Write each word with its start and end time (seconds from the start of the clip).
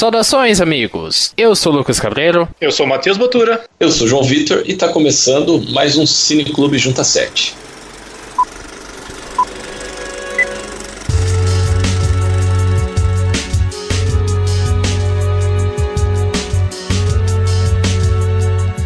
Saudações, 0.00 0.62
amigos! 0.62 1.34
Eu 1.36 1.54
sou 1.54 1.74
o 1.74 1.76
Lucas 1.76 2.00
Cabreiro. 2.00 2.48
Eu 2.58 2.72
sou 2.72 2.86
o 2.86 2.88
Matheus 2.88 3.18
Botura. 3.18 3.64
Eu 3.78 3.90
sou 3.92 4.06
o 4.06 4.08
João 4.08 4.22
Vitor 4.22 4.62
e 4.64 4.72
está 4.72 4.88
começando 4.88 5.60
mais 5.72 5.98
um 5.98 6.06
Cine 6.06 6.46
Clube 6.46 6.78
Junta 6.78 7.04
7. 7.04 7.54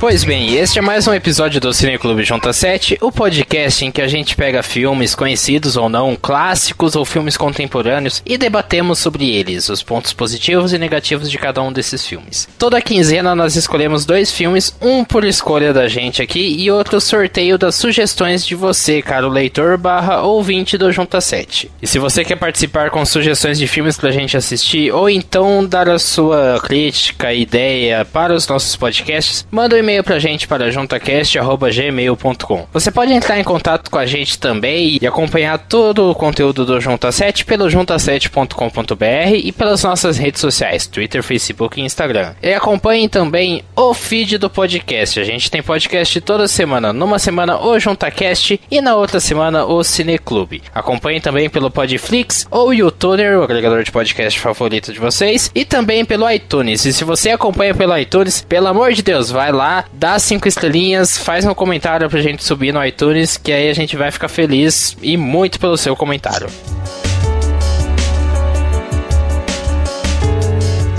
Pois 0.07 0.23
bem, 0.23 0.55
este 0.57 0.79
é 0.79 0.83
mais 0.83 1.09
um 1.09 1.15
episódio 1.15 1.59
do 1.59 1.73
Cine 1.73 1.97
Clube 1.97 2.25
Junta 2.25 2.53
7, 2.53 2.99
o 3.01 3.11
podcast 3.11 3.87
em 3.87 3.91
que 3.91 4.03
a 4.03 4.07
gente 4.07 4.37
pega 4.37 4.63
filmes 4.63 5.15
conhecidos 5.15 5.79
ou 5.79 5.89
não, 5.89 6.15
clássicos 6.15 6.95
ou 6.95 7.07
filmes 7.07 7.39
contemporâneos 7.39 8.23
e 8.27 8.37
debatemos 8.37 8.99
sobre 8.99 9.31
eles, 9.31 9.71
os 9.71 9.83
pontos 9.83 10.13
positivos 10.13 10.75
e 10.75 10.79
negativos 10.79 11.31
de 11.31 11.39
cada 11.39 11.63
um 11.63 11.73
desses 11.73 12.07
filmes. 12.07 12.47
Toda 12.59 12.83
quinzena 12.83 13.35
nós 13.35 13.57
escolhemos 13.57 14.05
dois 14.05 14.31
filmes, 14.31 14.77
um 14.79 15.03
por 15.07 15.25
escolha 15.25 15.73
da 15.73 15.89
gente 15.89 16.21
aqui 16.21 16.55
e 16.63 16.71
outro 16.71 17.01
sorteio 17.01 17.57
das 17.57 17.75
sugestões 17.75 18.45
de 18.45 18.55
você, 18.55 19.01
caro 19.01 19.31
leitor 19.31 19.79
barra 19.79 20.21
ouvinte 20.21 20.77
do 20.77 20.93
Junta 20.93 21.19
7. 21.19 21.71
E 21.81 21.87
se 21.87 21.99
você 21.99 22.23
quer 22.27 22.37
participar 22.37 22.91
com 22.91 23.07
sugestões 23.07 23.59
de 23.59 23.67
filmes 23.67 23.97
pra 23.97 24.11
gente 24.11 24.37
assistir 24.37 24.93
ou 24.93 25.09
então 25.09 25.65
dar 25.65 25.89
a 25.89 25.99
sua 25.99 26.61
crítica, 26.63 27.33
ideia 27.33 28.05
para 28.05 28.35
os 28.35 28.47
nossos 28.47 28.77
podcasts, 28.77 29.47
manda 29.51 29.75
um 29.75 29.79
e-mail 29.79 29.94
e-mail 29.95 30.05
pra 30.05 30.19
gente 30.19 30.49
para 30.49 30.71
juntacast.gmail.com. 30.71 32.67
Você 32.73 32.91
pode 32.91 33.13
entrar 33.13 33.39
em 33.39 33.45
contato 33.45 33.91
com 33.91 33.99
a 33.99 34.07
gente 34.07 34.39
também 34.39 34.99
e 35.01 35.07
acompanhar 35.07 35.59
todo 35.59 36.11
o 36.11 36.15
conteúdo 36.15 36.65
do 36.65 36.81
Junta 36.81 37.13
7 37.13 37.45
pelo 37.45 37.67
junta7.com.br 37.67 39.37
e 39.37 39.53
pelas 39.53 39.83
nossas 39.85 40.19
redes 40.19 40.41
sociais, 40.41 40.87
Twitter, 40.87 41.23
Facebook 41.23 41.81
e 41.81 41.85
Instagram. 41.85 42.35
E 42.43 42.53
acompanhem 42.53 43.09
também 43.09 43.63
o 43.77 43.95
feed 43.95 44.39
do 44.39 44.51
podcast. 44.51 45.21
A 45.21 45.25
gente 45.25 45.51
tem 45.51 45.63
podcast 45.63 46.21
toda 46.21 46.49
semana. 46.49 46.93
Numa 46.93 47.19
semana 47.19 47.59
o 47.59 47.79
JuntaCast 47.79 48.61
e 48.71 48.81
na 48.81 48.97
outra 48.97 49.21
semana 49.21 49.65
o 49.65 49.85
Cineclube. 49.85 50.63
Acompanhem 50.75 51.21
também 51.21 51.49
pelo 51.49 51.71
Podflix 51.71 52.47
ou 52.51 52.75
YouTuner, 52.75 53.39
o 53.39 53.43
agregador 53.43 53.83
de 53.85 53.93
podcast 53.93 54.41
favorito 54.41 54.93
de 54.93 54.99
vocês, 54.99 55.51
e 55.55 55.65
também 55.65 56.05
pelo 56.05 56.29
iTunes. 56.31 56.85
E 56.85 56.93
se 56.93 57.05
você 57.05 57.31
acompanha 57.31 57.75
pelo 57.75 57.97
iTunes, 57.97 58.41
pelo 58.43 58.67
amor 58.67 58.93
de 58.93 59.03
Deus, 59.03 59.31
vai 59.31 59.53
lá, 59.53 59.84
dá 59.93 60.19
cinco 60.19 60.49
estrelinhas, 60.49 61.19
faz 61.19 61.45
um 61.45 61.55
comentário 61.55 62.09
pra 62.09 62.21
gente 62.21 62.43
subir 62.43 62.73
no 62.73 62.85
iTunes, 62.85 63.37
que 63.37 63.53
aí 63.53 63.69
a 63.69 63.75
gente 63.75 63.97
vai 63.97 64.11
ficar 64.11 64.29
feliz 64.29 64.97
e 65.03 65.17
muito 65.17 65.59
pelo 65.59 65.77
seu 65.77 65.95
comentário. 65.97 66.49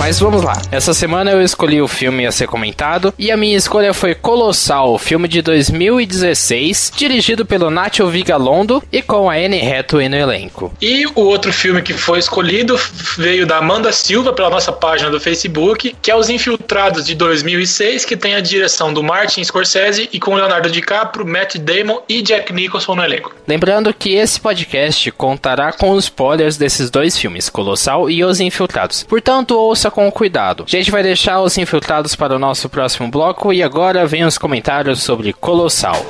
Mas 0.05 0.19
vamos 0.19 0.43
lá. 0.43 0.61
Essa 0.71 0.93
semana 0.93 1.31
eu 1.31 1.41
escolhi 1.41 1.81
o 1.81 1.87
filme 1.87 2.27
a 2.27 2.31
ser 2.31 2.45
comentado 2.45 3.11
e 3.17 3.31
a 3.31 3.35
minha 3.35 3.57
escolha 3.57 3.91
foi 3.91 4.13
Colossal, 4.13 4.99
filme 4.99 5.27
de 5.27 5.41
2016, 5.41 6.91
dirigido 6.95 7.43
pelo 7.43 7.71
Nacho 7.71 8.05
Vigalondo 8.05 8.83
e 8.91 9.01
com 9.01 9.27
a 9.27 9.33
Anne 9.33 9.59
Hathaway 9.59 10.07
no 10.07 10.15
elenco. 10.15 10.71
E 10.79 11.07
o 11.07 11.21
outro 11.21 11.51
filme 11.51 11.81
que 11.81 11.93
foi 11.93 12.19
escolhido 12.19 12.79
veio 13.17 13.47
da 13.47 13.57
Amanda 13.57 13.91
Silva 13.91 14.31
pela 14.31 14.51
nossa 14.51 14.71
página 14.71 15.09
do 15.09 15.19
Facebook, 15.19 15.95
que 15.99 16.11
é 16.11 16.15
Os 16.15 16.29
Infiltrados 16.29 17.07
de 17.07 17.15
2006, 17.15 18.05
que 18.05 18.15
tem 18.15 18.35
a 18.35 18.41
direção 18.41 18.93
do 18.93 19.01
Martin 19.01 19.43
Scorsese 19.43 20.07
e 20.13 20.19
com 20.19 20.35
Leonardo 20.35 20.69
DiCaprio, 20.69 21.25
Matt 21.25 21.55
Damon 21.55 22.03
e 22.07 22.21
Jack 22.21 22.53
Nicholson 22.53 22.93
no 22.93 23.03
elenco. 23.03 23.33
Lembrando 23.47 23.91
que 23.91 24.13
esse 24.13 24.39
podcast 24.39 25.09
contará 25.13 25.73
com 25.73 25.89
os 25.89 26.03
spoilers 26.03 26.57
desses 26.57 26.91
dois 26.91 27.17
filmes, 27.17 27.49
Colossal 27.49 28.07
e 28.07 28.23
Os 28.23 28.39
Infiltrados. 28.39 29.01
Portanto, 29.01 29.57
ouça 29.57 29.94
com 29.95 30.11
cuidado. 30.11 30.65
A 30.67 30.69
gente 30.69 30.91
vai 30.91 31.01
deixar 31.01 31.41
os 31.41 31.57
infiltrados 31.57 32.17
para 32.17 32.35
o 32.35 32.39
nosso 32.39 32.67
próximo 32.67 33.09
bloco 33.09 33.53
e 33.53 33.63
agora 33.63 34.05
vem 34.05 34.25
os 34.25 34.37
comentários 34.37 35.01
sobre 35.01 35.31
Colossal. 35.31 36.05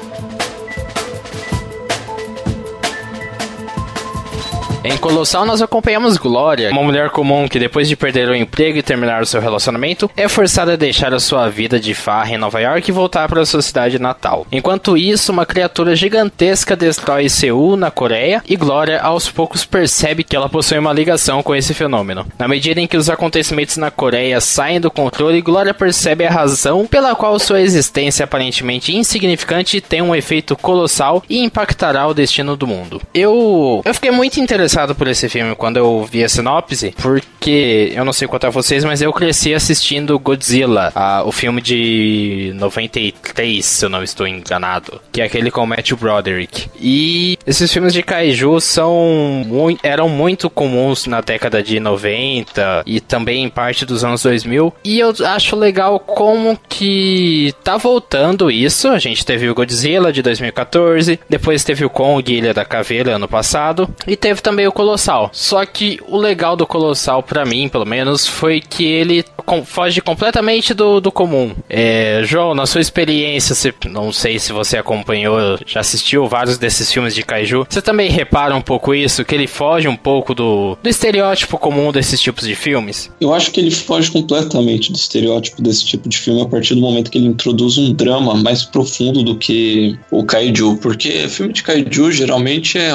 Em 4.88 4.98
Colossal, 4.98 5.48
nós 5.48 5.64
acompanhamos 5.64 6.16
Glória, 6.16 6.70
uma 6.70 6.84
mulher 6.84 7.10
comum 7.10 7.48
que, 7.48 7.58
depois 7.58 7.90
de 7.90 7.96
perder 7.96 8.30
o 8.30 8.36
emprego 8.36 8.78
e 8.78 8.84
terminar 8.84 9.24
o 9.24 9.26
seu 9.26 9.42
relacionamento, 9.42 10.12
é 10.16 10.28
forçada 10.28 10.74
a 10.74 10.76
deixar 10.76 11.12
a 11.12 11.20
sua 11.20 11.50
vida 11.50 11.80
de 11.80 11.96
farra 11.96 12.36
em 12.36 12.38
Nova 12.38 12.62
York 12.62 12.88
e 12.88 12.94
voltar 12.94 13.28
para 13.28 13.44
sua 13.48 13.64
cidade 13.64 13.98
natal. 13.98 14.46
Enquanto 14.52 14.96
isso, 14.96 15.32
uma 15.32 15.44
criatura 15.44 15.96
gigantesca 15.96 16.76
destrói 16.76 17.30
Seul, 17.30 17.76
na 17.76 17.90
Coreia, 17.90 18.44
e 18.48 18.56
Glória 18.56 19.02
aos 19.02 19.28
poucos 19.28 19.66
percebe 19.66 20.24
que 20.24 20.36
ela 20.36 20.48
possui 20.48 20.78
uma 20.78 20.94
ligação 20.94 21.42
com 21.42 21.56
esse 21.56 21.74
fenômeno. 21.74 22.24
Na 22.38 22.48
medida 22.48 22.80
em 22.80 22.86
que 22.86 22.96
os 22.96 23.10
acontecimentos 23.10 23.78
na 23.78 23.90
Coreia 23.90 24.40
saem 24.40 24.80
do 24.80 24.92
controle, 24.92 25.42
Glória 25.42 25.74
percebe 25.74 26.28
a 26.28 26.32
razão 26.32 26.86
pela 26.86 27.16
qual 27.16 27.40
sua 27.40 27.60
existência 27.60 28.24
aparentemente 28.24 28.96
insignificante 28.96 29.82
tem 29.82 30.04
um 30.04 30.14
efeito 30.14 30.56
colossal 30.56 31.24
e 31.28 31.44
impactará 31.44 32.06
o 32.06 32.14
destino 32.14 32.56
do 32.56 32.68
mundo. 32.68 33.02
Eu, 33.16 33.82
eu 33.84 33.94
fiquei 33.96 34.12
muito 34.12 34.40
interessado 34.40 34.75
interessado 34.76 34.94
por 34.94 35.08
esse 35.08 35.30
filme 35.30 35.56
quando 35.56 35.78
eu 35.78 36.06
vi 36.12 36.24
a 36.24 36.30
sinopse, 36.30 36.94
porque 37.02 37.94
eu 37.96 38.04
não 38.04 38.12
sei 38.12 38.28
a 38.30 38.50
vocês, 38.50 38.84
mas 38.84 39.02
eu 39.02 39.14
cresci 39.14 39.54
assistindo 39.54 40.20
Godzilla, 40.20 40.92
a, 40.94 41.24
o 41.24 41.32
filme 41.32 41.62
de 41.62 42.52
93, 42.56 43.66
se 43.66 43.86
eu 43.86 43.90
não 43.90 44.04
estou 44.04 44.28
enganado, 44.28 45.00
que 45.12 45.22
é 45.22 45.24
aquele 45.24 45.50
com 45.50 45.66
Matthew 45.66 45.96
Broderick. 45.98 46.68
E 46.80 47.38
esses 47.48 47.72
filmes 47.72 47.94
de 47.94 48.04
kaiju 48.04 48.60
são 48.60 49.44
muito, 49.46 49.80
eram 49.84 50.10
muito 50.10 50.50
comuns 50.50 51.06
na 51.06 51.22
década 51.22 51.64
de 51.64 51.80
90 51.80 52.84
e 52.86 53.00
também 53.00 53.46
em 53.46 53.50
parte 53.50 53.86
dos 53.86 54.04
anos 54.04 54.24
2000. 54.24 54.74
E 54.84 55.00
eu 55.00 55.14
acho 55.26 55.56
legal 55.56 56.00
como 56.00 56.60
que 56.68 57.54
tá 57.64 57.78
voltando 57.78 58.52
isso. 58.52 58.90
A 58.90 59.00
gente 59.00 59.26
teve 59.26 59.50
o 59.50 59.56
Godzilla 59.56 60.12
de 60.12 60.22
2014, 60.22 61.20
depois 61.30 61.64
teve 61.64 61.86
o 61.86 61.90
Kong 61.90 62.32
Ilha 62.32 62.54
da 62.54 62.66
Caveira 62.66 63.16
ano 63.16 63.28
passado 63.28 63.90
e 64.06 64.18
teve 64.18 64.42
também 64.42 64.65
meio 64.66 64.72
Colossal. 64.72 65.30
Só 65.32 65.64
que 65.66 66.00
o 66.08 66.18
legal 66.18 66.56
do 66.56 66.66
Colossal, 66.66 67.22
para 67.22 67.46
mim, 67.46 67.70
pelo 67.70 67.86
menos, 67.86 68.28
foi 68.28 68.60
que 68.60 68.84
ele 68.84 69.24
foge 69.66 70.02
completamente 70.02 70.74
do, 70.74 71.00
do 71.00 71.12
comum. 71.12 71.54
É, 71.70 72.22
João, 72.24 72.54
na 72.54 72.66
sua 72.66 72.82
experiência, 72.82 73.56
você, 73.56 73.74
não 73.90 74.12
sei 74.12 74.40
se 74.40 74.52
você 74.52 74.78
acompanhou, 74.78 75.58
já 75.66 75.80
assistiu 75.80 76.28
vários 76.28 76.58
desses 76.58 76.92
filmes 76.92 77.14
de 77.14 77.24
Kaiju, 77.24 77.66
você 77.70 77.82
também 77.82 78.10
repara 78.10 78.56
um 78.56 78.62
pouco 78.62 78.94
isso, 78.94 79.26
que 79.26 79.36
ele 79.36 79.48
foge 79.48 79.88
um 79.88 79.96
pouco 79.96 80.34
do, 80.34 80.78
do 80.82 80.90
estereótipo 80.90 81.58
comum 81.58 81.92
desses 81.92 82.20
tipos 82.20 82.48
de 82.48 82.56
filmes? 82.56 83.10
Eu 83.20 83.34
acho 83.34 83.52
que 83.52 83.60
ele 83.60 83.72
foge 83.72 84.12
completamente 84.12 84.92
do 84.92 84.98
estereótipo 84.98 85.62
desse 85.62 85.86
tipo 85.86 86.08
de 86.10 86.18
filme 86.18 86.42
a 86.42 86.46
partir 86.46 86.76
do 86.76 86.82
momento 86.82 87.12
que 87.12 87.18
ele 87.18 87.28
introduz 87.28 87.78
um 87.78 87.94
drama 87.94 88.36
mais 88.36 88.64
profundo 88.64 89.24
do 89.24 89.36
que 89.36 89.98
o 90.12 90.24
Kaiju, 90.24 90.78
porque 90.82 91.28
filme 91.28 91.54
de 91.54 91.64
Kaiju 91.64 92.12
geralmente 92.12 92.78
é 92.78 92.92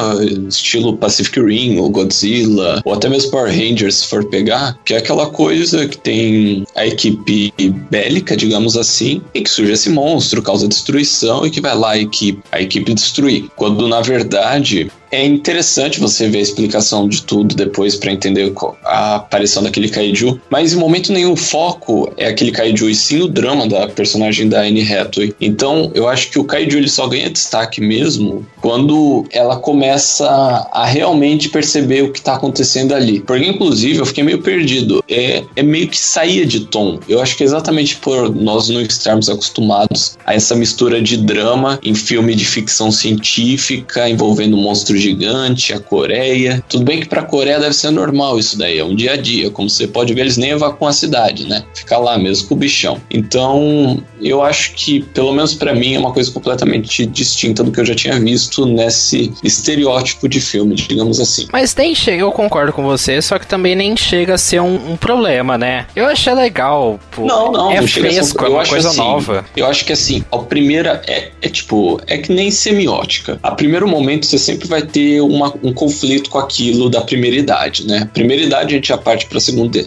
estilo 0.48 0.96
Pacific 0.96 1.40
Rim, 1.40 1.78
ou 1.78 1.90
Godzilla, 1.90 2.80
ou 2.84 2.92
até 2.92 3.08
mesmo 3.08 3.30
Power 3.30 3.50
Rangers, 3.50 3.96
se 3.96 4.06
for 4.06 4.24
pegar, 4.28 4.76
que 4.84 4.94
é 4.94 4.98
aquela 4.98 5.26
coisa 5.30 5.86
que 5.86 5.98
tem 5.98 6.39
a 6.74 6.86
equipe 6.86 7.52
bélica, 7.90 8.36
digamos 8.36 8.76
assim, 8.76 9.22
e 9.34 9.40
que 9.42 9.50
surge 9.50 9.72
esse 9.72 9.90
monstro, 9.90 10.42
causa 10.42 10.68
destruição 10.68 11.46
e 11.46 11.50
que 11.50 11.60
vai 11.60 11.76
lá 11.76 11.90
a 11.92 11.98
equipe, 11.98 12.42
a 12.52 12.60
equipe 12.60 12.94
destruir. 12.94 13.48
Quando 13.56 13.86
na 13.88 14.00
verdade 14.00 14.90
é 15.10 15.24
interessante 15.24 15.98
você 15.98 16.28
ver 16.28 16.38
a 16.38 16.42
explicação 16.42 17.08
de 17.08 17.22
tudo 17.22 17.54
depois 17.54 17.96
para 17.96 18.12
entender 18.12 18.52
a 18.84 19.16
aparição 19.16 19.62
daquele 19.62 19.88
kaiju, 19.88 20.40
mas 20.48 20.72
em 20.72 20.76
momento 20.76 21.12
nenhum 21.12 21.32
o 21.32 21.36
foco 21.36 22.12
é 22.16 22.26
aquele 22.26 22.52
kaiju 22.52 22.88
e 22.88 22.94
sim 22.94 23.20
o 23.20 23.28
drama 23.28 23.68
da 23.68 23.88
personagem 23.88 24.48
da 24.48 24.62
Anne 24.62 24.82
Hathaway. 24.82 25.34
Então, 25.40 25.90
eu 25.94 26.08
acho 26.08 26.30
que 26.30 26.38
o 26.38 26.44
kaiju 26.44 26.78
ele 26.78 26.88
só 26.88 27.06
ganha 27.06 27.30
destaque 27.30 27.80
mesmo 27.80 28.46
quando 28.60 29.26
ela 29.32 29.56
começa 29.56 30.26
a 30.72 30.84
realmente 30.86 31.48
perceber 31.48 32.02
o 32.02 32.12
que 32.12 32.20
tá 32.20 32.34
acontecendo 32.34 32.94
ali. 32.94 33.20
Porque 33.20 33.46
inclusive 33.46 33.98
eu 33.98 34.06
fiquei 34.06 34.22
meio 34.22 34.42
perdido. 34.42 35.02
É, 35.08 35.42
é 35.56 35.62
meio 35.62 35.88
que 35.88 35.98
saía 35.98 36.46
de 36.46 36.60
tom. 36.60 37.00
Eu 37.08 37.20
acho 37.20 37.36
que 37.36 37.42
é 37.42 37.46
exatamente 37.46 37.96
por 37.96 38.34
nós 38.34 38.68
não 38.68 38.80
estarmos 38.80 39.28
acostumados 39.28 40.18
a 40.24 40.34
essa 40.34 40.54
mistura 40.54 41.00
de 41.02 41.16
drama 41.16 41.78
em 41.82 41.94
filme 41.94 42.34
de 42.34 42.44
ficção 42.44 42.90
científica 42.92 44.08
envolvendo 44.08 44.56
monstros 44.56 44.99
gigante, 45.00 45.72
a 45.72 45.80
Coreia. 45.80 46.62
Tudo 46.68 46.84
bem 46.84 47.00
que 47.00 47.08
para 47.08 47.22
a 47.22 47.24
Coreia 47.24 47.58
deve 47.58 47.74
ser 47.74 47.90
normal 47.90 48.38
isso 48.38 48.56
daí, 48.58 48.78
é 48.78 48.84
um 48.84 48.94
dia 48.94 49.12
a 49.12 49.16
dia. 49.16 49.50
Como 49.50 49.68
você 49.68 49.86
pode 49.86 50.14
ver, 50.14 50.22
eles 50.22 50.36
nem 50.36 50.50
evacuam 50.50 50.88
a 50.88 50.92
cidade, 50.92 51.46
né? 51.46 51.64
Fica 51.74 51.98
lá 51.98 52.18
mesmo 52.18 52.48
com 52.48 52.54
o 52.54 52.58
bichão. 52.58 53.00
Então, 53.10 54.02
eu 54.20 54.42
acho 54.42 54.74
que, 54.74 55.02
pelo 55.02 55.32
menos 55.32 55.54
para 55.54 55.74
mim, 55.74 55.94
é 55.94 55.98
uma 55.98 56.12
coisa 56.12 56.30
completamente 56.30 57.06
distinta 57.06 57.64
do 57.64 57.72
que 57.72 57.80
eu 57.80 57.84
já 57.84 57.94
tinha 57.94 58.18
visto 58.18 58.66
nesse 58.66 59.32
estereótipo 59.42 60.28
de 60.28 60.40
filme, 60.40 60.74
digamos 60.74 61.18
assim. 61.20 61.46
Mas 61.52 61.74
nem 61.74 61.94
chega, 61.94 62.22
eu 62.22 62.32
concordo 62.32 62.72
com 62.72 62.82
você, 62.82 63.20
só 63.22 63.38
que 63.38 63.46
também 63.46 63.74
nem 63.74 63.96
chega 63.96 64.34
a 64.34 64.38
ser 64.38 64.60
um, 64.60 64.92
um 64.92 64.96
problema, 64.96 65.56
né? 65.56 65.86
Eu 65.94 66.06
achei 66.06 66.32
legal. 66.34 66.98
Pô, 67.10 67.24
não, 67.24 67.52
não, 67.52 67.70
é 67.70 67.80
não 67.80 67.88
fresco, 67.88 68.44
é 68.44 68.48
uma 68.48 68.66
coisa 68.66 68.88
assim, 68.88 68.98
nova. 68.98 69.44
Eu 69.56 69.66
acho 69.66 69.84
que 69.84 69.92
assim, 69.92 70.24
a 70.30 70.38
primeira 70.38 71.02
é, 71.06 71.30
é 71.40 71.48
tipo, 71.48 72.00
é 72.06 72.18
que 72.18 72.32
nem 72.32 72.50
semiótica. 72.50 73.38
A 73.42 73.52
primeiro 73.52 73.88
momento 73.88 74.26
você 74.26 74.38
sempre 74.38 74.68
vai 74.68 74.82
ter 74.90 75.20
uma, 75.20 75.52
um 75.62 75.72
conflito 75.72 76.30
com 76.30 76.38
aquilo 76.38 76.90
da 76.90 77.00
primeira 77.00 77.36
idade, 77.36 77.86
né? 77.86 78.08
Primeira 78.12 78.42
idade 78.42 78.74
a 78.74 78.76
gente 78.76 78.88
já 78.88 78.98
parte 78.98 79.26
para 79.26 79.40
segunda, 79.40 79.84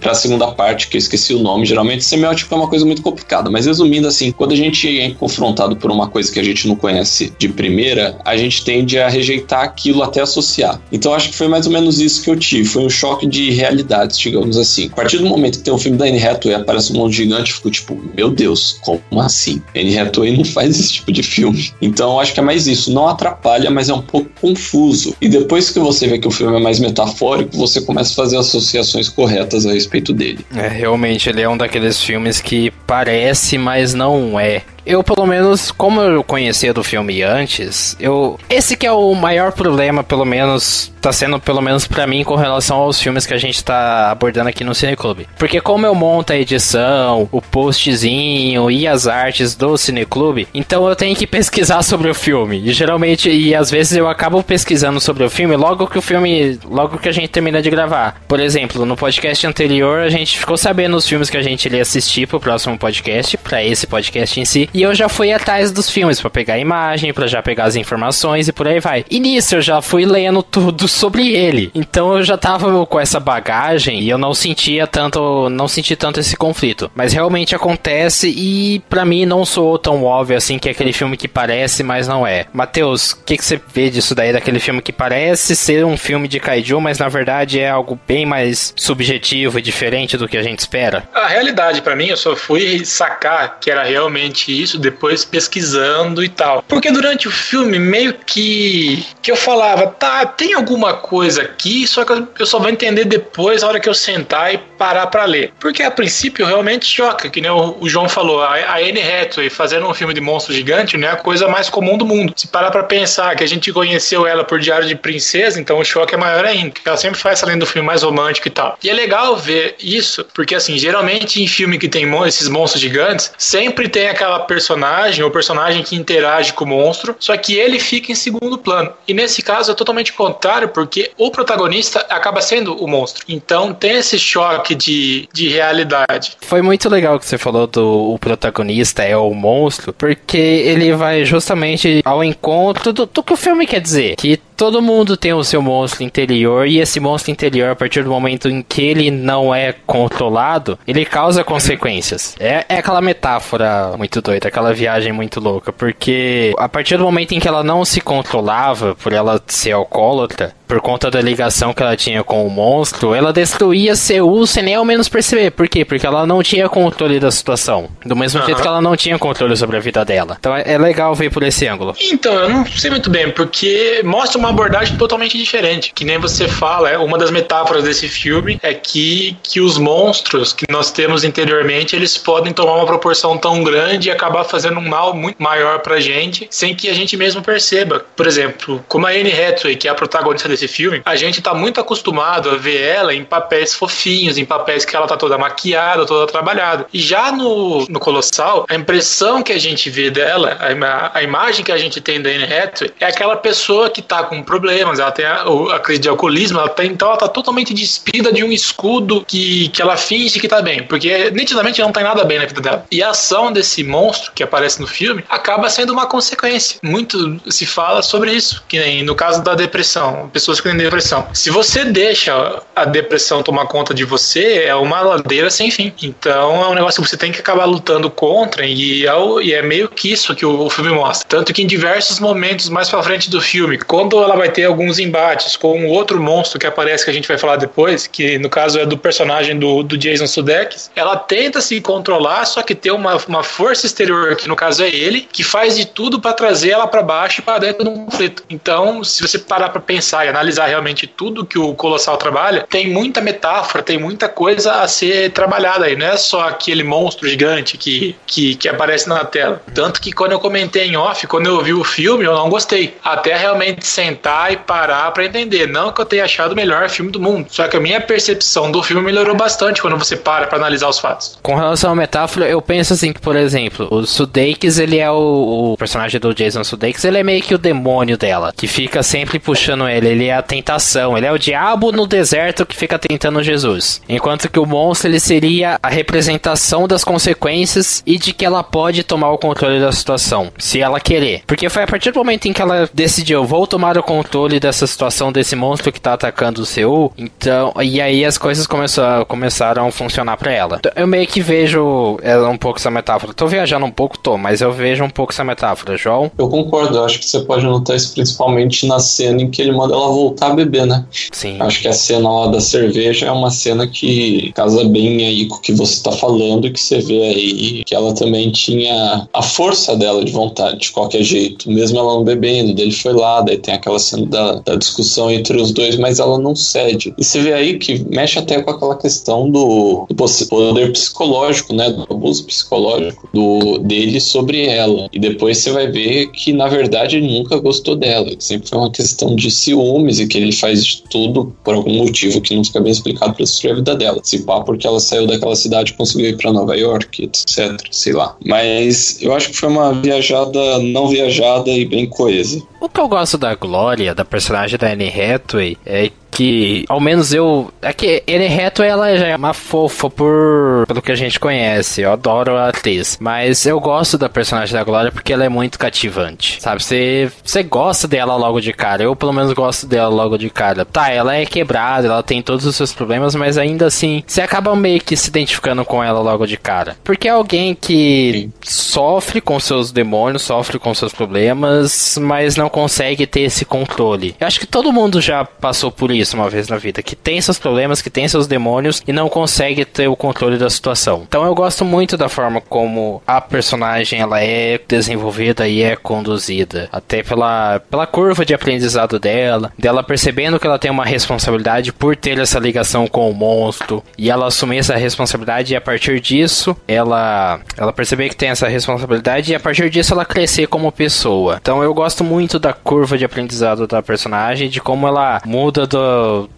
para 0.00 0.14
segunda 0.14 0.48
parte 0.52 0.88
que 0.88 0.96
eu 0.96 0.98
esqueci 0.98 1.34
o 1.34 1.38
nome. 1.38 1.66
Geralmente 1.66 2.04
semiótico 2.04 2.54
é 2.54 2.56
uma 2.56 2.68
coisa 2.68 2.84
muito 2.84 3.02
complicada, 3.02 3.50
mas 3.50 3.66
resumindo 3.66 4.08
assim, 4.08 4.32
quando 4.32 4.52
a 4.52 4.56
gente 4.56 5.00
é 5.00 5.10
confrontado 5.10 5.76
por 5.76 5.90
uma 5.90 6.08
coisa 6.08 6.32
que 6.32 6.38
a 6.38 6.42
gente 6.42 6.66
não 6.66 6.76
conhece 6.76 7.32
de 7.38 7.48
primeira, 7.48 8.18
a 8.24 8.36
gente 8.36 8.64
tende 8.64 8.98
a 8.98 9.08
rejeitar 9.08 9.62
aquilo 9.62 10.02
até 10.02 10.20
associar. 10.20 10.80
Então 10.92 11.14
acho 11.14 11.30
que 11.30 11.36
foi 11.36 11.48
mais 11.48 11.66
ou 11.66 11.72
menos 11.72 12.00
isso 12.00 12.22
que 12.22 12.30
eu 12.30 12.36
tive, 12.36 12.64
foi 12.64 12.84
um 12.84 12.90
choque 12.90 13.26
de 13.26 13.50
realidades, 13.50 14.18
digamos 14.18 14.56
assim. 14.56 14.88
A 14.92 14.96
partir 14.96 15.18
do 15.18 15.26
momento 15.26 15.58
que 15.58 15.64
tem 15.64 15.72
um 15.72 15.78
filme 15.78 15.96
da 15.96 16.06
Anne 16.06 16.24
Hathaway 16.24 16.56
aparece 16.56 16.92
um 16.92 16.96
monte 16.96 17.16
gigante, 17.16 17.52
fico 17.52 17.70
tipo, 17.70 17.98
meu 18.16 18.30
Deus, 18.30 18.78
como 18.82 19.20
assim? 19.20 19.62
Anne 19.76 19.98
Hathaway 19.98 20.36
não 20.36 20.44
faz 20.44 20.78
esse 20.78 20.94
tipo 20.94 21.12
de 21.12 21.22
filme. 21.22 21.72
Então 21.80 22.18
acho 22.20 22.32
que 22.32 22.40
é 22.40 22.42
mais 22.42 22.66
isso, 22.66 22.92
não 22.92 23.08
atrapalha, 23.08 23.70
mas 23.70 23.88
é 23.88 23.94
um 23.94 24.02
pouco 24.02 24.27
confuso. 24.40 25.14
E 25.20 25.28
depois 25.28 25.70
que 25.70 25.78
você 25.78 26.06
vê 26.06 26.18
que 26.18 26.28
o 26.28 26.30
filme 26.30 26.56
é 26.56 26.60
mais 26.60 26.78
metafórico, 26.78 27.56
você 27.56 27.80
começa 27.80 28.12
a 28.12 28.14
fazer 28.14 28.36
associações 28.36 29.08
corretas 29.08 29.66
a 29.66 29.72
respeito 29.72 30.12
dele. 30.12 30.44
É, 30.54 30.68
realmente, 30.68 31.28
ele 31.28 31.40
é 31.40 31.48
um 31.48 31.56
daqueles 31.56 32.02
filmes 32.02 32.40
que 32.40 32.72
parece, 32.86 33.58
mas 33.58 33.94
não 33.94 34.38
é 34.38 34.62
eu 34.88 35.04
pelo 35.04 35.26
menos, 35.26 35.70
como 35.70 36.00
eu 36.00 36.24
conhecia 36.24 36.72
do 36.72 36.82
filme 36.82 37.22
antes, 37.22 37.94
eu 38.00 38.40
esse 38.48 38.74
que 38.74 38.86
é 38.86 38.92
o 38.92 39.14
maior 39.14 39.52
problema, 39.52 40.02
pelo 40.02 40.24
menos 40.24 40.90
tá 40.98 41.12
sendo 41.12 41.38
pelo 41.38 41.60
menos 41.60 41.86
para 41.86 42.06
mim 42.06 42.24
com 42.24 42.34
relação 42.34 42.78
aos 42.78 43.00
filmes 43.00 43.26
que 43.26 43.34
a 43.34 43.38
gente 43.38 43.62
tá 43.62 44.10
abordando 44.10 44.48
aqui 44.48 44.64
no 44.64 44.74
Cineclube. 44.74 45.28
Porque 45.38 45.60
como 45.60 45.84
eu 45.84 45.94
monto 45.94 46.32
a 46.32 46.36
edição, 46.36 47.28
o 47.30 47.40
postzinho 47.40 48.70
e 48.70 48.86
as 48.86 49.06
artes 49.06 49.54
do 49.54 49.76
Cineclube, 49.76 50.48
então 50.54 50.88
eu 50.88 50.96
tenho 50.96 51.14
que 51.14 51.26
pesquisar 51.26 51.82
sobre 51.82 52.08
o 52.08 52.14
filme. 52.14 52.58
E 52.58 52.72
geralmente 52.72 53.30
e 53.30 53.54
às 53.54 53.70
vezes 53.70 53.96
eu 53.96 54.08
acabo 54.08 54.42
pesquisando 54.42 55.00
sobre 55.00 55.22
o 55.22 55.30
filme 55.30 55.54
logo 55.54 55.86
que 55.86 55.98
o 55.98 56.02
filme, 56.02 56.58
logo 56.64 56.96
que 56.96 57.10
a 57.10 57.12
gente 57.12 57.28
termina 57.28 57.60
de 57.60 57.68
gravar. 57.68 58.22
Por 58.26 58.40
exemplo, 58.40 58.86
no 58.86 58.96
podcast 58.96 59.46
anterior 59.46 60.00
a 60.00 60.08
gente 60.08 60.38
ficou 60.38 60.56
sabendo 60.56 60.96
os 60.96 61.06
filmes 61.06 61.28
que 61.28 61.36
a 61.36 61.42
gente 61.42 61.66
iria 61.66 61.82
assistir 61.82 62.26
pro 62.26 62.40
próximo 62.40 62.78
podcast, 62.78 63.36
para 63.36 63.62
esse 63.62 63.86
podcast 63.86 64.40
em 64.40 64.46
si. 64.46 64.70
E 64.78 64.82
eu 64.82 64.94
já 64.94 65.08
fui 65.08 65.32
atrás 65.32 65.72
dos 65.72 65.90
filmes 65.90 66.20
para 66.20 66.30
pegar 66.30 66.54
a 66.54 66.58
imagem, 66.60 67.12
para 67.12 67.26
já 67.26 67.42
pegar 67.42 67.64
as 67.64 67.74
informações 67.74 68.46
e 68.46 68.52
por 68.52 68.68
aí 68.68 68.78
vai. 68.78 69.04
E 69.10 69.18
nisso 69.18 69.56
eu 69.56 69.60
já 69.60 69.82
fui 69.82 70.06
lendo 70.06 70.40
tudo 70.40 70.86
sobre 70.86 71.34
ele. 71.34 71.72
Então 71.74 72.16
eu 72.16 72.22
já 72.22 72.38
tava 72.38 72.86
com 72.86 73.00
essa 73.00 73.18
bagagem 73.18 74.00
e 74.00 74.08
eu 74.08 74.16
não 74.16 74.32
sentia 74.32 74.86
tanto, 74.86 75.48
não 75.50 75.66
senti 75.66 75.96
tanto 75.96 76.20
esse 76.20 76.36
conflito. 76.36 76.88
Mas 76.94 77.12
realmente 77.12 77.56
acontece 77.56 78.28
e 78.28 78.78
para 78.88 79.04
mim 79.04 79.26
não 79.26 79.44
sou 79.44 79.76
tão 79.80 80.04
óbvio 80.04 80.36
assim 80.36 80.60
que 80.60 80.68
é 80.68 80.70
aquele 80.70 80.92
filme 80.92 81.16
que 81.16 81.26
parece, 81.26 81.82
mas 81.82 82.06
não 82.06 82.24
é. 82.24 82.46
Matheus, 82.52 83.10
o 83.10 83.24
que, 83.24 83.36
que 83.36 83.44
você 83.44 83.60
vê 83.74 83.90
disso 83.90 84.14
daí, 84.14 84.32
daquele 84.32 84.60
filme 84.60 84.80
que 84.80 84.92
parece 84.92 85.56
ser 85.56 85.84
um 85.84 85.96
filme 85.96 86.28
de 86.28 86.38
kaiju, 86.38 86.80
mas 86.80 87.00
na 87.00 87.08
verdade 87.08 87.58
é 87.58 87.68
algo 87.68 87.98
bem 88.06 88.24
mais 88.24 88.72
subjetivo 88.76 89.58
e 89.58 89.62
diferente 89.62 90.16
do 90.16 90.28
que 90.28 90.36
a 90.36 90.42
gente 90.44 90.60
espera? 90.60 91.02
A 91.12 91.26
realidade 91.26 91.82
para 91.82 91.96
mim, 91.96 92.06
eu 92.06 92.16
só 92.16 92.36
fui 92.36 92.84
sacar 92.84 93.58
que 93.58 93.72
era 93.72 93.82
realmente 93.82 94.52
isso 94.52 94.67
isso 94.68 94.78
depois 94.78 95.24
pesquisando 95.24 96.22
e 96.22 96.28
tal. 96.28 96.62
Porque 96.66 96.90
durante 96.90 97.26
o 97.26 97.30
filme, 97.30 97.78
meio 97.78 98.14
que, 98.14 99.04
que 99.22 99.30
eu 99.30 99.36
falava, 99.36 99.86
tá, 99.86 100.24
tem 100.26 100.54
alguma 100.54 100.94
coisa 100.94 101.42
aqui, 101.42 101.86
só 101.86 102.04
que 102.04 102.12
eu 102.38 102.46
só 102.46 102.58
vou 102.58 102.68
entender 102.68 103.04
depois, 103.04 103.62
na 103.62 103.68
hora 103.68 103.80
que 103.80 103.88
eu 103.88 103.94
sentar 103.94 104.54
e 104.54 104.58
parar 104.58 105.06
para 105.08 105.24
ler. 105.24 105.52
Porque 105.58 105.82
a 105.82 105.90
princípio 105.90 106.46
realmente 106.46 106.86
choca, 106.86 107.28
que 107.28 107.40
nem 107.40 107.50
o, 107.50 107.76
o 107.80 107.88
João 107.88 108.08
falou, 108.08 108.42
a, 108.42 108.54
a 108.54 108.76
Anne 108.78 109.00
Hathaway 109.00 109.50
fazendo 109.50 109.86
um 109.86 109.94
filme 109.94 110.14
de 110.14 110.20
monstro 110.20 110.54
gigante 110.54 110.96
não 110.96 111.08
é 111.08 111.12
a 111.12 111.16
coisa 111.16 111.48
mais 111.48 111.68
comum 111.68 111.96
do 111.96 112.06
mundo. 112.06 112.32
Se 112.36 112.46
parar 112.46 112.70
pra 112.70 112.82
pensar 112.82 113.34
que 113.36 113.42
a 113.42 113.48
gente 113.48 113.72
conheceu 113.72 114.26
ela 114.26 114.44
por 114.44 114.60
Diário 114.60 114.86
de 114.86 114.94
Princesa, 114.94 115.60
então 115.60 115.78
o 115.78 115.84
choque 115.84 116.14
é 116.14 116.18
maior 116.18 116.44
ainda. 116.44 116.74
Ela 116.84 116.96
sempre 116.96 117.18
faz 117.18 117.42
lenda 117.42 117.60
do 117.60 117.66
filme 117.66 117.86
mais 117.86 118.02
romântico 118.02 118.48
e 118.48 118.50
tal. 118.50 118.78
E 118.82 118.90
é 118.90 118.92
legal 118.92 119.36
ver 119.36 119.76
isso, 119.80 120.24
porque 120.34 120.54
assim, 120.54 120.78
geralmente 120.78 121.42
em 121.42 121.46
filme 121.46 121.78
que 121.78 121.88
tem 121.88 122.08
esses 122.26 122.48
monstros 122.48 122.80
gigantes, 122.80 123.32
sempre 123.38 123.88
tem 123.88 124.08
aquela 124.08 124.40
personagem, 124.48 125.22
ou 125.22 125.30
personagem 125.30 125.84
que 125.84 125.94
interage 125.94 126.52
com 126.52 126.64
o 126.64 126.68
monstro, 126.68 127.14
só 127.20 127.36
que 127.36 127.54
ele 127.54 127.78
fica 127.78 128.10
em 128.10 128.14
segundo 128.14 128.58
plano. 128.58 128.92
E 129.06 129.14
nesse 129.14 129.42
caso 129.42 129.70
é 129.70 129.74
totalmente 129.74 130.12
contrário, 130.12 130.70
porque 130.70 131.12
o 131.16 131.30
protagonista 131.30 132.04
acaba 132.08 132.40
sendo 132.40 132.74
o 132.82 132.88
monstro. 132.88 133.24
Então 133.28 133.72
tem 133.72 133.98
esse 133.98 134.18
choque 134.18 134.74
de, 134.74 135.28
de 135.32 135.48
realidade. 135.48 136.36
Foi 136.40 136.62
muito 136.62 136.88
legal 136.88 137.18
que 137.20 137.26
você 137.26 137.38
falou 137.38 137.66
do 137.66 138.14
o 138.14 138.18
protagonista 138.18 139.02
é 139.02 139.16
o 139.16 139.32
monstro, 139.34 139.92
porque 139.92 140.36
ele 140.36 140.92
vai 140.94 141.24
justamente 141.24 142.00
ao 142.04 142.24
encontro 142.24 142.92
do, 142.92 143.06
do 143.06 143.22
que 143.22 143.32
o 143.32 143.36
filme 143.36 143.66
quer 143.66 143.80
dizer. 143.80 144.16
Que 144.16 144.40
todo 144.58 144.82
mundo 144.82 145.16
tem 145.16 145.32
o 145.32 145.44
seu 145.44 145.62
monstro 145.62 146.02
interior 146.02 146.66
e 146.66 146.80
esse 146.80 146.98
monstro 146.98 147.30
interior, 147.30 147.70
a 147.70 147.76
partir 147.76 148.02
do 148.02 148.10
momento 148.10 148.48
em 148.48 148.60
que 148.60 148.82
ele 148.82 149.08
não 149.08 149.54
é 149.54 149.72
controlado, 149.86 150.76
ele 150.84 151.04
causa 151.04 151.44
consequências. 151.44 152.34
É, 152.40 152.66
é 152.68 152.78
aquela 152.78 153.00
metáfora 153.00 153.94
muito 153.96 154.20
doida, 154.20 154.48
aquela 154.48 154.74
viagem 154.74 155.12
muito 155.12 155.38
louca, 155.38 155.72
porque 155.72 156.52
a 156.58 156.68
partir 156.68 156.96
do 156.96 157.04
momento 157.04 157.32
em 157.32 157.38
que 157.38 157.46
ela 157.46 157.62
não 157.62 157.84
se 157.84 158.00
controlava 158.00 158.96
por 158.96 159.12
ela 159.12 159.40
ser 159.46 159.70
alcoólatra, 159.72 160.52
por 160.68 160.80
conta 160.82 161.10
da 161.10 161.20
ligação 161.20 161.72
que 161.72 161.82
ela 161.82 161.96
tinha 161.96 162.22
com 162.22 162.46
o 162.46 162.50
monstro, 162.50 163.14
ela 163.14 163.32
destruía 163.32 163.96
Seul 163.96 164.46
sem 164.46 164.62
nem 164.62 164.74
ao 164.74 164.84
menos 164.84 165.08
perceber. 165.08 165.50
Por 165.50 165.66
quê? 165.66 165.82
Porque 165.84 166.06
ela 166.06 166.26
não 166.26 166.42
tinha 166.42 166.68
controle 166.68 167.18
da 167.18 167.30
situação. 167.30 167.88
Do 168.04 168.14
mesmo 168.14 168.40
uhum. 168.40 168.46
jeito 168.46 168.60
que 168.60 168.68
ela 168.68 168.82
não 168.82 168.94
tinha 168.94 169.18
controle 169.18 169.56
sobre 169.56 169.78
a 169.78 169.80
vida 169.80 170.04
dela. 170.04 170.36
Então 170.38 170.54
é, 170.54 170.64
é 170.66 170.76
legal 170.76 171.14
ver 171.14 171.30
por 171.30 171.42
esse 171.42 171.66
ângulo. 171.66 171.94
Então, 171.98 172.34
eu 172.34 172.50
não 172.50 172.66
sei 172.66 172.90
muito 172.90 173.08
bem, 173.08 173.30
porque 173.30 174.02
mostra 174.04 174.38
uma 174.38 174.47
abordagem 174.50 174.96
totalmente 174.96 175.38
diferente. 175.38 175.92
Que 175.94 176.04
nem 176.04 176.18
você 176.18 176.46
fala, 176.46 176.90
é 176.90 176.98
uma 176.98 177.16
das 177.16 177.30
metáforas 177.30 177.84
desse 177.84 178.08
filme 178.08 178.58
é 178.62 178.74
que, 178.74 179.36
que 179.42 179.60
os 179.60 179.78
monstros 179.78 180.52
que 180.52 180.66
nós 180.70 180.90
temos 180.90 181.24
interiormente, 181.24 181.96
eles 181.96 182.16
podem 182.16 182.52
tomar 182.52 182.74
uma 182.74 182.86
proporção 182.86 183.38
tão 183.38 183.62
grande 183.62 184.08
e 184.08 184.10
acabar 184.10 184.44
fazendo 184.44 184.78
um 184.78 184.88
mal 184.88 185.14
muito 185.14 185.42
maior 185.42 185.80
pra 185.80 185.98
gente, 185.98 186.46
sem 186.50 186.74
que 186.74 186.88
a 186.88 186.94
gente 186.94 187.16
mesmo 187.16 187.42
perceba. 187.42 188.04
Por 188.14 188.26
exemplo, 188.26 188.84
como 188.86 189.06
a 189.06 189.10
Anne 189.10 189.32
Hathaway, 189.32 189.76
que 189.76 189.88
é 189.88 189.90
a 189.90 189.94
protagonista 189.94 190.48
desse 190.48 190.58
desse 190.58 190.68
filme, 190.68 191.00
a 191.04 191.14
gente 191.14 191.40
tá 191.40 191.54
muito 191.54 191.80
acostumado 191.80 192.50
a 192.50 192.56
ver 192.56 192.80
ela 192.80 193.14
em 193.14 193.24
papéis 193.24 193.74
fofinhos, 193.74 194.36
em 194.36 194.44
papéis 194.44 194.84
que 194.84 194.94
ela 194.94 195.06
tá 195.06 195.16
toda 195.16 195.38
maquiada, 195.38 196.04
toda 196.04 196.30
trabalhada. 196.30 196.86
E 196.92 196.98
já 196.98 197.30
no, 197.30 197.86
no 197.88 198.00
Colossal, 198.00 198.66
a 198.68 198.74
impressão 198.74 199.42
que 199.42 199.52
a 199.52 199.58
gente 199.58 199.88
vê 199.88 200.10
dela, 200.10 200.58
a, 200.60 201.18
a 201.18 201.22
imagem 201.22 201.64
que 201.64 201.72
a 201.72 201.78
gente 201.78 202.00
tem 202.00 202.20
da 202.20 202.28
Anne 202.28 202.44
Hathaway, 202.44 202.92
é 203.00 203.06
aquela 203.06 203.36
pessoa 203.36 203.88
que 203.88 204.02
tá 204.02 204.24
com 204.24 204.37
problemas, 204.42 204.98
ela 204.98 205.10
tem 205.10 205.24
a, 205.24 205.44
a 205.74 205.78
crise 205.78 206.00
de 206.00 206.08
alcoolismo, 206.08 206.58
ela 206.58 206.68
tem, 206.68 206.90
então 206.92 207.08
ela 207.08 207.16
tá 207.16 207.28
totalmente 207.28 207.74
despida 207.74 208.32
de 208.32 208.42
um 208.42 208.52
escudo 208.52 209.24
que, 209.26 209.68
que 209.68 209.82
ela 209.82 209.96
finge 209.96 210.40
que 210.40 210.48
tá 210.48 210.62
bem, 210.62 210.82
porque 210.82 211.30
nitidamente 211.30 211.80
não 211.80 211.92
tem 211.92 212.02
nada 212.02 212.24
bem 212.24 212.38
na 212.38 212.46
vida 212.46 212.60
dela. 212.60 212.86
E 212.90 213.02
a 213.02 213.10
ação 213.10 213.52
desse 213.52 213.82
monstro 213.82 214.32
que 214.34 214.42
aparece 214.42 214.80
no 214.80 214.86
filme 214.86 215.24
acaba 215.28 215.68
sendo 215.68 215.92
uma 215.92 216.06
consequência. 216.06 216.78
Muito 216.82 217.40
se 217.50 217.66
fala 217.66 218.02
sobre 218.02 218.32
isso, 218.32 218.62
que 218.68 218.78
nem 218.78 219.02
no 219.02 219.14
caso 219.14 219.42
da 219.42 219.54
depressão. 219.54 220.28
Pessoas 220.32 220.60
que 220.60 220.68
têm 220.68 220.76
depressão. 220.76 221.26
Se 221.32 221.50
você 221.50 221.84
deixa 221.84 222.62
a 222.74 222.84
depressão 222.84 223.42
tomar 223.42 223.66
conta 223.66 223.92
de 223.94 224.04
você, 224.04 224.64
é 224.64 224.74
uma 224.74 225.00
ladeira 225.00 225.50
sem 225.50 225.70
fim. 225.70 225.92
Então 226.02 226.62
é 226.62 226.68
um 226.68 226.74
negócio 226.74 227.02
que 227.02 227.08
você 227.08 227.16
tem 227.16 227.32
que 227.32 227.40
acabar 227.40 227.64
lutando 227.64 228.10
contra 228.10 228.66
e 228.66 229.06
é, 229.06 229.12
e 229.42 229.52
é 229.52 229.62
meio 229.62 229.88
que 229.88 230.12
isso 230.12 230.34
que 230.34 230.44
o, 230.44 230.66
o, 230.66 230.70
filme 230.70 230.90
mostra. 230.90 231.26
Tanto 231.28 231.52
que 231.52 231.62
em 231.62 231.66
diversos 231.66 232.20
momentos 232.20 232.68
mais 232.68 232.88
pra 232.88 233.02
frente 233.02 233.30
do 233.30 233.40
filme, 233.40 233.78
quando 233.78 234.18
ela 234.28 234.36
vai 234.36 234.50
ter 234.50 234.64
alguns 234.64 234.98
embates 234.98 235.56
com 235.56 235.86
outro 235.86 236.20
monstro 236.20 236.58
que 236.58 236.66
aparece 236.66 237.04
que 237.04 237.10
a 237.10 237.14
gente 237.14 237.26
vai 237.26 237.38
falar 237.38 237.56
depois, 237.56 238.06
que 238.06 238.38
no 238.38 238.48
caso 238.48 238.78
é 238.78 238.86
do 238.86 238.96
personagem 238.96 239.58
do, 239.58 239.82
do 239.82 239.96
Jason 239.96 240.26
Sudeikis, 240.26 240.90
ela 240.94 241.16
tenta 241.16 241.60
se 241.60 241.80
controlar, 241.80 242.44
só 242.44 242.62
que 242.62 242.74
tem 242.74 242.92
uma, 242.92 243.16
uma 243.26 243.42
força 243.42 243.86
exterior, 243.86 244.36
que 244.36 244.48
no 244.48 244.56
caso 244.56 244.82
é 244.82 244.88
ele, 244.88 245.28
que 245.32 245.42
faz 245.42 245.76
de 245.76 245.86
tudo 245.86 246.20
para 246.20 246.32
trazer 246.32 246.70
ela 246.70 246.86
para 246.86 247.02
baixo 247.02 247.40
e 247.40 247.42
para 247.42 247.58
dentro 247.58 247.84
de 247.84 247.90
um 247.90 248.04
conflito. 248.04 248.44
Então, 248.50 249.02
se 249.02 249.22
você 249.22 249.38
parar 249.38 249.70
para 249.70 249.80
pensar 249.80 250.26
e 250.26 250.28
analisar 250.28 250.66
realmente 250.66 251.06
tudo 251.06 251.46
que 251.46 251.58
o 251.58 251.74
Colossal 251.74 252.16
trabalha, 252.16 252.66
tem 252.68 252.88
muita 252.88 253.20
metáfora, 253.20 253.82
tem 253.82 253.98
muita 253.98 254.28
coisa 254.28 254.82
a 254.82 254.88
ser 254.88 255.30
trabalhada 255.32 255.86
aí. 255.86 255.96
Não 255.96 256.06
é 256.06 256.16
só 256.16 256.48
aquele 256.48 256.84
monstro 256.84 257.28
gigante 257.28 257.76
que, 257.76 258.14
que, 258.26 258.54
que 258.56 258.68
aparece 258.68 259.08
na 259.08 259.24
tela. 259.24 259.62
Tanto 259.74 260.00
que 260.00 260.12
quando 260.12 260.32
eu 260.32 260.40
comentei 260.40 260.84
em 260.84 260.96
off, 260.96 261.26
quando 261.26 261.46
eu 261.46 261.60
vi 261.62 261.72
o 261.72 261.84
filme, 261.84 262.24
eu 262.24 262.34
não 262.34 262.48
gostei. 262.48 262.96
Até 263.02 263.36
realmente 263.36 263.86
sentar 263.86 264.17
e 264.50 264.56
parar 264.56 265.10
para 265.12 265.24
entender. 265.24 265.66
Não 265.66 265.92
que 265.92 266.00
eu 266.00 266.04
tenha 266.06 266.24
achado 266.24 266.52
o 266.52 266.56
melhor 266.56 266.88
filme 266.88 267.10
do 267.10 267.20
mundo. 267.20 267.46
Só 267.50 267.66
que 267.68 267.76
a 267.76 267.80
minha 267.80 268.00
percepção 268.00 268.70
do 268.70 268.82
filme 268.82 269.02
melhorou 269.02 269.36
bastante 269.36 269.80
quando 269.80 269.96
você 269.96 270.16
para 270.16 270.46
para 270.46 270.58
analisar 270.58 270.88
os 270.88 270.98
fatos. 270.98 271.38
Com 271.42 271.54
relação 271.54 271.92
à 271.92 271.94
metáfora, 271.94 272.48
eu 272.48 272.60
penso 272.60 272.92
assim 272.92 273.12
que, 273.12 273.20
por 273.20 273.36
exemplo, 273.36 273.88
o 273.90 274.06
Sudeikis, 274.06 274.78
ele 274.78 274.98
é 274.98 275.10
o, 275.10 275.72
o 275.72 275.76
personagem 275.76 276.20
do 276.20 276.34
Jason 276.34 276.64
Sudeikis, 276.64 277.04
ele 277.04 277.18
é 277.18 277.22
meio 277.22 277.42
que 277.42 277.54
o 277.54 277.58
demônio 277.58 278.16
dela, 278.16 278.52
que 278.56 278.66
fica 278.66 279.02
sempre 279.02 279.38
puxando 279.38 279.88
ele. 279.88 280.08
Ele 280.08 280.26
é 280.26 280.34
a 280.34 280.42
tentação. 280.42 281.16
Ele 281.16 281.26
é 281.26 281.32
o 281.32 281.38
diabo 281.38 281.92
no 281.92 282.06
deserto 282.06 282.64
que 282.64 282.76
fica 282.76 282.98
tentando 282.98 283.42
Jesus. 283.42 284.00
Enquanto 284.08 284.48
que 284.50 284.58
o 284.58 284.66
monstro 284.66 285.08
ele 285.08 285.20
seria 285.20 285.78
a 285.82 285.88
representação 285.88 286.88
das 286.88 287.04
consequências 287.04 288.02
e 288.06 288.18
de 288.18 288.32
que 288.32 288.44
ela 288.44 288.62
pode 288.62 289.02
tomar 289.02 289.30
o 289.30 289.38
controle 289.38 289.80
da 289.80 289.92
situação, 289.92 290.52
se 290.58 290.80
ela 290.80 291.00
querer. 291.00 291.42
Porque 291.46 291.68
foi 291.68 291.82
a 291.82 291.86
partir 291.86 292.10
do 292.10 292.18
momento 292.18 292.46
em 292.46 292.52
que 292.52 292.62
ela 292.62 292.88
decidiu, 292.92 293.44
vou 293.44 293.66
tomar 293.66 293.97
o 294.00 294.02
controle 294.02 294.60
dessa 294.60 294.86
situação 294.86 295.32
desse 295.32 295.56
monstro 295.56 295.92
que 295.92 296.00
tá 296.00 296.14
atacando 296.14 296.62
o 296.62 296.66
Seul. 296.66 297.12
Então, 297.16 297.72
e 297.82 298.00
aí 298.00 298.24
as 298.24 298.38
coisas 298.38 298.66
começaram, 298.66 299.24
começaram 299.24 299.86
a 299.86 299.92
funcionar 299.92 300.36
para 300.36 300.52
ela. 300.52 300.76
Então, 300.78 300.92
eu 300.94 301.06
meio 301.06 301.26
que 301.26 301.40
vejo 301.40 302.18
ela 302.22 302.46
é, 302.46 302.50
um 302.50 302.58
pouco 302.58 302.78
essa 302.78 302.90
metáfora. 302.90 303.32
Tô 303.32 303.46
viajando 303.46 303.86
um 303.86 303.90
pouco, 303.90 304.18
tô, 304.18 304.36
mas 304.36 304.60
eu 304.60 304.72
vejo 304.72 305.04
um 305.04 305.10
pouco 305.10 305.32
essa 305.32 305.44
metáfora, 305.44 305.96
João. 305.96 306.30
Eu 306.38 306.48
concordo, 306.48 306.96
eu 306.96 307.04
acho 307.04 307.18
que 307.18 307.26
você 307.26 307.40
pode 307.40 307.64
notar 307.64 307.96
isso 307.96 308.12
principalmente 308.14 308.86
na 308.86 308.98
cena 308.98 309.42
em 309.42 309.50
que 309.50 309.60
ele 309.62 309.72
manda 309.72 309.94
ela 309.94 310.08
voltar 310.08 310.48
a 310.48 310.54
beber, 310.54 310.86
né? 310.86 311.04
Sim. 311.32 311.56
Acho 311.60 311.80
que 311.80 311.88
a 311.88 311.92
cena 311.92 312.30
lá 312.30 312.46
da 312.48 312.60
cerveja 312.60 313.26
é 313.26 313.30
uma 313.30 313.50
cena 313.50 313.86
que 313.86 314.52
casa 314.54 314.84
bem 314.84 315.26
aí 315.26 315.46
com 315.46 315.56
o 315.56 315.60
que 315.60 315.72
você 315.72 316.02
tá 316.02 316.12
falando, 316.12 316.70
que 316.70 316.80
você 316.80 317.00
vê 317.00 317.22
aí 317.22 317.84
que 317.84 317.94
ela 317.94 318.14
também 318.14 318.50
tinha 318.50 319.28
a 319.32 319.42
força 319.42 319.96
dela 319.96 320.24
de 320.24 320.32
vontade, 320.32 320.78
de 320.78 320.90
qualquer 320.90 321.22
jeito, 321.22 321.70
mesmo 321.70 321.98
ela 321.98 322.14
não 322.14 322.24
bebendo, 322.24 322.74
dele 322.74 322.92
foi 322.92 323.12
lá, 323.12 323.40
daí 323.40 323.58
tem 323.58 323.74
aquela 323.74 323.87
cena 323.96 324.26
da, 324.26 324.52
da 324.54 324.74
discussão 324.74 325.30
entre 325.30 325.60
os 325.60 325.70
dois, 325.70 325.96
mas 325.96 326.18
ela 326.18 326.38
não 326.38 326.56
cede. 326.56 327.14
E 327.16 327.24
você 327.24 327.40
vê 327.40 327.52
aí 327.52 327.78
que 327.78 328.04
mexe 328.10 328.38
até 328.38 328.60
com 328.60 328.70
aquela 328.70 328.96
questão 328.96 329.48
do, 329.48 330.06
do 330.08 330.46
poder 330.48 330.92
psicológico, 330.92 331.72
né? 331.72 331.90
Do 331.90 332.02
abuso 332.10 332.44
psicológico 332.44 333.28
do, 333.32 333.78
dele 333.78 334.20
sobre 334.20 334.66
ela. 334.66 335.08
E 335.12 335.18
depois 335.18 335.58
você 335.58 335.70
vai 335.70 335.86
ver 335.86 336.30
que, 336.32 336.52
na 336.52 336.66
verdade, 336.66 337.16
ele 337.16 337.38
nunca 337.38 337.58
gostou 337.58 337.94
dela. 337.94 338.30
Sempre 338.38 338.68
foi 338.68 338.78
uma 338.78 338.90
questão 338.90 339.36
de 339.36 339.50
ciúmes 339.50 340.18
e 340.18 340.26
que 340.26 340.38
ele 340.38 340.52
faz 340.52 340.84
de 340.84 341.02
tudo 341.10 341.54
por 341.62 341.74
algum 341.74 341.94
motivo 341.94 342.40
que 342.40 342.54
não 342.54 342.64
fica 342.64 342.80
bem 342.80 342.92
explicado 342.92 343.34
para 343.34 343.44
destruir 343.44 343.72
a 343.72 343.76
vida 343.76 343.94
dela. 343.94 344.20
Se 344.22 344.40
pá, 344.40 344.60
porque 344.60 344.86
ela 344.86 344.98
saiu 344.98 345.26
daquela 345.26 345.54
cidade 345.54 345.92
e 345.92 345.94
conseguiu 345.94 346.30
ir 346.30 346.36
para 346.36 346.52
Nova 346.52 346.76
York, 346.76 347.24
etc. 347.24 347.78
Sei 347.90 348.12
lá. 348.12 348.36
Mas 348.44 349.20
eu 349.22 349.34
acho 349.34 349.50
que 349.50 349.56
foi 349.56 349.68
uma 349.68 349.92
viajada 349.92 350.78
não 350.78 351.08
viajada 351.08 351.70
e 351.70 351.84
bem 351.84 352.06
coesa. 352.06 352.62
O 352.80 352.88
que 352.88 353.00
eu 353.00 353.08
gosto 353.08 353.36
da 353.36 353.50
Glória, 353.78 354.12
da 354.12 354.24
personagem 354.24 354.76
da 354.76 354.90
Anne 354.90 355.08
Hathaway, 355.08 355.76
é 355.86 356.10
que, 356.38 356.84
ao 356.88 357.00
menos 357.00 357.34
eu. 357.34 357.72
É 357.82 357.92
que 357.92 358.22
Anne 358.28 358.46
Hathaway 358.46 358.88
ela 358.88 359.16
já 359.16 359.26
é 359.26 359.36
uma 359.36 359.52
fofa 359.52 360.08
por 360.08 360.84
pelo 360.86 361.02
que 361.02 361.10
a 361.10 361.16
gente 361.16 361.40
conhece. 361.40 362.02
Eu 362.02 362.12
adoro 362.12 362.56
a 362.56 362.68
atriz. 362.68 363.18
Mas 363.20 363.66
eu 363.66 363.80
gosto 363.80 364.16
da 364.16 364.28
personagem 364.28 364.72
da 364.72 364.84
Glória 364.84 365.10
porque 365.10 365.32
ela 365.32 365.44
é 365.44 365.48
muito 365.48 365.80
cativante. 365.80 366.62
Sabe? 366.62 366.80
Você, 366.80 367.28
você 367.44 367.64
gosta 367.64 368.06
dela 368.06 368.36
logo 368.36 368.60
de 368.60 368.72
cara. 368.72 369.02
Eu, 369.02 369.16
pelo 369.16 369.32
menos, 369.32 369.52
gosto 369.52 369.84
dela 369.84 370.08
logo 370.08 370.38
de 370.38 370.48
cara. 370.48 370.84
Tá, 370.84 371.10
ela 371.10 371.34
é 371.34 371.44
quebrada, 371.44 372.06
ela 372.06 372.22
tem 372.22 372.40
todos 372.40 372.64
os 372.64 372.76
seus 372.76 372.92
problemas, 372.92 373.34
mas 373.34 373.58
ainda 373.58 373.86
assim, 373.86 374.22
você 374.24 374.40
acaba 374.40 374.76
meio 374.76 375.00
que 375.00 375.16
se 375.16 375.30
identificando 375.30 375.84
com 375.84 376.04
ela 376.04 376.20
logo 376.20 376.46
de 376.46 376.56
cara. 376.56 376.96
Porque 377.02 377.26
é 377.26 377.32
alguém 377.32 377.74
que 377.74 378.48
sofre 378.62 379.40
com 379.40 379.58
seus 379.58 379.90
demônios, 379.90 380.42
sofre 380.42 380.78
com 380.78 380.94
seus 380.94 381.12
problemas, 381.12 382.16
mas 382.20 382.54
não 382.54 382.68
consegue 382.68 383.26
ter 383.26 383.40
esse 383.40 383.64
controle. 383.64 384.36
Eu 384.38 384.46
acho 384.46 384.60
que 384.60 384.66
todo 384.66 384.92
mundo 384.92 385.20
já 385.20 385.44
passou 385.44 385.90
por 385.90 386.12
isso 386.12 386.27
uma 386.34 386.48
vez 386.48 386.68
na 386.68 386.76
vida, 386.76 387.02
que 387.02 387.16
tem 387.16 387.40
seus 387.40 387.58
problemas, 387.58 388.02
que 388.02 388.10
tem 388.10 388.28
seus 388.28 388.46
demônios 388.46 389.02
e 389.06 389.12
não 389.12 389.28
consegue 389.28 389.84
ter 389.84 390.08
o 390.08 390.16
controle 390.16 390.58
da 390.58 390.70
situação. 390.70 391.24
Então 391.26 391.44
eu 391.44 391.54
gosto 391.54 391.84
muito 391.84 392.16
da 392.16 392.28
forma 392.28 392.60
como 392.60 393.22
a 393.26 393.40
personagem 393.40 394.20
ela 394.20 394.40
é 394.40 394.80
desenvolvida 394.86 395.68
e 395.68 395.82
é 395.82 395.96
conduzida, 395.96 396.88
até 396.92 397.22
pela, 397.22 397.80
pela 397.90 398.06
curva 398.06 398.44
de 398.44 398.54
aprendizado 398.54 399.18
dela, 399.18 399.72
dela 399.78 400.02
percebendo 400.02 400.58
que 400.58 400.66
ela 400.66 400.78
tem 400.78 400.90
uma 400.90 401.04
responsabilidade 401.04 401.92
por 401.92 402.16
ter 402.16 402.38
essa 402.38 402.58
ligação 402.58 403.06
com 403.06 403.30
o 403.30 403.34
monstro 403.34 404.02
e 404.16 404.30
ela 404.30 404.46
assumir 404.46 404.78
essa 404.78 404.96
responsabilidade 404.96 405.72
e 405.72 405.76
a 405.76 405.80
partir 405.80 406.20
disso 406.20 406.76
ela 406.86 407.60
ela 407.76 407.92
perceber 407.92 408.28
que 408.28 408.36
tem 408.36 408.50
essa 408.50 408.68
responsabilidade 408.68 409.52
e 409.52 409.54
a 409.54 409.60
partir 409.60 409.90
disso 409.90 410.12
ela 410.12 410.24
crescer 410.24 410.66
como 410.66 410.90
pessoa. 410.90 411.58
Então 411.60 411.82
eu 411.82 411.92
gosto 411.94 412.24
muito 412.24 412.58
da 412.58 412.72
curva 412.72 413.16
de 413.16 413.24
aprendizado 413.24 413.86
da 413.86 414.02
personagem, 414.02 414.68
de 414.68 414.80
como 414.80 415.06
ela 415.06 415.40
muda 415.44 415.86
do, 415.86 415.98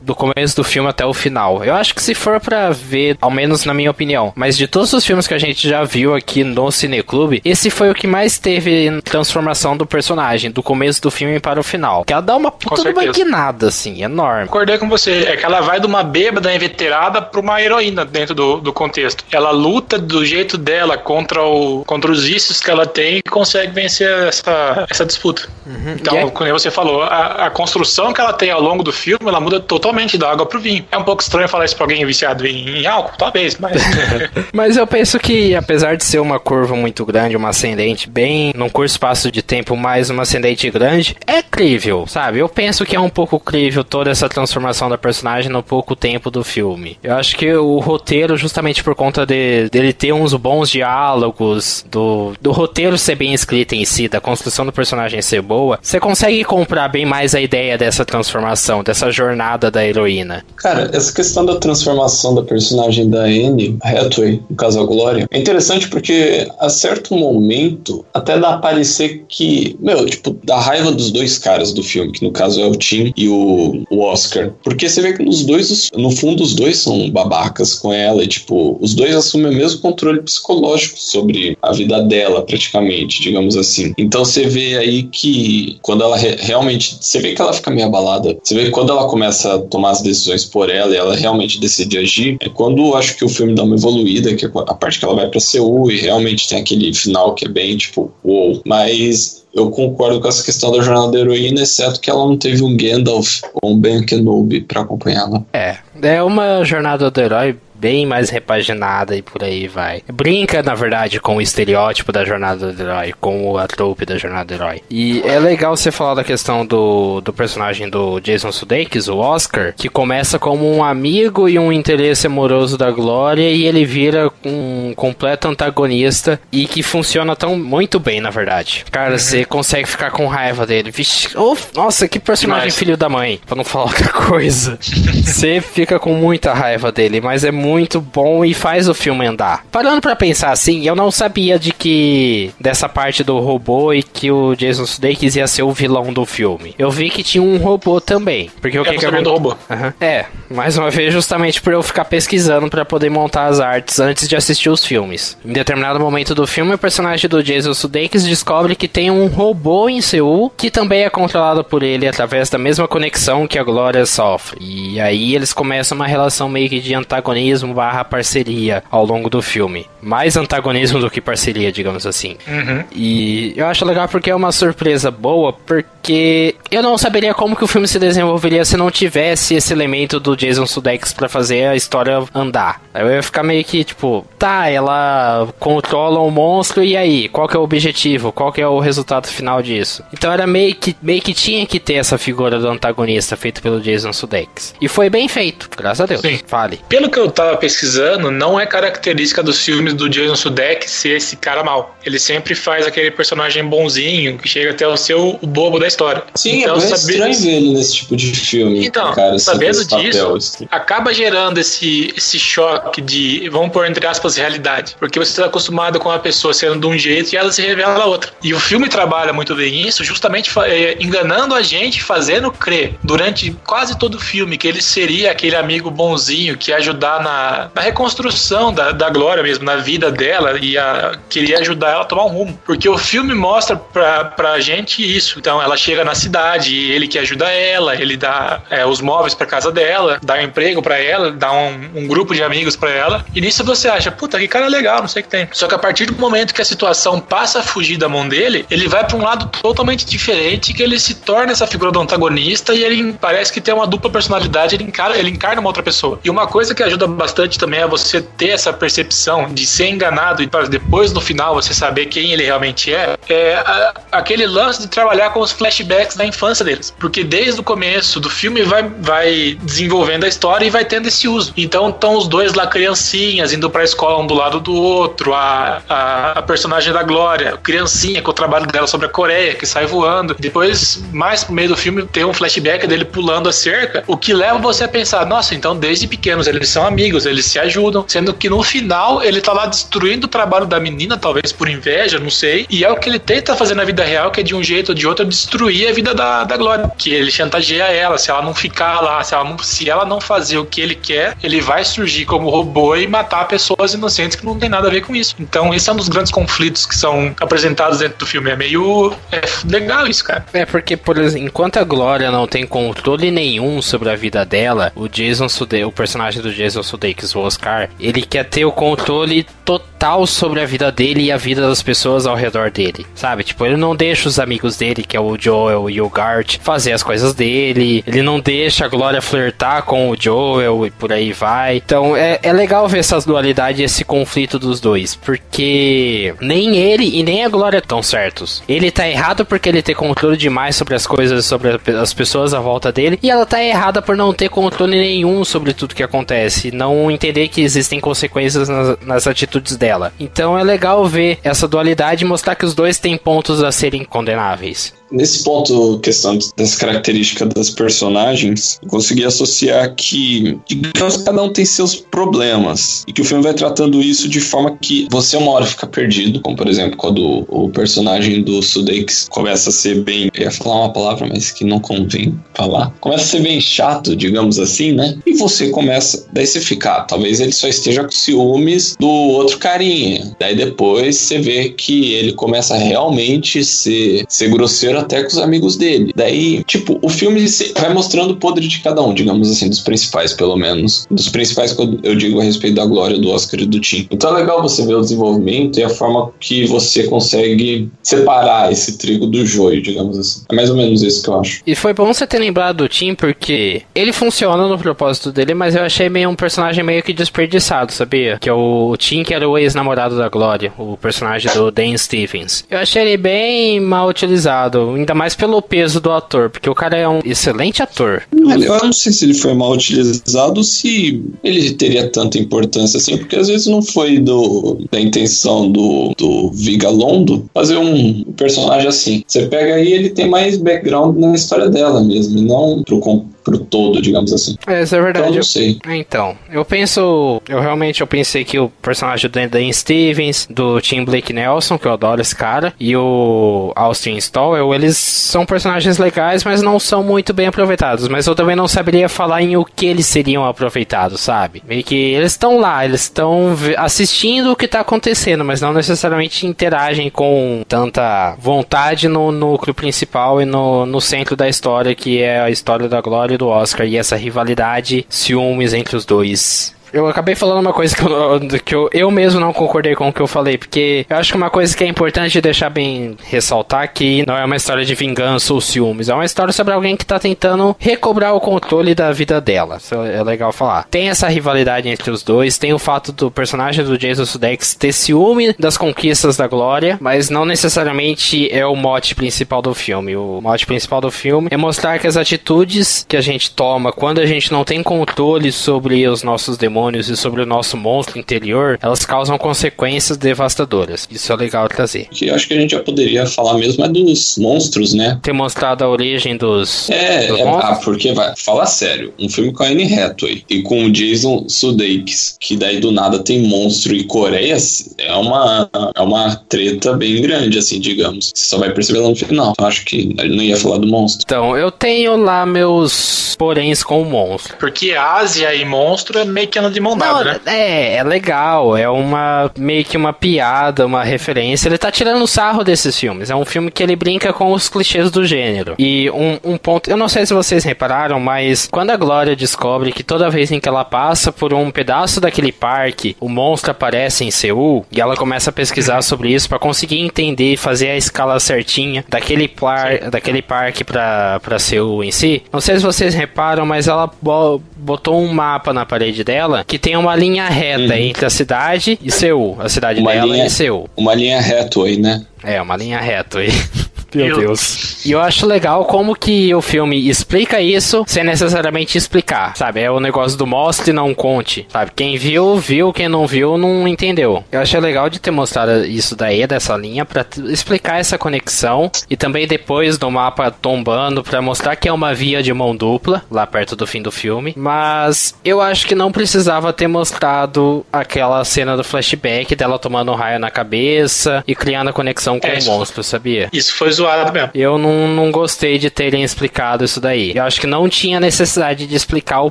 do 0.00 0.14
começo 0.14 0.56
do 0.56 0.64
filme 0.64 0.88
até 0.88 1.04
o 1.04 1.12
final. 1.12 1.64
Eu 1.64 1.74
acho 1.74 1.94
que 1.94 2.02
se 2.02 2.14
for 2.14 2.40
para 2.40 2.70
ver, 2.70 3.16
ao 3.20 3.30
menos 3.30 3.64
na 3.64 3.74
minha 3.74 3.90
opinião, 3.90 4.32
mas 4.34 4.56
de 4.56 4.66
todos 4.66 4.92
os 4.92 5.04
filmes 5.04 5.26
que 5.26 5.34
a 5.34 5.38
gente 5.38 5.68
já 5.68 5.84
viu 5.84 6.14
aqui 6.14 6.44
no 6.44 6.70
Cineclube, 6.70 7.40
esse 7.44 7.70
foi 7.70 7.90
o 7.90 7.94
que 7.94 8.06
mais 8.06 8.38
teve 8.38 9.00
transformação 9.02 9.76
do 9.76 9.86
personagem, 9.86 10.50
do 10.50 10.62
começo 10.62 11.00
do 11.02 11.10
filme 11.10 11.40
para 11.40 11.60
o 11.60 11.62
final. 11.62 12.04
Que 12.04 12.12
ela 12.12 12.22
dá 12.22 12.36
uma 12.36 12.50
puta 12.50 12.82
de 12.82 12.88
uma 12.88 13.06
guinada, 13.06 13.68
assim, 13.68 14.02
enorme. 14.02 14.46
Concordei 14.46 14.78
com 14.78 14.88
você, 14.88 15.24
é 15.28 15.36
que 15.36 15.44
ela 15.44 15.60
vai 15.60 15.80
de 15.80 15.86
uma 15.86 16.02
bêbada 16.02 16.54
inveterada 16.54 17.20
pra 17.22 17.40
uma 17.40 17.60
heroína 17.60 18.04
dentro 18.04 18.34
do, 18.34 18.60
do 18.60 18.72
contexto. 18.72 19.24
Ela 19.30 19.50
luta 19.50 19.98
do 19.98 20.24
jeito 20.24 20.56
dela 20.56 20.96
contra, 20.96 21.42
o, 21.42 21.84
contra 21.84 22.10
os 22.10 22.24
vícios 22.24 22.60
que 22.60 22.70
ela 22.70 22.86
tem 22.86 23.18
e 23.18 23.22
consegue 23.22 23.72
vencer 23.72 24.08
essa, 24.28 24.86
essa 24.88 25.04
disputa. 25.04 25.48
Uhum. 25.66 25.92
Então, 25.92 26.16
é... 26.16 26.30
como 26.30 26.50
você 26.50 26.70
falou, 26.70 27.02
a, 27.02 27.46
a 27.46 27.50
construção 27.50 28.12
que 28.12 28.20
ela 28.20 28.32
tem 28.32 28.50
ao 28.50 28.60
longo 28.60 28.82
do 28.82 28.92
filme, 28.92 29.28
ela 29.28 29.39
muda 29.40 29.60
totalmente 29.60 30.18
da 30.18 30.30
água 30.30 30.46
pro 30.46 30.60
vinho. 30.60 30.84
É 30.90 30.98
um 30.98 31.04
pouco 31.04 31.22
estranho 31.22 31.48
falar 31.48 31.64
isso 31.64 31.76
pra 31.76 31.84
alguém 31.84 32.04
viciado 32.04 32.46
em, 32.46 32.80
em 32.80 32.86
álcool, 32.86 33.16
talvez, 33.16 33.58
mas. 33.58 33.82
mas 34.52 34.76
eu 34.76 34.86
penso 34.86 35.18
que, 35.18 35.54
apesar 35.54 35.96
de 35.96 36.04
ser 36.04 36.20
uma 36.20 36.38
curva 36.38 36.76
muito 36.76 37.04
grande, 37.04 37.36
uma 37.36 37.50
ascendente 37.50 38.08
bem 38.08 38.52
num 38.54 38.68
curto 38.68 38.90
espaço 38.90 39.30
de 39.30 39.42
tempo, 39.42 39.76
mais 39.76 40.10
uma 40.10 40.22
ascendente 40.22 40.70
grande, 40.70 41.16
é 41.26 41.42
crível, 41.42 42.06
sabe? 42.06 42.38
Eu 42.38 42.48
penso 42.48 42.84
que 42.84 42.96
é 42.96 43.00
um 43.00 43.08
pouco 43.08 43.38
crível 43.38 43.84
toda 43.84 44.10
essa 44.10 44.28
transformação 44.28 44.88
da 44.88 44.98
personagem 44.98 45.50
no 45.50 45.62
pouco 45.62 45.94
tempo 45.96 46.30
do 46.30 46.44
filme. 46.44 46.98
Eu 47.02 47.16
acho 47.16 47.36
que 47.36 47.52
o 47.52 47.78
roteiro, 47.78 48.36
justamente 48.36 48.82
por 48.82 48.94
conta 48.94 49.24
de, 49.24 49.68
dele 49.70 49.92
ter 49.92 50.12
uns 50.12 50.34
bons 50.34 50.70
diálogos, 50.70 51.84
do, 51.90 52.34
do 52.40 52.52
roteiro 52.52 52.98
ser 52.98 53.14
bem 53.14 53.32
escrito 53.32 53.74
em 53.74 53.84
si, 53.84 54.08
da 54.08 54.20
construção 54.20 54.66
do 54.66 54.72
personagem 54.72 55.22
ser 55.22 55.42
boa, 55.42 55.78
você 55.80 55.98
consegue 56.00 56.44
comprar 56.44 56.88
bem 56.88 57.06
mais 57.06 57.34
a 57.34 57.40
ideia 57.40 57.78
dessa 57.78 58.04
transformação, 58.04 58.82
dessa 58.82 59.10
jornada 59.10 59.29
da 59.70 59.86
heroína. 59.86 60.44
Cara, 60.56 60.90
essa 60.92 61.12
questão 61.12 61.44
da 61.44 61.56
transformação 61.56 62.34
da 62.34 62.42
personagem 62.42 63.08
da 63.08 63.22
Anne 63.22 63.78
Hathaway, 63.82 64.42
no 64.48 64.56
caso 64.56 64.80
a 64.80 64.84
Glória, 64.84 65.26
é 65.30 65.38
interessante 65.38 65.88
porque 65.88 66.48
a 66.58 66.68
certo 66.68 67.14
momento 67.14 68.04
até 68.12 68.38
dá 68.38 68.54
a 68.54 68.58
parecer 68.58 69.24
que, 69.28 69.76
meu, 69.80 70.06
tipo, 70.06 70.36
dá 70.44 70.58
raiva 70.58 70.92
dos 70.92 71.10
dois 71.10 71.38
caras 71.38 71.72
do 71.72 71.82
filme, 71.82 72.12
que 72.12 72.24
no 72.24 72.32
caso 72.32 72.60
é 72.60 72.66
o 72.66 72.72
Tim 72.72 73.12
e 73.16 73.28
o, 73.28 73.84
o 73.90 74.00
Oscar. 74.00 74.52
Porque 74.62 74.88
você 74.88 75.00
vê 75.00 75.12
que 75.12 75.22
nos 75.22 75.44
dois, 75.44 75.90
no 75.94 76.10
fundo, 76.10 76.42
os 76.42 76.54
dois 76.54 76.78
são 76.78 77.10
babacas 77.10 77.74
com 77.74 77.92
ela 77.92 78.22
e, 78.22 78.26
tipo, 78.26 78.78
os 78.80 78.94
dois 78.94 79.14
assumem 79.14 79.52
o 79.52 79.56
mesmo 79.56 79.80
controle 79.80 80.22
psicológico 80.22 80.98
sobre 80.98 81.56
a 81.62 81.72
vida 81.72 82.02
dela, 82.02 82.42
praticamente, 82.42 83.22
digamos 83.22 83.56
assim. 83.56 83.92
Então 83.96 84.24
você 84.24 84.46
vê 84.46 84.76
aí 84.76 85.04
que 85.04 85.78
quando 85.82 86.02
ela 86.02 86.16
re 86.16 86.36
realmente. 86.36 86.98
Você 87.00 87.18
vê 87.18 87.34
que 87.34 87.42
ela 87.42 87.52
fica 87.52 87.70
meio 87.70 87.86
abalada. 87.86 88.36
Você 88.42 88.54
vê 88.54 88.64
que 88.64 88.70
quando 88.70 88.90
ela 88.90 89.08
começa 89.08 89.19
a 89.26 89.58
tomar 89.58 89.90
as 89.90 90.02
decisões 90.02 90.44
por 90.44 90.70
ela 90.70 90.92
e 90.92 90.96
ela 90.96 91.16
realmente 91.16 91.60
decide 91.60 91.98
agir, 91.98 92.36
é 92.40 92.48
quando 92.48 92.94
acho 92.94 93.16
que 93.16 93.24
o 93.24 93.28
filme 93.28 93.54
dá 93.54 93.62
uma 93.62 93.76
evoluída, 93.76 94.34
que 94.34 94.46
é 94.46 94.50
a 94.66 94.74
parte 94.74 94.98
que 94.98 95.04
ela 95.04 95.14
vai 95.14 95.28
para 95.28 95.40
Seul 95.40 95.90
e 95.90 96.00
realmente 96.00 96.48
tem 96.48 96.60
aquele 96.60 96.92
final 96.94 97.34
que 97.34 97.46
é 97.46 97.48
bem 97.48 97.76
tipo, 97.76 98.12
uou. 98.24 98.60
Mas 98.66 99.44
eu 99.54 99.70
concordo 99.70 100.20
com 100.20 100.28
essa 100.28 100.44
questão 100.44 100.70
da 100.70 100.82
jornada 100.82 101.12
da 101.12 101.18
heroína, 101.18 101.62
exceto 101.62 102.00
que 102.00 102.10
ela 102.10 102.24
não 102.24 102.36
teve 102.36 102.62
um 102.62 102.76
Gandalf 102.76 103.40
ou 103.62 103.72
um 103.72 103.78
Ben 103.78 104.04
Kenobi 104.04 104.60
para 104.60 104.82
acompanhá-la. 104.82 105.42
É, 105.52 105.78
é 106.02 106.22
uma 106.22 106.64
jornada 106.64 107.10
do 107.10 107.20
herói 107.20 107.56
bem 107.80 108.04
mais 108.04 108.28
repaginada 108.28 109.16
e 109.16 109.22
por 109.22 109.42
aí 109.42 109.66
vai. 109.66 110.02
Brinca, 110.12 110.62
na 110.62 110.74
verdade, 110.74 111.18
com 111.18 111.36
o 111.36 111.40
estereótipo 111.40 112.12
da 112.12 112.24
jornada 112.24 112.72
do 112.72 112.82
herói, 112.82 113.14
com 113.18 113.56
a 113.56 113.66
trope 113.66 114.04
da 114.04 114.18
jornada 114.18 114.44
do 114.44 114.54
herói. 114.54 114.82
E 114.90 115.22
é 115.24 115.38
legal 115.38 115.74
você 115.76 115.90
falar 115.90 116.14
da 116.14 116.24
questão 116.24 116.66
do, 116.66 117.20
do 117.22 117.32
personagem 117.32 117.88
do 117.88 118.20
Jason 118.20 118.52
Sudeikis, 118.52 119.08
o 119.08 119.16
Oscar, 119.16 119.72
que 119.74 119.88
começa 119.88 120.38
como 120.38 120.70
um 120.70 120.84
amigo 120.84 121.48
e 121.48 121.58
um 121.58 121.72
interesse 121.72 122.26
amoroso 122.26 122.76
da 122.76 122.90
Glória 122.90 123.50
e 123.50 123.64
ele 123.64 123.84
vira 123.84 124.30
um 124.44 124.92
completo 124.94 125.48
antagonista 125.48 126.38
e 126.52 126.66
que 126.66 126.82
funciona 126.82 127.34
tão 127.34 127.56
muito 127.56 127.98
bem, 127.98 128.20
na 128.20 128.30
verdade. 128.30 128.84
Cara, 128.90 129.12
uhum. 129.12 129.18
você 129.18 129.44
consegue 129.44 129.88
ficar 129.88 130.10
com 130.10 130.26
raiva 130.26 130.66
dele. 130.66 130.90
Vixe, 130.90 131.28
oh, 131.36 131.56
nossa, 131.74 132.06
que 132.06 132.18
personagem 132.18 132.64
Demais. 132.64 132.78
filho 132.78 132.96
da 132.96 133.08
mãe, 133.08 133.40
pra 133.46 133.56
não 133.56 133.64
falar 133.64 133.86
outra 133.90 134.08
coisa. 134.08 134.78
Você 135.30 135.60
fica 135.60 135.98
com 135.98 136.14
muita 136.14 136.52
raiva 136.52 136.90
dele, 136.90 137.20
mas 137.20 137.44
é 137.44 137.50
muito 137.50 137.69
muito 137.70 138.00
bom 138.00 138.44
e 138.44 138.52
faz 138.52 138.88
o 138.88 138.94
filme 138.94 139.26
andar. 139.26 139.64
Parando 139.70 140.00
para 140.00 140.16
pensar 140.16 140.50
assim, 140.50 140.86
eu 140.86 140.96
não 140.96 141.10
sabia 141.10 141.58
de 141.58 141.72
que 141.72 142.50
dessa 142.58 142.88
parte 142.88 143.22
do 143.22 143.38
robô 143.38 143.92
e 143.92 144.02
que 144.02 144.30
o 144.30 144.56
Jason 144.56 144.86
Sudeikis 144.86 145.36
ia 145.36 145.46
ser 145.46 145.62
o 145.62 145.72
vilão 145.72 146.12
do 146.12 146.26
filme. 146.26 146.74
Eu 146.78 146.90
vi 146.90 147.10
que 147.10 147.22
tinha 147.22 147.42
um 147.42 147.56
robô 147.58 148.00
também, 148.00 148.50
porque 148.60 148.78
o 148.78 148.82
é, 148.82 148.90
que 148.90 148.98
que 148.98 149.06
eu... 149.06 149.22
do 149.22 149.30
robô. 149.30 149.50
Uhum. 149.70 149.92
É, 150.00 150.26
mais 150.50 150.76
uma 150.76 150.90
vez 150.90 151.12
justamente 151.12 151.62
por 151.62 151.72
eu 151.72 151.82
ficar 151.82 152.04
pesquisando 152.04 152.68
para 152.68 152.84
poder 152.84 153.10
montar 153.10 153.46
as 153.46 153.60
artes 153.60 154.00
antes 154.00 154.28
de 154.28 154.34
assistir 154.34 154.68
os 154.68 154.84
filmes. 154.84 155.38
Em 155.44 155.52
determinado 155.52 156.00
momento 156.00 156.34
do 156.34 156.46
filme, 156.46 156.74
o 156.74 156.78
personagem 156.78 157.28
do 157.28 157.42
Jason 157.42 157.74
Sudeikis 157.74 158.24
descobre 158.24 158.74
que 158.74 158.88
tem 158.88 159.10
um 159.10 159.26
robô 159.26 159.88
em 159.88 160.00
Seul 160.00 160.50
que 160.56 160.70
também 160.70 161.04
é 161.04 161.10
controlado 161.10 161.62
por 161.62 161.82
ele 161.82 162.08
através 162.08 162.50
da 162.50 162.58
mesma 162.58 162.88
conexão 162.88 163.46
que 163.46 163.58
a 163.58 163.62
Glória 163.62 164.04
sofre. 164.06 164.58
E 164.60 165.00
aí 165.00 165.34
eles 165.34 165.52
começam 165.52 165.96
uma 165.96 166.06
relação 166.06 166.48
meio 166.48 166.68
que 166.68 166.80
de 166.80 166.94
antagonismo 166.94 167.59
antagonismo 167.60 167.74
barra 167.74 168.04
parceria 168.04 168.82
ao 168.90 169.04
longo 169.04 169.28
do 169.28 169.42
filme. 169.42 169.86
Mais 170.02 170.36
antagonismo 170.36 170.98
do 170.98 171.10
que 171.10 171.20
parceria, 171.20 171.70
digamos 171.70 172.06
assim. 172.06 172.36
Uhum. 172.46 172.84
E 172.92 173.52
eu 173.56 173.66
acho 173.66 173.84
legal 173.84 174.08
porque 174.08 174.30
é 174.30 174.34
uma 174.34 174.52
surpresa 174.52 175.10
boa, 175.10 175.52
porque 175.52 176.54
eu 176.70 176.82
não 176.82 176.96
saberia 176.96 177.34
como 177.34 177.56
que 177.56 177.64
o 177.64 177.66
filme 177.66 177.86
se 177.86 177.98
desenvolveria 177.98 178.64
se 178.64 178.76
não 178.76 178.90
tivesse 178.90 179.54
esse 179.54 179.72
elemento 179.72 180.18
do 180.18 180.36
Jason 180.36 180.66
Sudeikis 180.66 181.12
para 181.12 181.28
fazer 181.28 181.66
a 181.66 181.76
história 181.76 182.22
andar. 182.34 182.80
Eu 182.94 183.10
ia 183.10 183.22
ficar 183.22 183.42
meio 183.42 183.64
que 183.64 183.84
tipo, 183.84 184.26
tá, 184.38 184.68
ela 184.68 185.48
controla 185.58 186.20
um 186.20 186.30
monstro 186.30 186.82
e 186.82 186.96
aí, 186.96 187.28
qual 187.28 187.48
que 187.48 187.56
é 187.56 187.60
o 187.60 187.62
objetivo? 187.62 188.32
Qual 188.32 188.52
que 188.52 188.60
é 188.60 188.66
o 188.66 188.78
resultado 188.78 189.26
final 189.26 189.62
disso? 189.62 190.02
Então 190.12 190.32
era 190.32 190.46
meio 190.46 190.74
que 190.74 190.96
meio 191.02 191.20
que 191.20 191.34
tinha 191.34 191.66
que 191.66 191.78
ter 191.78 191.94
essa 191.94 192.18
figura 192.18 192.58
do 192.58 192.68
antagonista 192.68 193.36
feito 193.36 193.62
pelo 193.62 193.80
Jason 193.80 194.12
Sudeikis. 194.12 194.74
E 194.80 194.88
foi 194.88 195.10
bem 195.10 195.28
feito, 195.28 195.68
graças 195.76 196.00
a 196.00 196.06
Deus. 196.06 196.20
Sim. 196.20 196.40
Fale. 196.46 196.80
Pelo 196.88 197.10
que 197.10 197.18
eu 197.18 197.30
tava 197.30 197.49
pesquisando, 197.56 198.30
não 198.30 198.58
é 198.58 198.66
característica 198.66 199.42
dos 199.42 199.64
filmes 199.64 199.94
do 199.94 200.08
Jason 200.08 200.36
Sudeikis 200.36 200.90
ser 200.90 201.16
esse 201.16 201.36
cara 201.36 201.62
mal. 201.62 201.96
Ele 202.04 202.18
sempre 202.18 202.54
faz 202.54 202.86
aquele 202.86 203.10
personagem 203.10 203.64
bonzinho 203.64 204.38
que 204.38 204.48
chega 204.48 204.70
até 204.70 204.86
o 204.86 204.96
seu 204.96 205.38
bobo 205.42 205.78
da 205.78 205.86
história. 205.86 206.22
Sim, 206.34 206.62
então, 206.62 206.76
é 206.76 206.80
bem 206.80 206.88
sabe- 206.88 207.12
estranho 207.12 207.34
ver 207.34 207.50
ele 207.50 207.72
nesse 207.74 207.94
tipo 207.96 208.16
de 208.16 208.34
filme. 208.34 208.86
Então, 208.86 209.12
cara, 209.12 209.34
assim, 209.34 209.44
sabendo 209.44 209.86
papel, 209.86 210.04
disso, 210.04 210.36
assim. 210.36 210.68
acaba 210.70 211.12
gerando 211.12 211.58
esse, 211.58 212.12
esse 212.16 212.38
choque 212.38 213.00
de, 213.00 213.48
vamos 213.50 213.72
pôr 213.72 213.86
entre 213.86 214.06
aspas, 214.06 214.36
realidade. 214.36 214.96
Porque 214.98 215.18
você 215.18 215.30
está 215.32 215.46
acostumado 215.46 215.98
com 215.98 216.10
a 216.10 216.18
pessoa 216.18 216.52
sendo 216.54 216.78
de 216.80 216.86
um 216.86 216.96
jeito 216.98 217.32
e 217.32 217.36
ela 217.36 217.50
se 217.52 217.62
revela 217.62 218.04
outra. 218.06 218.30
E 218.42 218.52
o 218.54 218.60
filme 218.60 218.88
trabalha 218.88 219.32
muito 219.32 219.54
bem 219.54 219.86
isso, 219.86 220.04
justamente 220.04 220.50
eh, 220.66 220.96
enganando 221.00 221.54
a 221.54 221.62
gente, 221.62 222.02
fazendo 222.02 222.50
crer 222.50 222.94
durante 223.02 223.50
quase 223.66 223.98
todo 223.98 224.14
o 224.16 224.20
filme 224.20 224.56
que 224.56 224.66
ele 224.66 224.80
seria 224.82 225.30
aquele 225.30 225.56
amigo 225.56 225.90
bonzinho 225.90 226.56
que 226.56 226.70
ia 226.70 226.76
ajudar 226.76 227.22
na, 227.22 227.39
na 227.74 227.82
reconstrução 227.82 228.72
da, 228.72 228.92
da 228.92 229.10
Glória 229.10 229.42
mesmo, 229.42 229.64
na 229.64 229.76
vida 229.76 230.10
dela 230.10 230.58
e 230.60 230.76
a, 230.76 231.12
queria 231.28 231.58
ajudar 231.58 231.90
ela 231.90 232.02
a 232.02 232.04
tomar 232.04 232.24
um 232.24 232.28
rumo. 232.28 232.60
Porque 232.64 232.88
o 232.88 232.98
filme 232.98 233.34
mostra 233.34 233.76
pra, 233.76 234.24
pra 234.24 234.60
gente 234.60 235.02
isso. 235.02 235.38
Então 235.38 235.60
ela 235.62 235.76
chega 235.76 236.04
na 236.04 236.14
cidade 236.14 236.74
e 236.74 236.92
ele 236.92 237.08
que 237.08 237.18
ajuda 237.18 237.50
ela, 237.50 237.94
ele 237.94 238.16
dá 238.16 238.60
é, 238.70 238.84
os 238.84 239.00
móveis 239.00 239.34
pra 239.34 239.46
casa 239.46 239.70
dela, 239.70 240.18
dá 240.22 240.34
um 240.34 240.42
emprego 240.42 240.82
pra 240.82 240.98
ela, 240.98 241.30
dá 241.30 241.52
um, 241.52 241.90
um 241.94 242.06
grupo 242.06 242.34
de 242.34 242.42
amigos 242.42 242.76
pra 242.76 242.90
ela. 242.90 243.24
E 243.34 243.40
nisso 243.40 243.64
você 243.64 243.88
acha, 243.88 244.10
puta, 244.10 244.38
que 244.38 244.48
cara 244.48 244.68
legal, 244.68 245.00
não 245.00 245.08
sei 245.08 245.20
o 245.20 245.24
que 245.24 245.30
tem. 245.30 245.48
Só 245.52 245.66
que 245.66 245.74
a 245.74 245.78
partir 245.78 246.06
do 246.06 246.14
momento 246.18 246.54
que 246.54 246.62
a 246.62 246.64
situação 246.64 247.20
passa 247.20 247.60
a 247.60 247.62
fugir 247.62 247.96
da 247.96 248.08
mão 248.08 248.28
dele, 248.28 248.66
ele 248.70 248.88
vai 248.88 249.06
pra 249.06 249.16
um 249.16 249.22
lado 249.22 249.46
totalmente 249.60 250.04
diferente, 250.04 250.72
que 250.72 250.82
ele 250.82 250.98
se 250.98 251.14
torna 251.14 251.52
essa 251.52 251.66
figura 251.66 251.90
do 251.90 252.00
antagonista 252.00 252.74
e 252.74 252.82
ele 252.82 253.12
parece 253.20 253.52
que 253.52 253.60
tem 253.60 253.74
uma 253.74 253.86
dupla 253.86 254.10
personalidade, 254.10 254.74
ele 254.74 254.84
encara, 254.84 255.16
ele 255.16 255.30
encarna 255.30 255.60
uma 255.60 255.68
outra 255.68 255.82
pessoa. 255.82 256.18
E 256.24 256.30
uma 256.30 256.46
coisa 256.46 256.74
que 256.74 256.82
ajuda 256.82 257.06
bastante 257.06 257.29
também 257.58 257.80
é 257.80 257.86
você 257.86 258.20
ter 258.20 258.48
essa 258.50 258.72
percepção 258.72 259.52
de 259.52 259.66
ser 259.66 259.88
enganado 259.88 260.42
e 260.42 260.46
para 260.46 260.66
depois 260.66 261.12
no 261.12 261.20
final 261.20 261.54
você 261.54 261.72
saber 261.74 262.06
quem 262.06 262.32
ele 262.32 262.44
realmente 262.44 262.92
é, 262.94 263.16
é 263.28 263.54
a- 263.54 263.94
aquele 264.12 264.46
lance 264.46 264.80
de 264.80 264.88
trabalhar 264.88 265.30
com 265.30 265.40
os 265.40 265.52
flashbacks 265.52 266.16
da 266.16 266.24
infância 266.26 266.64
deles. 266.64 266.92
Porque 266.98 267.22
desde 267.24 267.60
o 267.60 267.62
começo 267.64 268.20
do 268.20 268.28
filme 268.30 268.62
vai, 268.62 268.82
vai 269.00 269.58
desenvolvendo 269.62 270.24
a 270.24 270.28
história 270.28 270.64
e 270.66 270.70
vai 270.70 270.84
tendo 270.84 271.08
esse 271.08 271.28
uso. 271.28 271.52
Então 271.56 271.88
estão 271.90 272.16
os 272.16 272.28
dois 272.28 272.54
lá 272.54 272.66
criancinhas 272.66 273.52
indo 273.52 273.68
pra 273.70 273.84
escola 273.84 274.18
um 274.18 274.26
do 274.26 274.34
lado 274.34 274.60
do 274.60 274.74
outro, 274.74 275.34
a, 275.34 275.80
a, 275.88 276.32
a 276.38 276.42
personagem 276.42 276.92
da 276.92 277.02
Glória, 277.02 277.56
criancinha 277.62 278.20
com 278.22 278.30
o 278.30 278.34
trabalho 278.34 278.66
dela 278.66 278.86
sobre 278.86 279.06
a 279.06 279.10
Coreia, 279.10 279.54
que 279.54 279.66
sai 279.66 279.86
voando. 279.86 280.36
Depois, 280.38 281.02
mais 281.12 281.44
pro 281.44 281.54
meio 281.54 281.68
do 281.68 281.76
filme, 281.76 282.04
tem 282.06 282.24
um 282.24 282.32
flashback 282.32 282.86
dele 282.86 283.04
pulando 283.04 283.48
a 283.48 283.52
cerca, 283.52 284.04
o 284.06 284.16
que 284.16 284.32
leva 284.32 284.58
você 284.58 284.84
a 284.84 284.88
pensar, 284.88 285.24
nossa, 285.26 285.54
então 285.54 285.76
desde 285.76 286.06
pequenos 286.06 286.46
eles 286.46 286.68
são 286.68 286.86
amigos, 286.86 287.09
eles 287.18 287.46
se 287.46 287.58
ajudam, 287.58 288.04
sendo 288.06 288.32
que 288.34 288.48
no 288.48 288.62
final 288.62 289.22
ele 289.22 289.40
tá 289.40 289.52
lá 289.52 289.66
destruindo 289.66 290.26
o 290.26 290.28
trabalho 290.28 290.66
da 290.66 290.80
menina, 290.80 291.16
talvez 291.16 291.52
por 291.52 291.68
inveja, 291.68 292.18
não 292.18 292.30
sei, 292.30 292.66
e 292.70 292.84
é 292.84 292.90
o 292.90 292.96
que 292.96 293.08
ele 293.08 293.18
tenta 293.18 293.56
fazer 293.56 293.74
na 293.74 293.84
vida 293.84 294.04
real, 294.04 294.30
que 294.30 294.40
é 294.40 294.42
de 294.42 294.54
um 294.54 294.62
jeito 294.62 294.90
ou 294.90 294.94
de 294.94 295.06
outro 295.06 295.24
destruir 295.24 295.88
a 295.88 295.92
vida 295.92 296.14
da, 296.14 296.44
da 296.44 296.56
Glória, 296.56 296.90
que 296.96 297.12
ele 297.12 297.30
chantageia 297.30 297.84
ela, 297.84 298.18
se 298.18 298.30
ela 298.30 298.42
não 298.42 298.54
ficar 298.54 299.00
lá, 299.00 299.22
se 299.22 299.34
ela 299.34 299.44
não, 299.44 299.58
se 299.58 299.88
ela 299.88 300.04
não 300.04 300.20
fazer 300.20 300.58
o 300.58 300.64
que 300.64 300.80
ele 300.80 300.94
quer, 300.94 301.36
ele 301.42 301.60
vai 301.60 301.84
surgir 301.84 302.24
como 302.24 302.50
robô 302.50 302.96
e 302.96 303.06
matar 303.06 303.48
pessoas 303.48 303.94
inocentes 303.94 304.36
que 304.36 304.44
não 304.44 304.58
tem 304.58 304.68
nada 304.68 304.88
a 304.88 304.90
ver 304.90 305.02
com 305.02 305.14
isso. 305.14 305.34
Então 305.38 305.72
esse 305.74 305.88
é 305.88 305.92
um 305.92 305.96
dos 305.96 306.08
grandes 306.08 306.32
conflitos 306.32 306.86
que 306.86 306.94
são 306.94 307.34
apresentados 307.40 307.98
dentro 307.98 308.18
do 308.18 308.26
filme, 308.26 308.50
é 308.50 308.56
meio 308.56 309.14
é 309.32 309.40
legal 309.64 310.06
isso, 310.06 310.24
cara. 310.24 310.44
É 310.52 310.64
porque, 310.64 310.96
por 310.96 311.18
exemplo, 311.18 311.46
enquanto 311.46 311.78
a 311.78 311.84
Glória 311.84 312.30
não 312.30 312.46
tem 312.46 312.66
controle 312.66 313.30
nenhum 313.30 313.80
sobre 313.82 314.10
a 314.10 314.16
vida 314.16 314.44
dela, 314.44 314.92
o 314.94 315.08
Jason 315.08 315.48
Sude 315.48 315.84
o 315.84 315.92
personagem 315.92 316.42
do 316.42 316.52
Jason 316.52 316.82
Sudeikis, 316.82 316.99
o 317.34 317.40
Oscar, 317.40 317.88
ele 317.98 318.22
quer 318.22 318.44
ter 318.44 318.64
o 318.64 318.72
controle 318.72 319.46
total 319.64 320.26
sobre 320.26 320.60
a 320.60 320.66
vida 320.66 320.90
dele 320.90 321.24
e 321.24 321.32
a 321.32 321.36
vida 321.36 321.60
das 321.60 321.82
pessoas 321.82 322.26
ao 322.26 322.34
redor 322.34 322.70
dele, 322.70 323.06
sabe? 323.14 323.44
Tipo, 323.44 323.66
ele 323.66 323.76
não 323.76 323.94
deixa 323.94 324.28
os 324.28 324.38
amigos 324.38 324.76
dele, 324.76 325.04
que 325.04 325.16
é 325.16 325.20
o 325.20 325.36
Joel 325.38 325.90
e 325.90 326.00
o 326.00 326.08
Gart, 326.08 326.58
fazer 326.62 326.92
as 326.92 327.02
coisas 327.02 327.34
dele, 327.34 328.02
ele 328.06 328.22
não 328.22 328.40
deixa 328.40 328.84
a 328.84 328.88
Glória 328.88 329.20
flertar 329.20 329.82
com 329.84 330.10
o 330.10 330.16
Joel 330.18 330.86
e 330.86 330.90
por 330.90 331.12
aí 331.12 331.32
vai. 331.32 331.76
Então, 331.76 332.16
é, 332.16 332.38
é 332.42 332.52
legal 332.52 332.88
ver 332.88 332.98
essas 333.00 333.24
dualidades 333.24 333.80
e 333.80 333.84
esse 333.84 334.04
conflito 334.04 334.58
dos 334.58 334.80
dois, 334.80 335.14
porque 335.14 336.34
nem 336.40 336.76
ele 336.76 337.18
e 337.18 337.22
nem 337.22 337.44
a 337.44 337.48
Glória 337.48 337.78
estão 337.78 338.02
certos. 338.02 338.62
Ele 338.68 338.90
tá 338.90 339.08
errado 339.08 339.44
porque 339.44 339.68
ele 339.68 339.82
tem 339.82 339.94
controle 339.94 340.36
demais 340.36 340.76
sobre 340.76 340.94
as 340.94 341.06
coisas, 341.06 341.44
sobre 341.44 341.78
as 342.00 342.14
pessoas 342.14 342.54
à 342.54 342.60
volta 342.60 342.90
dele, 342.90 343.18
e 343.22 343.30
ela 343.30 343.46
tá 343.46 343.62
errada 343.62 344.00
por 344.02 344.16
não 344.16 344.32
ter 344.32 344.48
controle 344.48 344.98
nenhum 344.98 345.44
sobre 345.44 345.74
tudo 345.74 345.94
que 345.94 346.02
acontece, 346.02 346.70
não 346.70 346.89
entender 347.10 347.48
que 347.48 347.60
existem 347.60 348.00
consequências 348.00 348.68
nas, 348.68 348.98
nas 349.00 349.26
atitudes 349.26 349.76
dela. 349.76 350.12
Então 350.18 350.58
é 350.58 350.62
legal 350.62 351.06
ver 351.06 351.38
essa 351.44 351.68
dualidade 351.68 352.24
e 352.24 352.28
mostrar 352.28 352.54
que 352.54 352.64
os 352.64 352.74
dois 352.74 352.98
têm 352.98 353.16
pontos 353.16 353.62
a 353.62 353.70
serem 353.70 354.04
condenáveis. 354.04 354.99
Nesse 355.10 355.42
ponto, 355.42 355.98
questão 355.98 356.38
das 356.56 356.76
características 356.76 357.48
das 357.48 357.70
personagens, 357.70 358.78
eu 358.82 358.88
consegui 358.88 359.24
associar 359.24 359.94
que, 359.96 360.58
digamos, 360.68 361.16
cada 361.18 361.42
um 361.42 361.52
tem 361.52 361.64
seus 361.64 361.96
problemas. 361.96 363.04
E 363.06 363.12
que 363.12 363.20
o 363.20 363.24
filme 363.24 363.42
vai 363.42 363.54
tratando 363.54 364.00
isso 364.00 364.28
de 364.28 364.40
forma 364.40 364.76
que 364.80 365.08
você 365.10 365.36
uma 365.36 365.52
hora 365.52 365.66
fica 365.66 365.86
perdido, 365.86 366.40
como 366.40 366.56
por 366.56 366.68
exemplo, 366.68 366.96
quando 366.96 367.44
o 367.48 367.68
personagem 367.70 368.42
do 368.42 368.62
Sudeikis 368.62 369.28
começa 369.28 369.70
a 369.70 369.72
ser 369.72 370.02
bem. 370.02 370.30
Eu 370.34 370.44
ia 370.44 370.50
falar 370.50 370.76
uma 370.76 370.92
palavra, 370.92 371.28
mas 371.28 371.50
que 371.50 371.64
não 371.64 371.80
convém 371.80 372.38
falar. 372.54 372.92
Começa 373.00 373.24
a 373.24 373.26
ser 373.26 373.40
bem 373.40 373.60
chato, 373.60 374.14
digamos 374.14 374.58
assim, 374.58 374.92
né? 374.92 375.18
E 375.26 375.34
você 375.34 375.70
começa. 375.70 376.26
Daí 376.32 376.46
você 376.46 376.60
fica, 376.60 376.96
ah, 376.96 377.00
talvez 377.02 377.40
ele 377.40 377.52
só 377.52 377.66
esteja 377.66 378.04
com 378.04 378.10
ciúmes 378.10 378.96
do 378.98 379.08
outro 379.08 379.58
carinha. 379.58 380.36
Daí 380.38 380.54
depois 380.54 381.16
você 381.16 381.38
vê 381.38 381.70
que 381.70 382.12
ele 382.14 382.32
começa 382.32 382.74
a 382.74 382.78
realmente 382.78 383.64
ser, 383.64 384.24
ser 384.28 384.50
grosseiro 384.50 384.99
até 385.00 385.22
com 385.22 385.28
os 385.28 385.38
amigos 385.38 385.76
dele. 385.76 386.12
Daí, 386.14 386.62
tipo, 386.64 386.98
o 387.02 387.08
filme 387.08 387.44
vai 387.78 387.92
mostrando 387.92 388.32
o 388.32 388.36
podre 388.36 388.66
de 388.66 388.80
cada 388.80 389.02
um, 389.02 389.14
digamos 389.14 389.50
assim, 389.50 389.68
dos 389.68 389.80
principais, 389.80 390.32
pelo 390.32 390.56
menos. 390.56 391.06
Dos 391.10 391.28
principais 391.28 391.72
que 391.72 391.82
eu 392.02 392.14
digo 392.14 392.40
a 392.40 392.44
respeito 392.44 392.76
da 392.76 392.86
Glória, 392.86 393.18
do 393.18 393.30
Oscar 393.30 393.60
e 393.60 393.66
do 393.66 393.80
Tim. 393.80 394.06
Então 394.10 394.30
é 394.36 394.40
legal 394.40 394.62
você 394.62 394.84
ver 394.86 394.94
o 394.94 395.00
desenvolvimento 395.00 395.78
e 395.78 395.82
a 395.82 395.88
forma 395.88 396.32
que 396.40 396.66
você 396.66 397.04
consegue 397.04 397.90
separar 398.02 398.72
esse 398.72 398.98
trigo 398.98 399.26
do 399.26 399.44
joio, 399.44 399.82
digamos 399.82 400.18
assim. 400.18 400.42
É 400.50 400.54
mais 400.54 400.70
ou 400.70 400.76
menos 400.76 401.02
isso 401.02 401.22
que 401.22 401.28
eu 401.28 401.40
acho. 401.40 401.62
E 401.66 401.74
foi 401.74 401.92
bom 401.92 402.12
você 402.12 402.26
ter 402.26 402.38
lembrado 402.38 402.78
do 402.78 402.88
Tim, 402.88 403.14
porque 403.14 403.82
ele 403.94 404.12
funciona 404.12 404.66
no 404.68 404.78
propósito 404.78 405.32
dele, 405.32 405.54
mas 405.54 405.74
eu 405.74 405.82
achei 405.82 406.08
meio 406.08 406.28
um 406.30 406.34
personagem 406.34 406.84
meio 406.84 407.02
que 407.02 407.12
desperdiçado, 407.12 407.92
sabia? 407.92 408.38
Que 408.38 408.48
é 408.48 408.52
o 408.52 408.94
Tim, 408.98 409.22
que 409.22 409.34
era 409.34 409.48
o 409.48 409.58
ex-namorado 409.58 410.16
da 410.16 410.28
Glória, 410.28 410.72
o 410.78 410.96
personagem 410.96 411.52
do 411.52 411.70
Dan 411.70 411.96
Stevens. 411.96 412.64
Eu 412.70 412.78
achei 412.78 413.02
ele 413.02 413.16
bem 413.16 413.80
mal 413.80 414.08
utilizado, 414.08 414.89
ainda 414.94 415.14
mais 415.14 415.34
pelo 415.34 415.60
peso 415.62 416.00
do 416.00 416.10
ator, 416.10 416.50
porque 416.50 416.68
o 416.68 416.74
cara 416.74 416.96
é 416.96 417.08
um 417.08 417.20
excelente 417.24 417.82
ator. 417.82 418.22
Eu 418.32 418.84
não 418.84 418.92
sei 418.92 419.12
se 419.12 419.24
ele 419.24 419.34
foi 419.34 419.54
mal 419.54 419.72
utilizado, 419.72 420.62
se 420.62 421.22
ele 421.42 421.72
teria 421.72 422.08
tanta 422.08 422.38
importância 422.38 422.98
assim, 422.98 423.16
porque 423.16 423.36
às 423.36 423.48
vezes 423.48 423.66
não 423.66 423.82
foi 423.82 424.18
do, 424.18 424.78
da 424.90 425.00
intenção 425.00 425.70
do, 425.70 426.12
do 426.16 426.50
Vigalondo 426.50 427.44
fazer 427.54 427.76
um 427.76 428.24
personagem 428.36 428.88
assim. 428.88 429.22
Você 429.26 429.46
pega 429.46 429.74
aí, 429.74 429.92
ele 429.92 430.10
tem 430.10 430.28
mais 430.28 430.56
background 430.56 431.16
na 431.16 431.34
história 431.34 431.68
dela 431.68 432.02
mesmo, 432.02 432.40
não 432.42 432.82
pro, 432.82 433.00
pro 433.44 433.58
todo, 433.58 434.00
digamos 434.00 434.32
assim. 434.32 434.56
É, 434.66 434.82
isso 434.82 434.94
é 434.94 434.98
Então 434.98 435.08
eu 435.08 435.12
verdade. 435.12 435.36
não 435.36 435.42
sei. 435.42 435.78
Então, 435.88 436.36
eu 436.50 436.64
penso, 436.64 437.40
eu 437.48 437.60
realmente 437.60 438.00
eu 438.00 438.06
pensei 438.06 438.44
que 438.44 438.58
o 438.58 438.68
personagem 438.82 439.28
do 439.30 439.32
Dan 439.48 439.72
Stevens, 439.72 440.46
do 440.50 440.80
Tim 440.80 441.04
Blake 441.04 441.32
Nelson, 441.32 441.78
que 441.78 441.86
eu 441.86 441.92
adoro 441.92 442.20
esse 442.20 442.34
cara, 442.34 442.72
e 442.78 442.96
o 442.96 443.72
Austin 443.74 444.18
Stowell, 444.20 444.74
eles 444.74 444.96
são 444.96 445.46
personagens 445.46 445.98
legais, 445.98 446.44
mas 446.44 446.62
não 446.62 446.78
são 446.78 447.02
muito 447.02 447.32
bem 447.32 447.46
aproveitados. 447.46 448.08
Mas 448.08 448.26
eu 448.26 448.34
também 448.34 448.56
não 448.56 448.68
saberia 448.68 449.08
falar 449.08 449.42
em 449.42 449.56
o 449.56 449.64
que 449.64 449.86
eles 449.86 450.06
seriam 450.06 450.44
aproveitados, 450.44 451.20
sabe? 451.20 451.62
Meio 451.66 451.82
que 451.82 451.94
eles 451.94 452.32
estão 452.32 452.58
lá, 452.58 452.84
eles 452.84 453.02
estão 453.02 453.54
assistindo 453.78 454.52
o 454.52 454.56
que 454.56 454.68
tá 454.68 454.80
acontecendo, 454.80 455.44
mas 455.44 455.60
não 455.60 455.72
necessariamente 455.72 456.46
interagem 456.46 457.10
com 457.10 457.62
tanta 457.68 458.34
vontade 458.38 459.08
no 459.08 459.32
núcleo 459.32 459.74
principal 459.74 460.40
e 460.40 460.44
no, 460.44 460.86
no 460.86 461.00
centro 461.00 461.36
da 461.36 461.48
história, 461.48 461.94
que 461.94 462.20
é 462.20 462.40
a 462.40 462.50
história 462.50 462.88
da 462.88 463.00
Glória 463.00 463.29
do 463.36 463.48
Oscar, 463.48 463.86
e 463.86 463.96
essa 463.96 464.16
rivalidade, 464.16 465.06
ciúmes 465.08 465.72
entre 465.72 465.96
os 465.96 466.04
dois. 466.04 466.74
Eu 466.92 467.06
acabei 467.06 467.34
falando 467.34 467.60
uma 467.60 467.72
coisa 467.72 467.94
que, 467.94 468.02
eu, 468.02 468.60
que 468.64 468.74
eu, 468.74 468.90
eu 468.92 469.10
mesmo 469.10 469.40
não 469.40 469.52
concordei 469.52 469.94
com 469.94 470.08
o 470.08 470.12
que 470.12 470.20
eu 470.20 470.26
falei, 470.26 470.58
porque 470.58 471.06
eu 471.08 471.16
acho 471.16 471.32
que 471.32 471.36
uma 471.36 471.50
coisa 471.50 471.76
que 471.76 471.84
é 471.84 471.86
importante 471.86 472.40
deixar 472.40 472.70
bem 472.70 473.16
ressaltar 473.24 473.92
que 473.92 474.24
não 474.26 474.36
é 474.36 474.44
uma 474.44 474.56
história 474.56 474.84
de 474.84 474.94
vingança 474.94 475.52
ou 475.52 475.60
ciúmes, 475.60 476.08
é 476.08 476.14
uma 476.14 476.24
história 476.24 476.52
sobre 476.52 476.74
alguém 476.74 476.96
que 476.96 477.06
tá 477.06 477.18
tentando 477.18 477.76
recobrar 477.78 478.34
o 478.34 478.40
controle 478.40 478.94
da 478.94 479.12
vida 479.12 479.40
dela. 479.40 479.76
Isso 479.76 479.94
é 479.94 480.22
legal 480.22 480.52
falar. 480.52 480.84
Tem 480.90 481.08
essa 481.08 481.28
rivalidade 481.28 481.88
entre 481.88 482.10
os 482.10 482.22
dois, 482.22 482.58
tem 482.58 482.72
o 482.72 482.78
fato 482.78 483.12
do 483.12 483.30
personagem 483.30 483.84
do 483.84 483.98
Jason 483.98 484.24
Sudeikis 484.24 484.74
ter 484.74 484.92
ciúme 484.92 485.54
das 485.58 485.76
conquistas 485.76 486.36
da 486.36 486.46
Glória, 486.46 486.98
mas 487.00 487.30
não 487.30 487.44
necessariamente 487.44 488.52
é 488.52 488.66
o 488.66 488.74
mote 488.74 489.14
principal 489.14 489.62
do 489.62 489.74
filme. 489.74 490.16
O 490.16 490.40
mote 490.42 490.66
principal 490.66 491.00
do 491.00 491.10
filme 491.10 491.48
é 491.50 491.56
mostrar 491.56 491.98
que 491.98 492.06
as 492.06 492.16
atitudes 492.16 493.04
que 493.08 493.16
a 493.16 493.20
gente 493.20 493.50
toma 493.50 493.92
quando 493.92 494.20
a 494.20 494.26
gente 494.26 494.52
não 494.52 494.64
tem 494.64 494.82
controle 494.82 495.52
sobre 495.52 496.06
os 496.08 496.22
nossos 496.22 496.56
demônios 496.56 496.79
e 496.88 497.16
sobre 497.16 497.42
o 497.42 497.46
nosso 497.46 497.76
monstro 497.76 498.18
interior, 498.18 498.78
elas 498.80 499.04
causam 499.04 499.36
consequências 499.36 500.16
devastadoras. 500.16 501.08
Isso 501.10 501.32
é 501.32 501.36
legal 501.36 501.68
trazer. 501.68 502.06
Que 502.10 502.28
eu 502.28 502.34
acho 502.34 502.48
que 502.48 502.54
a 502.54 502.60
gente 502.60 502.70
já 502.70 502.80
poderia 502.80 503.26
falar 503.26 503.54
mesmo 503.54 503.84
é 503.84 503.88
dos 503.88 504.36
monstros, 504.38 504.94
né? 504.94 505.18
Ter 505.22 505.32
mostrado 505.32 505.84
a 505.84 505.88
origem 505.88 506.36
dos. 506.36 506.88
É, 506.90 507.26
dos 507.26 507.40
é 507.40 507.44
monstros. 507.44 507.70
ah, 507.70 507.80
porque 507.84 508.12
vai, 508.12 508.34
fala 508.36 508.66
sério, 508.66 509.12
um 509.18 509.28
filme 509.28 509.52
com 509.52 509.62
a 509.62 509.66
Anne 509.66 509.92
Hathaway 509.92 510.44
e 510.48 510.62
com 510.62 510.84
o 510.84 510.90
Jason 510.90 511.46
Sudeikis, 511.48 512.36
que 512.40 512.56
daí 512.56 512.80
do 512.80 512.92
nada 512.92 513.18
tem 513.18 513.42
monstro 513.42 513.94
e 513.94 514.04
Coreias, 514.04 514.94
é 514.98 515.12
uma, 515.14 515.70
é 515.94 516.00
uma 516.00 516.36
treta 516.48 516.92
bem 516.92 517.20
grande, 517.20 517.58
assim, 517.58 517.80
digamos. 517.80 518.32
Você 518.34 518.46
só 518.46 518.58
vai 518.58 518.72
perceber 518.72 519.00
lá 519.00 519.08
no 519.08 519.16
final. 519.16 519.54
Eu 519.58 519.66
acho 519.66 519.84
que 519.84 520.14
não 520.14 520.42
ia 520.42 520.56
falar 520.56 520.78
do 520.78 520.86
monstro. 520.86 521.24
Então, 521.24 521.56
eu 521.56 521.70
tenho 521.70 522.16
lá 522.16 522.44
meus 522.44 523.34
poréns 523.36 523.82
com 523.82 524.02
o 524.02 524.04
monstro. 524.04 524.56
Porque 524.58 524.92
Ásia 524.92 525.54
e 525.54 525.64
monstro 525.64 526.18
é 526.18 526.24
meio 526.24 526.48
que 526.48 526.58
anda 526.70 526.74
de 526.74 526.80
mão 526.80 526.96
dada, 526.96 527.24
né? 527.34 527.40
é, 527.46 527.96
é 527.96 528.02
legal, 528.04 528.76
é 528.76 528.88
uma 528.88 529.50
meio 529.58 529.84
que 529.84 529.96
uma 529.96 530.12
piada, 530.12 530.86
uma 530.86 531.02
referência. 531.02 531.68
Ele 531.68 531.78
tá 531.78 531.90
tirando 531.90 532.26
sarro 532.26 532.62
desses 532.64 532.98
filmes. 532.98 533.30
É 533.30 533.36
um 533.36 533.44
filme 533.44 533.70
que 533.70 533.82
ele 533.82 533.96
brinca 533.96 534.32
com 534.32 534.52
os 534.52 534.68
clichês 534.68 535.10
do 535.10 535.24
gênero. 535.24 535.74
E 535.78 536.10
um, 536.10 536.38
um 536.52 536.56
ponto, 536.56 536.88
eu 536.90 536.96
não 536.96 537.08
sei 537.08 537.26
se 537.26 537.34
vocês 537.34 537.64
repararam, 537.64 538.20
mas 538.20 538.68
quando 538.70 538.90
a 538.90 538.96
Glória 538.96 539.34
descobre 539.36 539.92
que 539.92 540.02
toda 540.02 540.30
vez 540.30 540.50
em 540.52 540.60
que 540.60 540.68
ela 540.68 540.84
passa 540.84 541.32
por 541.32 541.52
um 541.52 541.70
pedaço 541.70 542.20
daquele 542.20 542.52
parque, 542.52 543.16
o 543.20 543.28
monstro 543.28 543.70
aparece 543.70 544.24
em 544.24 544.30
Seul, 544.30 544.86
e 544.90 545.00
ela 545.00 545.16
começa 545.16 545.50
a 545.50 545.52
pesquisar 545.52 546.02
sobre 546.02 546.32
isso 546.32 546.48
para 546.48 546.58
conseguir 546.58 546.98
entender 547.00 547.52
e 547.54 547.56
fazer 547.56 547.90
a 547.90 547.96
escala 547.96 548.38
certinha 548.38 549.04
daquele, 549.08 549.48
par, 549.48 549.98
daquele 550.10 550.42
parque 550.42 550.84
pra, 550.84 551.40
pra 551.40 551.58
Seul 551.58 552.04
em 552.04 552.10
si. 552.10 552.42
Não 552.52 552.60
sei 552.60 552.76
se 552.76 552.82
vocês 552.84 553.14
reparam, 553.14 553.66
mas 553.66 553.88
ela 553.88 554.10
bo- 554.20 554.60
botou 554.76 555.20
um 555.20 555.32
mapa 555.32 555.72
na 555.72 555.84
parede 555.86 556.22
dela 556.24 556.59
que 556.66 556.78
tem 556.78 556.96
uma 556.96 557.14
linha 557.16 557.48
reta 557.48 557.98
entre 557.98 558.24
a 558.26 558.30
cidade 558.30 558.98
e 559.02 559.10
Seul. 559.10 559.56
A 559.60 559.68
cidade 559.68 560.00
Uma 560.00 560.12
dela 560.12 560.32
linha- 560.32 560.46
e 560.46 560.50
Seul. 560.50 560.88
Uma 560.96 561.14
linha 561.14 561.38
Hathaway, 561.38 561.96
né? 561.96 562.24
É, 562.42 562.60
uma 562.60 562.76
linha 562.76 563.00
reta 563.00 563.38
aí. 563.40 563.50
Meu 564.14 564.26
Meu 564.26 564.38
Deus. 564.38 565.04
E 565.04 565.12
eu 565.12 565.20
acho 565.20 565.46
legal 565.46 565.84
como 565.84 566.14
que 566.14 566.54
o 566.54 566.60
filme 566.60 567.08
explica 567.08 567.60
isso 567.60 568.04
sem 568.06 568.24
necessariamente 568.24 568.96
explicar, 568.98 569.56
sabe? 569.56 569.80
É 569.80 569.90
o 569.90 570.00
negócio 570.00 570.36
do 570.38 570.46
mostre 570.46 570.90
e 570.90 570.94
não 570.94 571.14
conte, 571.14 571.66
sabe? 571.70 571.90
Quem 571.94 572.16
viu, 572.16 572.56
viu, 572.56 572.92
quem 572.92 573.08
não 573.08 573.26
viu, 573.26 573.56
não 573.58 573.86
entendeu. 573.88 574.44
Eu 574.50 574.60
achei 574.60 574.80
legal 574.80 575.08
de 575.10 575.18
ter 575.20 575.30
mostrado 575.30 575.84
isso 575.84 576.14
daí, 576.16 576.46
dessa 576.46 576.76
linha, 576.76 577.04
pra 577.04 577.24
t- 577.24 577.40
explicar 577.52 577.98
essa 578.00 578.18
conexão 578.18 578.90
e 579.08 579.16
também 579.16 579.46
depois 579.46 579.98
do 579.98 580.10
mapa 580.10 580.50
tombando 580.50 581.22
pra 581.22 581.40
mostrar 581.42 581.76
que 581.76 581.88
é 581.88 581.92
uma 581.92 582.14
via 582.14 582.42
de 582.42 582.52
mão 582.52 582.74
dupla, 582.74 583.22
lá 583.30 583.46
perto 583.46 583.76
do 583.76 583.86
fim 583.86 584.02
do 584.02 584.10
filme. 584.12 584.54
Mas 584.56 585.34
eu 585.44 585.60
acho 585.60 585.86
que 585.86 585.94
não 585.94 586.10
precisava 586.12 586.72
ter 586.72 586.86
mostrado 586.88 587.84
aquela 587.92 588.44
cena 588.44 588.76
do 588.76 588.84
flashback 588.84 589.54
dela 589.54 589.78
tomando 589.78 590.12
um 590.12 590.14
raio 590.14 590.38
na 590.38 590.50
cabeça 590.50 591.44
e 591.46 591.54
criando 591.54 591.88
a 591.90 591.92
conexão 591.92 592.38
com 592.40 592.46
É, 592.46 592.58
o 592.58 592.64
monstro, 592.64 593.02
sabia? 593.02 593.48
Isso 593.52 593.74
foi 593.74 593.90
zoado 594.00 594.32
mesmo. 594.32 594.50
Eu 594.54 594.78
não, 594.78 595.08
não 595.08 595.30
gostei 595.30 595.78
de 595.78 595.90
terem 595.90 596.22
explicado 596.22 596.84
isso 596.84 597.00
daí. 597.00 597.32
Eu 597.34 597.44
acho 597.44 597.60
que 597.60 597.66
não 597.66 597.88
tinha 597.88 598.20
necessidade 598.20 598.86
de 598.86 598.94
explicar 598.94 599.42
o 599.42 599.50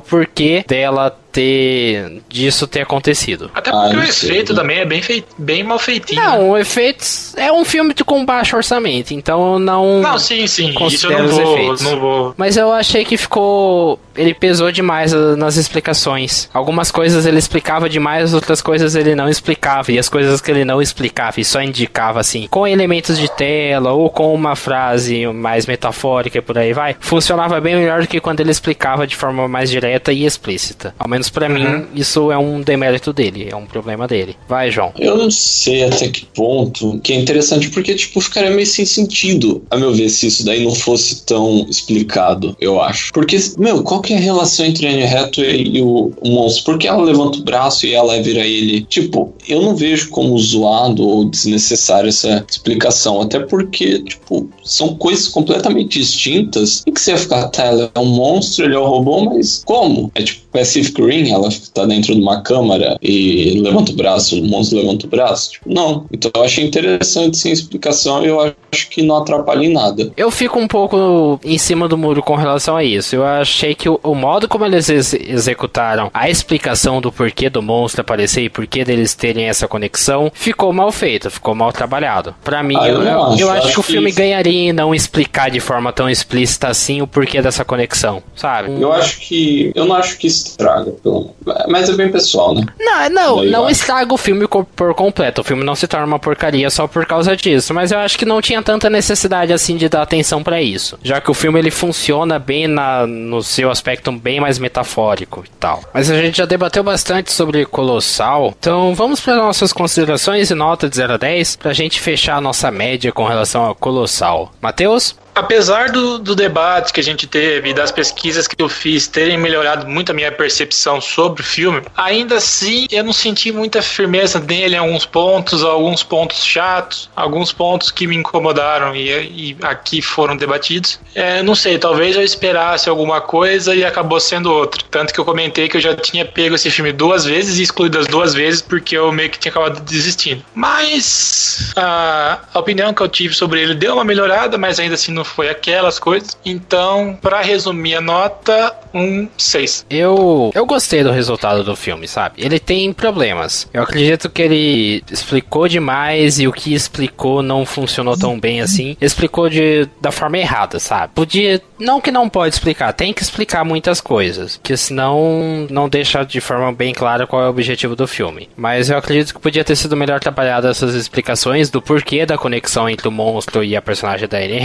porquê 0.00 0.64
dela 0.66 1.16
ter. 1.32 2.22
disso 2.28 2.66
ter 2.66 2.80
acontecido. 2.82 3.50
Até 3.54 3.70
Ah, 3.70 3.74
porque 3.74 3.96
o 3.96 4.00
não 4.00 4.06
sei. 4.06 4.30
efeito 4.30 4.54
também 4.54 4.78
é 4.78 4.84
bem, 4.84 5.02
fei- 5.02 5.24
bem 5.38 5.62
mal 5.62 5.78
feitinho. 5.78 6.20
né? 6.20 6.26
Não, 6.28 6.50
o 6.50 6.58
efeitos. 6.58 7.34
É 7.36 7.50
um 7.52 7.64
filme 7.64 7.94
de- 7.94 8.04
com 8.04 8.24
baixo 8.24 8.56
orçamento, 8.56 9.12
então 9.14 9.54
eu 9.54 9.58
não. 9.58 10.00
Não, 10.00 10.18
sim, 10.18 10.46
sim. 10.46 10.74
Isso 10.86 11.06
eu 11.10 11.22
não 11.22 11.28
vou, 11.28 11.76
não 11.82 12.00
vou. 12.00 12.34
Mas 12.36 12.56
eu 12.56 12.72
achei 12.72 13.04
que 13.04 13.16
ficou. 13.16 13.98
Ele 14.16 14.34
pesou 14.34 14.70
demais 14.72 15.14
ah, 15.14 15.36
nas 15.36 15.56
explicações. 15.56 16.48
Algumas 16.52 16.90
coisas 16.90 17.24
ele 17.26 17.38
explicava 17.38 17.88
demais, 17.88 18.34
outras 18.34 18.60
coisas 18.60 18.94
ele 18.94 19.14
não 19.14 19.28
explicava. 19.28 19.90
E 19.92 19.98
as 19.98 20.08
coisas 20.08 20.40
que 20.40 20.50
ele 20.50 20.64
não 20.64 20.80
explicava 20.82 21.40
e 21.40 21.44
só 21.44 21.62
indicava 21.62 22.20
assim, 22.20 22.46
com 22.48 22.66
elementos 22.66 23.18
de 23.18 23.30
tela 23.30 23.92
ou 23.92 24.10
com 24.10 24.34
uma 24.34 24.54
frase 24.56 25.26
mais 25.28 25.66
metafórica 25.66 26.38
e 26.38 26.40
por 26.40 26.58
aí 26.58 26.72
vai, 26.72 26.96
funcionava 27.00 27.60
bem 27.60 27.76
melhor 27.76 28.02
do 28.02 28.08
que 28.08 28.20
quando 28.20 28.40
ele 28.40 28.50
explicava 28.50 29.06
de 29.06 29.16
forma 29.16 29.46
mais 29.48 29.70
direta 29.70 30.12
e 30.12 30.24
explícita. 30.24 30.94
Ao 30.98 31.08
menos 31.08 31.19
pra 31.28 31.48
mim, 31.48 31.86
isso 31.94 32.30
é 32.30 32.38
um 32.38 32.60
demérito 32.60 33.12
dele, 33.12 33.48
é 33.50 33.56
um 33.56 33.66
problema 33.66 34.06
dele. 34.06 34.36
Vai, 34.48 34.70
João. 34.70 34.92
Eu 34.98 35.16
não 35.16 35.30
sei 35.30 35.84
até 35.84 36.08
que 36.08 36.24
ponto 36.26 37.00
que 37.00 37.12
é 37.12 37.16
interessante, 37.16 37.68
porque, 37.70 37.94
tipo, 37.94 38.20
ficaria 38.20 38.50
meio 38.50 38.66
sem 38.66 38.84
sentido, 38.84 39.62
a 39.70 39.76
meu 39.76 39.92
ver, 39.92 40.08
se 40.08 40.26
isso 40.26 40.44
daí 40.44 40.64
não 40.64 40.74
fosse 40.74 41.24
tão 41.24 41.66
explicado, 41.68 42.56
eu 42.60 42.80
acho. 42.80 43.12
Porque, 43.12 43.36
meu, 43.58 43.82
qual 43.82 44.00
que 44.00 44.14
é 44.14 44.16
a 44.16 44.20
relação 44.20 44.64
entre 44.64 44.86
a 44.86 44.90
Anne 44.90 45.04
Hathaway 45.04 45.62
e 45.74 45.82
o, 45.82 46.12
o 46.20 46.30
monstro? 46.30 46.64
Por 46.64 46.78
que 46.78 46.86
ela 46.86 47.02
levanta 47.02 47.38
o 47.38 47.42
braço 47.42 47.86
e 47.86 47.94
ela 47.94 48.20
vira 48.22 48.40
ele? 48.40 48.82
Tipo, 48.82 49.34
eu 49.48 49.60
não 49.60 49.74
vejo 49.74 50.10
como 50.10 50.38
zoado 50.38 51.06
ou 51.06 51.24
desnecessário 51.24 52.08
essa 52.08 52.44
explicação, 52.48 53.20
até 53.20 53.40
porque, 53.40 54.02
tipo, 54.02 54.48
são 54.62 54.94
coisas 54.96 55.28
completamente 55.28 55.98
distintas 55.98 56.82
e 56.86 56.92
que 56.92 57.00
você 57.00 57.12
ia 57.12 57.18
ficar, 57.18 57.48
tá, 57.48 57.64
ela 57.64 57.90
é 57.94 57.98
um 57.98 58.06
monstro, 58.06 58.64
ele 58.64 58.74
é 58.74 58.78
um 58.78 58.86
robô, 58.86 59.24
mas 59.24 59.62
como? 59.64 60.10
É 60.14 60.22
tipo 60.22 60.40
Pacific 60.52 61.00
Rim, 61.10 61.30
ela 61.30 61.48
tá 61.74 61.84
dentro 61.86 62.14
de 62.14 62.20
uma 62.20 62.40
câmara 62.42 62.96
e 63.02 63.60
levanta 63.62 63.92
o 63.92 63.94
braço, 63.96 64.40
o 64.40 64.44
monstro 64.44 64.78
levanta 64.78 65.06
o 65.06 65.08
braço? 65.10 65.52
Tipo, 65.52 65.72
não. 65.72 66.06
Então 66.12 66.30
eu 66.34 66.44
achei 66.44 66.64
interessante 66.64 67.36
sem 67.36 67.52
explicação 67.52 68.22
e 68.24 68.28
eu 68.28 68.40
acho 68.40 68.88
que 68.88 69.02
não 69.02 69.16
atrapalha 69.16 69.64
em 69.64 69.72
nada. 69.72 70.12
Eu 70.16 70.30
fico 70.30 70.58
um 70.58 70.68
pouco 70.68 71.40
em 71.44 71.58
cima 71.58 71.88
do 71.88 71.98
muro 71.98 72.22
com 72.22 72.34
relação 72.34 72.76
a 72.76 72.84
isso. 72.84 73.16
Eu 73.16 73.24
achei 73.24 73.74
que 73.74 73.88
o, 73.88 73.98
o 74.02 74.14
modo 74.14 74.48
como 74.48 74.64
eles 74.64 74.88
ex- 74.88 75.14
executaram 75.14 76.10
a 76.14 76.28
explicação 76.30 77.00
do 77.00 77.10
porquê 77.10 77.50
do 77.50 77.62
monstro 77.62 78.00
aparecer 78.02 78.42
e 78.42 78.48
porquê 78.48 78.84
deles 78.84 79.14
terem 79.14 79.44
essa 79.46 79.66
conexão 79.66 80.30
ficou 80.34 80.72
mal 80.72 80.92
feito, 80.92 81.30
ficou 81.30 81.54
mal 81.54 81.72
trabalhado. 81.72 82.34
Pra 82.44 82.62
mim, 82.62 82.76
Ah, 82.78 82.88
eu, 82.88 83.02
eu 83.02 83.22
acho. 83.24 83.40
eu 83.42 83.50
acho 83.50 83.60
acho 83.66 83.74
que 83.74 83.80
o 83.80 83.82
que- 83.82 83.92
filme 83.92 84.12
ganharia 84.12 84.70
em 84.70 84.72
não 84.72 84.94
explicar 84.94 85.50
de 85.50 85.60
forma 85.60 85.92
tão 85.92 86.08
explícita 86.08 86.68
assim 86.68 87.02
o 87.02 87.06
porquê 87.06 87.40
dessa 87.42 87.64
conexão, 87.64 88.22
sabe? 88.36 88.80
Eu 88.80 88.92
acho 88.92 89.20
que. 89.20 89.72
Eu 89.74 89.84
não 89.86 89.94
acho 89.96 90.18
que 90.18 90.26
estraga, 90.26 90.94
pelo 91.02 91.34
Mas 91.68 91.88
é 91.88 91.92
bem 91.92 92.10
pessoal, 92.10 92.54
né? 92.54 92.64
Não, 92.78 93.08
não, 93.10 93.36
Daí 93.36 93.50
não 93.50 93.62
vai. 93.64 93.72
estraga 93.72 94.12
o 94.12 94.16
filme 94.16 94.46
por 94.76 94.94
completo. 94.94 95.40
O 95.40 95.44
filme 95.44 95.64
não 95.64 95.74
se 95.74 95.86
torna 95.86 96.06
uma 96.06 96.18
porcaria 96.18 96.68
só 96.70 96.86
por 96.86 97.06
causa 97.06 97.36
disso. 97.36 97.72
Mas 97.74 97.92
eu 97.92 97.98
acho 97.98 98.18
que 98.18 98.24
não 98.24 98.40
tinha 98.40 98.62
tanta 98.62 98.90
necessidade 98.90 99.52
assim 99.52 99.76
de 99.76 99.88
dar 99.88 100.02
atenção 100.02 100.42
pra 100.42 100.60
isso. 100.62 100.98
Já 101.02 101.20
que 101.20 101.30
o 101.30 101.34
filme 101.34 101.58
ele 101.58 101.70
funciona 101.70 102.38
bem 102.38 102.66
na, 102.66 103.06
no 103.06 103.42
seu 103.42 103.70
aspecto 103.70 104.10
bem 104.12 104.40
mais 104.40 104.58
metafórico 104.58 105.44
e 105.46 105.50
tal. 105.58 105.82
Mas 105.92 106.10
a 106.10 106.16
gente 106.20 106.38
já 106.38 106.46
debateu 106.46 106.82
bastante 106.82 107.32
sobre 107.32 107.64
Colossal. 107.66 108.54
Então 108.58 108.94
vamos 108.94 109.20
para 109.20 109.36
nossas 109.36 109.72
considerações 109.72 110.50
e 110.50 110.54
nota 110.54 110.88
de 110.88 110.96
0 110.96 111.14
a 111.14 111.16
10 111.16 111.56
pra 111.56 111.72
gente 111.72 112.00
fechar 112.00 112.36
a 112.36 112.40
nossa 112.40 112.70
média 112.70 113.12
com 113.12 113.24
relação 113.26 113.70
a 113.70 113.74
Colossal. 113.74 114.52
Matheus? 114.60 115.16
Apesar 115.34 115.90
do, 115.90 116.18
do 116.18 116.34
debate 116.34 116.92
que 116.92 117.00
a 117.00 117.02
gente 117.02 117.26
teve 117.26 117.70
e 117.70 117.74
das 117.74 117.90
pesquisas 117.90 118.46
que 118.46 118.60
eu 118.60 118.68
fiz 118.68 119.06
terem 119.06 119.38
melhorado 119.38 119.86
muito 119.88 120.10
a 120.10 120.14
minha 120.14 120.30
percepção 120.30 121.00
sobre 121.00 121.42
o 121.42 121.44
filme, 121.44 121.82
ainda 121.96 122.36
assim 122.36 122.86
eu 122.90 123.04
não 123.04 123.12
senti 123.12 123.52
muita 123.52 123.80
firmeza 123.82 124.38
nele 124.40 124.74
em 124.74 124.78
alguns 124.78 125.06
pontos, 125.06 125.64
alguns 125.64 126.02
pontos 126.02 126.44
chatos, 126.44 127.10
alguns 127.14 127.52
pontos 127.52 127.90
que 127.90 128.06
me 128.06 128.16
incomodaram 128.16 128.94
e, 128.94 129.08
e 129.08 129.56
aqui 129.62 130.02
foram 130.02 130.36
debatidos. 130.36 130.98
É, 131.14 131.42
não 131.42 131.54
sei, 131.54 131.78
talvez 131.78 132.16
eu 132.16 132.22
esperasse 132.22 132.88
alguma 132.88 133.20
coisa 133.20 133.74
e 133.74 133.84
acabou 133.84 134.20
sendo 134.20 134.52
outra. 134.52 134.82
Tanto 134.90 135.12
que 135.12 135.20
eu 135.20 135.24
comentei 135.24 135.68
que 135.68 135.76
eu 135.76 135.80
já 135.80 135.94
tinha 135.94 136.24
pego 136.24 136.54
esse 136.54 136.70
filme 136.70 136.92
duas 136.92 137.24
vezes 137.24 137.58
e 137.58 137.62
excluído 137.62 137.98
as 137.98 138.06
duas 138.06 138.34
vezes 138.34 138.62
porque 138.62 138.96
eu 138.96 139.10
meio 139.12 139.30
que 139.30 139.38
tinha 139.38 139.50
acabado 139.50 139.80
desistindo. 139.80 140.44
Mas 140.54 141.72
a, 141.76 142.40
a 142.52 142.58
opinião 142.58 142.92
que 142.92 143.00
eu 143.00 143.08
tive 143.08 143.34
sobre 143.34 143.60
ele 143.60 143.74
deu 143.74 143.94
uma 143.94 144.04
melhorada, 144.04 144.58
mas 144.58 144.78
ainda 144.78 144.94
assim 144.94 145.12
não 145.12 145.19
não 145.20 145.24
foi 145.24 145.50
aquelas 145.50 145.98
coisas. 145.98 146.36
Então, 146.44 147.18
para 147.20 147.42
resumir 147.42 147.94
a 147.94 148.00
nota, 148.00 148.74
um 148.92 149.28
6. 149.36 149.86
Eu, 149.90 150.50
eu 150.54 150.66
gostei 150.66 151.04
do 151.04 151.10
resultado 151.10 151.62
do 151.62 151.76
filme, 151.76 152.08
sabe? 152.08 152.42
Ele 152.42 152.58
tem 152.58 152.92
problemas. 152.92 153.68
Eu 153.72 153.82
acredito 153.82 154.30
que 154.30 154.42
ele 154.42 155.04
explicou 155.10 155.68
demais 155.68 156.40
e 156.40 156.48
o 156.48 156.52
que 156.52 156.74
explicou 156.74 157.42
não 157.42 157.66
funcionou 157.66 158.16
tão 158.16 158.38
bem 158.40 158.60
assim. 158.60 158.96
Explicou 159.00 159.48
de, 159.48 159.86
da 160.00 160.10
forma 160.10 160.38
errada, 160.38 160.78
sabe? 160.78 161.12
Podia. 161.14 161.60
Não 161.78 162.00
que 162.00 162.10
não 162.10 162.28
pode 162.28 162.54
explicar, 162.54 162.92
tem 162.92 163.12
que 163.12 163.22
explicar 163.22 163.64
muitas 163.64 164.00
coisas. 164.00 164.58
Que 164.62 164.76
senão 164.76 165.66
não 165.70 165.88
deixa 165.88 166.24
de 166.24 166.40
forma 166.40 166.72
bem 166.72 166.94
clara 166.94 167.26
qual 167.26 167.42
é 167.42 167.46
o 167.46 167.50
objetivo 167.50 167.94
do 167.94 168.08
filme. 168.08 168.48
Mas 168.56 168.90
eu 168.90 168.96
acredito 168.96 169.34
que 169.34 169.40
podia 169.40 169.64
ter 169.64 169.76
sido 169.76 169.96
melhor 169.96 170.20
trabalhado 170.20 170.66
essas 170.66 170.94
explicações 170.94 171.70
do 171.70 171.82
porquê 171.82 172.24
da 172.24 172.38
conexão 172.38 172.88
entre 172.88 173.08
o 173.08 173.12
monstro 173.12 173.62
e 173.62 173.76
a 173.76 173.82
personagem 173.82 174.28
da 174.28 174.38
Anne 174.38 174.58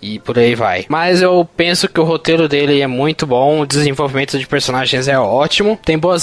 e 0.00 0.18
por 0.20 0.38
aí 0.38 0.54
vai. 0.54 0.86
Mas 0.88 1.22
eu 1.22 1.48
penso 1.56 1.88
que 1.88 2.00
o 2.00 2.04
roteiro 2.04 2.48
dele 2.48 2.80
é 2.80 2.86
muito 2.86 3.26
bom, 3.26 3.60
o 3.60 3.66
desenvolvimento 3.66 4.38
de 4.38 4.46
personagens 4.46 5.08
é 5.08 5.18
ótimo, 5.18 5.78
tem 5.84 5.98
boas, 5.98 6.22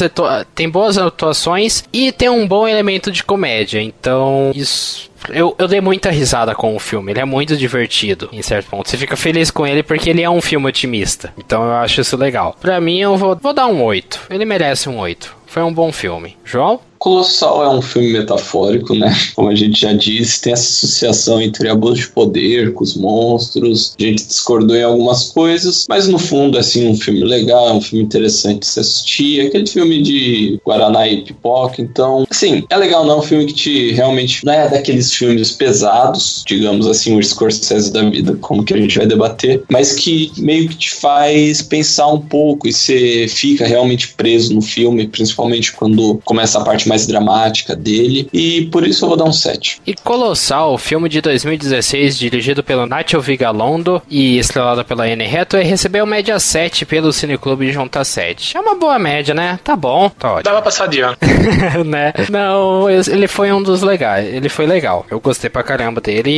tem 0.54 0.70
boas 0.70 0.98
atuações 0.98 1.84
e 1.92 2.12
tem 2.12 2.30
um 2.30 2.48
bom 2.48 2.68
elemento 2.68 3.12
de 3.12 3.24
comédia. 3.24 3.82
Então, 3.82 4.52
isso 4.56 5.10
eu, 5.30 5.56
eu 5.58 5.68
dei 5.68 5.82
muita 5.82 6.10
risada 6.12 6.54
com 6.54 6.76
o 6.76 6.80
filme. 6.80 7.12
Ele 7.12 7.20
é 7.20 7.26
muito 7.26 7.58
divertido, 7.58 8.30
em 8.32 8.42
certo 8.42 8.70
ponto. 8.70 8.90
Você 8.90 8.98
fica 8.98 9.16
feliz 9.16 9.50
com 9.52 9.66
ele 9.66 9.84
porque 9.84 10.10
ele 10.10 10.22
é 10.22 10.30
um 10.30 10.42
filme 10.42 10.68
otimista. 10.68 11.34
Então 11.38 11.64
eu 11.64 11.74
acho 11.74 12.02
isso 12.02 12.18
legal. 12.18 12.56
Pra 12.60 12.80
mim, 12.80 13.00
eu 13.00 13.18
vou, 13.18 13.36
vou 13.36 13.54
dar 13.54 13.68
um 13.68 13.84
8. 13.84 14.28
Ele 14.30 14.46
merece 14.46 14.90
um 14.90 14.98
8. 14.98 15.36
Foi 15.48 15.64
um 15.64 15.74
bom 15.74 15.92
filme. 15.92 16.38
João? 16.44 16.80
Colossal 17.06 17.64
é 17.64 17.70
um 17.70 17.84
filme 17.84 18.14
metafórico, 18.14 18.96
né? 18.96 19.16
Como 19.36 19.48
a 19.48 19.54
gente 19.54 19.80
já 19.80 19.94
disse, 19.94 20.42
tem 20.42 20.54
essa 20.54 20.64
associação 20.64 21.40
entre 21.40 21.70
abuso 21.70 21.98
de 21.98 22.08
poder 22.08 22.74
com 22.74 22.84
os 22.84 22.98
monstros. 22.98 23.94
A 24.00 24.02
gente 24.02 24.26
discordou 24.26 24.76
em 24.76 24.82
algumas 24.82 25.30
coisas, 25.30 25.86
mas 25.88 26.08
no 26.08 26.18
fundo 26.18 26.58
é 26.58 26.62
assim 26.62 26.88
um 26.88 26.98
filme 26.98 27.24
legal, 27.24 27.78
um 27.78 27.82
filme 27.82 28.04
interessante 28.04 28.62
de 28.62 28.66
se 28.66 28.80
assistir. 28.80 29.46
Aquele 29.46 29.68
filme 29.68 30.02
de 30.02 30.60
Guaraná 30.66 31.08
e 31.08 31.22
pipoca. 31.22 31.80
Então, 31.80 32.26
assim, 32.28 32.64
é 32.72 32.76
legal, 32.76 33.06
não 33.06 33.18
é 33.18 33.18
um 33.20 33.22
filme 33.22 33.46
que 33.46 33.54
te 33.54 33.92
realmente 33.92 34.44
não 34.44 34.54
é 34.54 34.68
daqueles 34.68 35.14
filmes 35.14 35.52
pesados, 35.52 36.44
digamos 36.48 36.88
assim, 36.88 37.16
o 37.16 37.24
Scorsese 37.24 37.94
da 37.94 38.02
vida, 38.10 38.36
como 38.42 38.64
que 38.64 38.74
a 38.74 38.78
gente 38.78 38.98
vai 38.98 39.06
debater, 39.06 39.64
mas 39.70 39.94
que 39.94 40.32
meio 40.40 40.68
que 40.70 40.76
te 40.76 40.92
faz 40.92 41.62
pensar 41.62 42.08
um 42.08 42.20
pouco 42.20 42.68
e 42.68 42.74
você 42.74 43.28
fica 43.30 43.68
realmente 43.68 44.08
preso 44.16 44.56
no 44.56 44.62
filme, 44.64 45.08
principalmente 45.08 45.72
quando 45.72 46.20
começa 46.26 46.58
a 46.58 46.64
parte 46.64 46.88
mais 46.88 46.95
mais 46.96 47.06
dramática 47.06 47.76
dele, 47.76 48.30
e 48.32 48.68
por 48.72 48.88
isso 48.88 49.04
eu 49.04 49.10
vou 49.10 49.18
dar 49.18 49.26
um 49.26 49.34
7. 49.34 49.82
E 49.86 49.94
Colossal, 49.94 50.78
filme 50.78 51.10
de 51.10 51.20
2016, 51.20 52.18
dirigido 52.18 52.64
pelo 52.64 52.86
Nacho 52.86 53.20
Vigalondo 53.20 54.02
e 54.10 54.38
estrelado 54.38 54.86
pela 54.86 55.04
Anne 55.04 55.26
Hathaway, 55.26 55.66
recebeu 55.66 56.06
média 56.06 56.40
7 56.40 56.86
pelo 56.86 57.12
Cineclube 57.12 57.72
Junta 57.72 58.04
7. 58.04 58.56
É 58.56 58.60
uma 58.60 58.76
boa 58.76 58.98
média, 58.98 59.34
né? 59.34 59.60
Tá 59.64 59.76
bom, 59.76 60.10
tá 60.10 60.30
ótimo. 60.30 60.44
Dava 60.44 60.62
passar 60.62 60.88
de 60.88 61.02
ano. 61.02 61.18
né? 61.86 62.14
Não, 62.30 62.90
ele 62.90 63.28
foi 63.28 63.52
um 63.52 63.62
dos 63.62 63.82
legais. 63.82 64.34
Ele 64.34 64.48
foi 64.48 64.66
legal. 64.66 65.06
Eu 65.12 65.20
gostei 65.20 65.50
pra 65.50 65.64
caramba 65.64 66.00
dele 66.00 66.30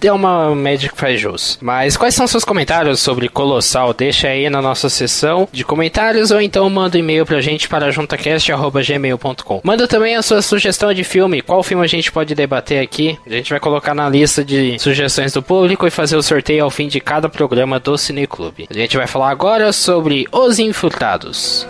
e 0.00 0.06
é 0.06 0.12
uma 0.12 0.54
média 0.54 0.88
que 0.88 0.96
faz 0.96 1.20
jus. 1.20 1.58
Mas 1.60 1.96
quais 1.96 2.14
são 2.14 2.26
seus 2.26 2.44
comentários 2.44 3.00
sobre 3.00 3.28
Colossal? 3.28 3.92
Deixa 3.92 4.28
aí 4.28 4.48
na 4.48 4.62
nossa 4.62 4.88
seção 4.88 5.48
de 5.50 5.64
comentários 5.64 6.30
ou 6.30 6.40
então 6.40 6.68
manda 6.70 6.96
um 6.96 7.00
e-mail 7.00 7.26
pra 7.26 7.40
gente 7.40 7.68
para 7.68 7.90
juntacast.gmail.com. 7.90 9.60
Manda 9.64 9.88
também 9.88 10.03
também 10.04 10.16
a 10.16 10.22
sua 10.22 10.42
sugestão 10.42 10.92
de 10.92 11.02
filme. 11.02 11.40
Qual 11.40 11.62
filme 11.62 11.82
a 11.82 11.86
gente 11.88 12.12
pode 12.12 12.34
debater 12.34 12.82
aqui? 12.82 13.18
A 13.26 13.30
gente 13.30 13.48
vai 13.48 13.58
colocar 13.58 13.94
na 13.94 14.06
lista 14.06 14.44
de 14.44 14.78
sugestões 14.78 15.32
do 15.32 15.42
público 15.42 15.86
e 15.86 15.90
fazer 15.90 16.14
o 16.14 16.22
sorteio 16.22 16.62
ao 16.62 16.70
fim 16.70 16.88
de 16.88 17.00
cada 17.00 17.26
programa 17.26 17.80
do 17.80 17.96
Cineclube. 17.96 18.68
A 18.68 18.74
gente 18.74 18.98
vai 18.98 19.06
falar 19.06 19.30
agora 19.30 19.72
sobre 19.72 20.26
Os 20.30 20.58
Infiltrados. 20.58 21.66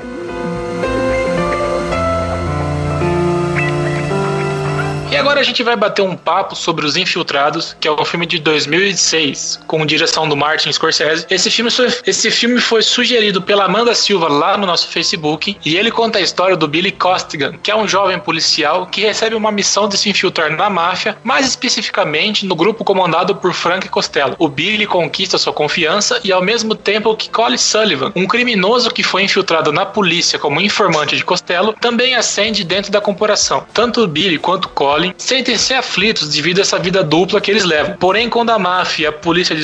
Agora 5.34 5.42
a 5.42 5.48
gente 5.48 5.64
vai 5.64 5.74
bater 5.74 6.00
um 6.00 6.16
papo 6.16 6.54
sobre 6.54 6.86
Os 6.86 6.96
Infiltrados, 6.96 7.76
que 7.80 7.88
é 7.88 7.90
um 7.90 8.04
filme 8.04 8.24
de 8.24 8.38
2006, 8.38 9.62
com 9.66 9.84
direção 9.84 10.28
do 10.28 10.36
Martin 10.36 10.70
Scorsese. 10.70 11.26
Esse 11.28 11.50
filme, 11.50 11.72
foi, 11.72 11.92
esse 12.06 12.30
filme 12.30 12.60
foi 12.60 12.82
sugerido 12.82 13.42
pela 13.42 13.64
Amanda 13.64 13.96
Silva 13.96 14.28
lá 14.28 14.56
no 14.56 14.64
nosso 14.64 14.86
Facebook, 14.86 15.56
e 15.64 15.76
ele 15.76 15.90
conta 15.90 16.20
a 16.20 16.22
história 16.22 16.56
do 16.56 16.68
Billy 16.68 16.92
Costigan, 16.92 17.54
que 17.60 17.68
é 17.68 17.74
um 17.74 17.88
jovem 17.88 18.16
policial 18.16 18.86
que 18.86 19.00
recebe 19.00 19.34
uma 19.34 19.50
missão 19.50 19.88
de 19.88 19.98
se 19.98 20.08
infiltrar 20.08 20.56
na 20.56 20.70
máfia, 20.70 21.18
mais 21.24 21.48
especificamente 21.48 22.46
no 22.46 22.54
grupo 22.54 22.84
comandado 22.84 23.34
por 23.34 23.52
Frank 23.52 23.88
Costello. 23.88 24.36
O 24.38 24.46
Billy 24.46 24.86
conquista 24.86 25.36
sua 25.36 25.52
confiança 25.52 26.20
e 26.22 26.30
ao 26.30 26.44
mesmo 26.44 26.76
tempo 26.76 27.16
que 27.16 27.28
Colin 27.28 27.58
Sullivan, 27.58 28.12
um 28.14 28.28
criminoso 28.28 28.88
que 28.88 29.02
foi 29.02 29.24
infiltrado 29.24 29.72
na 29.72 29.84
polícia 29.84 30.38
como 30.38 30.60
informante 30.60 31.16
de 31.16 31.24
Costello, 31.24 31.74
também 31.80 32.14
ascende 32.14 32.62
dentro 32.62 32.92
da 32.92 33.00
corporação. 33.00 33.66
Tanto 33.74 34.00
o 34.00 34.06
Billy 34.06 34.38
quanto 34.38 34.68
Colin 34.68 35.12
sentem-se 35.24 35.74
aflitos 35.74 36.28
devido 36.28 36.58
a 36.58 36.62
essa 36.62 36.78
vida 36.78 37.02
dupla 37.02 37.40
que 37.40 37.50
eles 37.50 37.64
levam. 37.64 37.96
Porém, 37.96 38.28
quando 38.28 38.50
a 38.50 38.58
máfia 38.58 39.04
e 39.04 39.06
a 39.06 39.12
polícia 39.12 39.54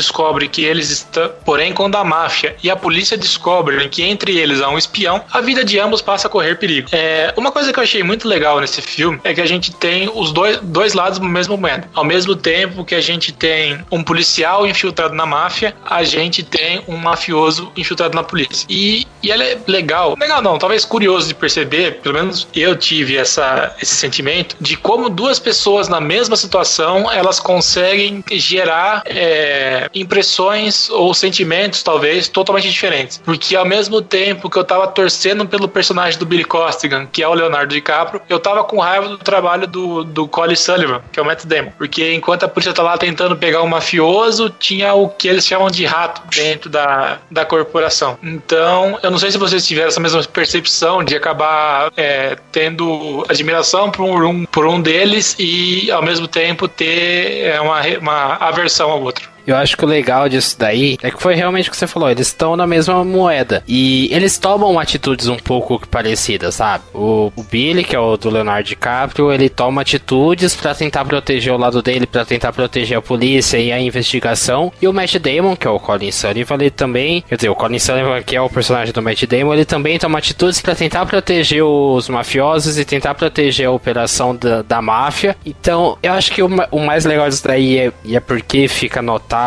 que 0.50 0.64
eles 0.64 0.90
estão. 0.90 1.30
Porém, 1.44 1.72
quando 1.72 1.96
a 1.96 2.04
máfia 2.04 2.56
e 2.62 2.70
a 2.70 2.76
polícia 2.76 3.16
descobrem 3.16 3.88
que 3.88 4.02
entre 4.02 4.38
eles 4.38 4.60
há 4.60 4.68
um 4.68 4.76
espião, 4.76 5.22
a 5.30 5.40
vida 5.40 5.64
de 5.64 5.78
ambos 5.78 6.02
passa 6.02 6.26
a 6.26 6.30
correr 6.30 6.56
perigo. 6.56 6.88
É, 6.92 7.32
uma 7.36 7.50
coisa 7.50 7.72
que 7.72 7.78
eu 7.78 7.82
achei 7.82 8.02
muito 8.02 8.28
legal 8.28 8.60
nesse 8.60 8.82
filme 8.82 9.20
é 9.24 9.32
que 9.32 9.40
a 9.40 9.46
gente 9.46 9.72
tem 9.72 10.10
os 10.14 10.32
dois, 10.32 10.58
dois 10.62 10.94
lados 10.94 11.18
no 11.18 11.28
mesmo 11.28 11.56
momento. 11.56 11.88
Ao 11.94 12.04
mesmo 12.04 12.36
tempo 12.36 12.84
que 12.84 12.94
a 12.94 13.00
gente 13.00 13.32
tem 13.32 13.84
um 13.90 14.02
policial 14.02 14.66
infiltrado 14.66 15.14
na 15.14 15.26
máfia, 15.26 15.74
a 15.84 16.02
gente 16.02 16.42
tem 16.42 16.82
um 16.86 16.96
mafioso 16.96 17.72
infiltrado 17.76 18.14
na 18.14 18.22
polícia. 18.22 18.66
E, 18.68 19.06
e 19.22 19.30
ela 19.30 19.44
é 19.44 19.58
legal. 19.66 20.16
Legal 20.18 20.42
não, 20.42 20.58
talvez 20.58 20.84
curioso 20.84 21.28
de 21.28 21.34
perceber, 21.34 22.00
pelo 22.02 22.14
menos 22.14 22.46
eu 22.54 22.76
tive 22.76 23.16
essa, 23.16 23.74
esse 23.80 23.94
sentimento, 23.94 24.56
de 24.60 24.76
como 24.76 25.08
duas 25.08 25.30
duas 25.30 25.38
pessoas 25.50 25.88
na 25.88 26.00
mesma 26.00 26.36
situação, 26.36 27.10
elas 27.10 27.40
conseguem 27.40 28.22
gerar 28.30 29.02
é, 29.04 29.90
impressões 29.92 30.88
ou 30.90 31.12
sentimentos, 31.12 31.82
talvez, 31.82 32.28
totalmente 32.28 32.70
diferentes. 32.70 33.18
Porque 33.18 33.56
ao 33.56 33.64
mesmo 33.64 34.00
tempo 34.00 34.48
que 34.48 34.56
eu 34.56 34.62
tava 34.62 34.86
torcendo 34.86 35.44
pelo 35.46 35.68
personagem 35.68 36.18
do 36.20 36.24
Billy 36.24 36.44
Costigan, 36.44 37.06
que 37.10 37.20
é 37.20 37.26
o 37.26 37.34
Leonardo 37.34 37.74
DiCaprio, 37.74 38.22
eu 38.28 38.38
tava 38.38 38.62
com 38.62 38.78
raiva 38.78 39.08
do 39.08 39.18
trabalho 39.18 39.66
do, 39.66 40.04
do 40.04 40.28
Colin 40.28 40.54
Sullivan, 40.54 41.02
que 41.10 41.18
é 41.18 41.22
o 41.22 41.26
Matt 41.26 41.44
Damon. 41.44 41.72
Porque 41.76 42.14
enquanto 42.14 42.44
a 42.44 42.48
polícia 42.48 42.72
tá 42.72 42.84
lá 42.84 42.96
tentando 42.96 43.36
pegar 43.36 43.62
um 43.62 43.66
mafioso, 43.66 44.50
tinha 44.50 44.94
o 44.94 45.08
que 45.08 45.26
eles 45.26 45.44
chamam 45.44 45.68
de 45.68 45.84
rato 45.84 46.22
dentro 46.32 46.70
da, 46.70 47.18
da 47.28 47.44
corporação. 47.44 48.16
Então, 48.22 49.00
eu 49.02 49.10
não 49.10 49.18
sei 49.18 49.32
se 49.32 49.38
vocês 49.38 49.66
tiveram 49.66 49.88
essa 49.88 49.98
mesma 49.98 50.22
percepção 50.22 51.02
de 51.02 51.16
acabar 51.16 51.92
é, 51.96 52.36
tendo 52.52 53.26
admiração 53.28 53.90
por 53.90 54.24
um, 54.24 54.44
por 54.44 54.64
um 54.64 54.80
deles 54.80 55.00
deles 55.00 55.34
e 55.40 55.90
ao 55.90 56.02
mesmo 56.02 56.28
tempo 56.28 56.68
ter 56.68 57.44
é, 57.44 57.60
uma, 57.60 57.80
uma 57.98 58.34
aversão 58.36 58.90
ao 58.90 59.00
outro. 59.00 59.30
Eu 59.50 59.56
acho 59.56 59.76
que 59.76 59.84
o 59.84 59.88
legal 59.88 60.28
disso 60.28 60.56
daí 60.56 60.96
é 61.02 61.10
que 61.10 61.20
foi 61.20 61.34
realmente 61.34 61.68
o 61.68 61.72
que 61.72 61.76
você 61.76 61.88
falou, 61.88 62.08
eles 62.08 62.28
estão 62.28 62.54
na 62.54 62.68
mesma 62.68 63.04
moeda. 63.04 63.64
E 63.66 64.08
eles 64.12 64.38
tomam 64.38 64.78
atitudes 64.78 65.26
um 65.26 65.36
pouco 65.36 65.88
parecidas, 65.88 66.54
sabe? 66.54 66.84
O, 66.94 67.32
o 67.34 67.42
Billy, 67.42 67.82
que 67.82 67.96
é 67.96 67.98
o 67.98 68.16
do 68.16 68.30
Leonardo 68.30 68.68
DiCaprio, 68.68 69.32
ele 69.32 69.48
toma 69.48 69.82
atitudes 69.82 70.54
para 70.54 70.72
tentar 70.72 71.04
proteger 71.04 71.52
o 71.52 71.56
lado 71.56 71.82
dele, 71.82 72.06
para 72.06 72.24
tentar 72.24 72.52
proteger 72.52 72.98
a 72.98 73.02
polícia 73.02 73.58
e 73.58 73.72
a 73.72 73.80
investigação. 73.80 74.72
E 74.80 74.86
o 74.86 74.92
Matt 74.92 75.16
Damon, 75.16 75.56
que 75.56 75.66
é 75.66 75.70
o 75.70 75.80
Colin 75.80 76.12
Sullivan, 76.12 76.54
ele 76.54 76.70
também, 76.70 77.22
quer 77.22 77.34
dizer, 77.34 77.48
o 77.48 77.56
Colin 77.56 77.80
Sullivan, 77.80 78.22
que 78.22 78.36
é 78.36 78.40
o 78.40 78.48
personagem 78.48 78.94
do 78.94 79.02
Matt 79.02 79.24
Damon, 79.24 79.54
ele 79.54 79.64
também 79.64 79.98
toma 79.98 80.18
atitudes 80.18 80.60
para 80.60 80.76
tentar 80.76 81.04
proteger 81.06 81.64
os 81.64 82.08
mafiosos 82.08 82.78
e 82.78 82.84
tentar 82.84 83.14
proteger 83.14 83.66
a 83.66 83.72
operação 83.72 84.36
da, 84.36 84.62
da 84.62 84.80
máfia. 84.80 85.36
Então, 85.44 85.98
eu 86.04 86.12
acho 86.12 86.30
que 86.30 86.40
o, 86.40 86.48
o 86.70 86.78
mais 86.78 87.04
legal 87.04 87.28
disso 87.28 87.42
daí 87.44 87.78
é, 87.78 87.92
é 88.12 88.20
porque 88.20 88.68
fica 88.68 89.02
notado 89.02 89.39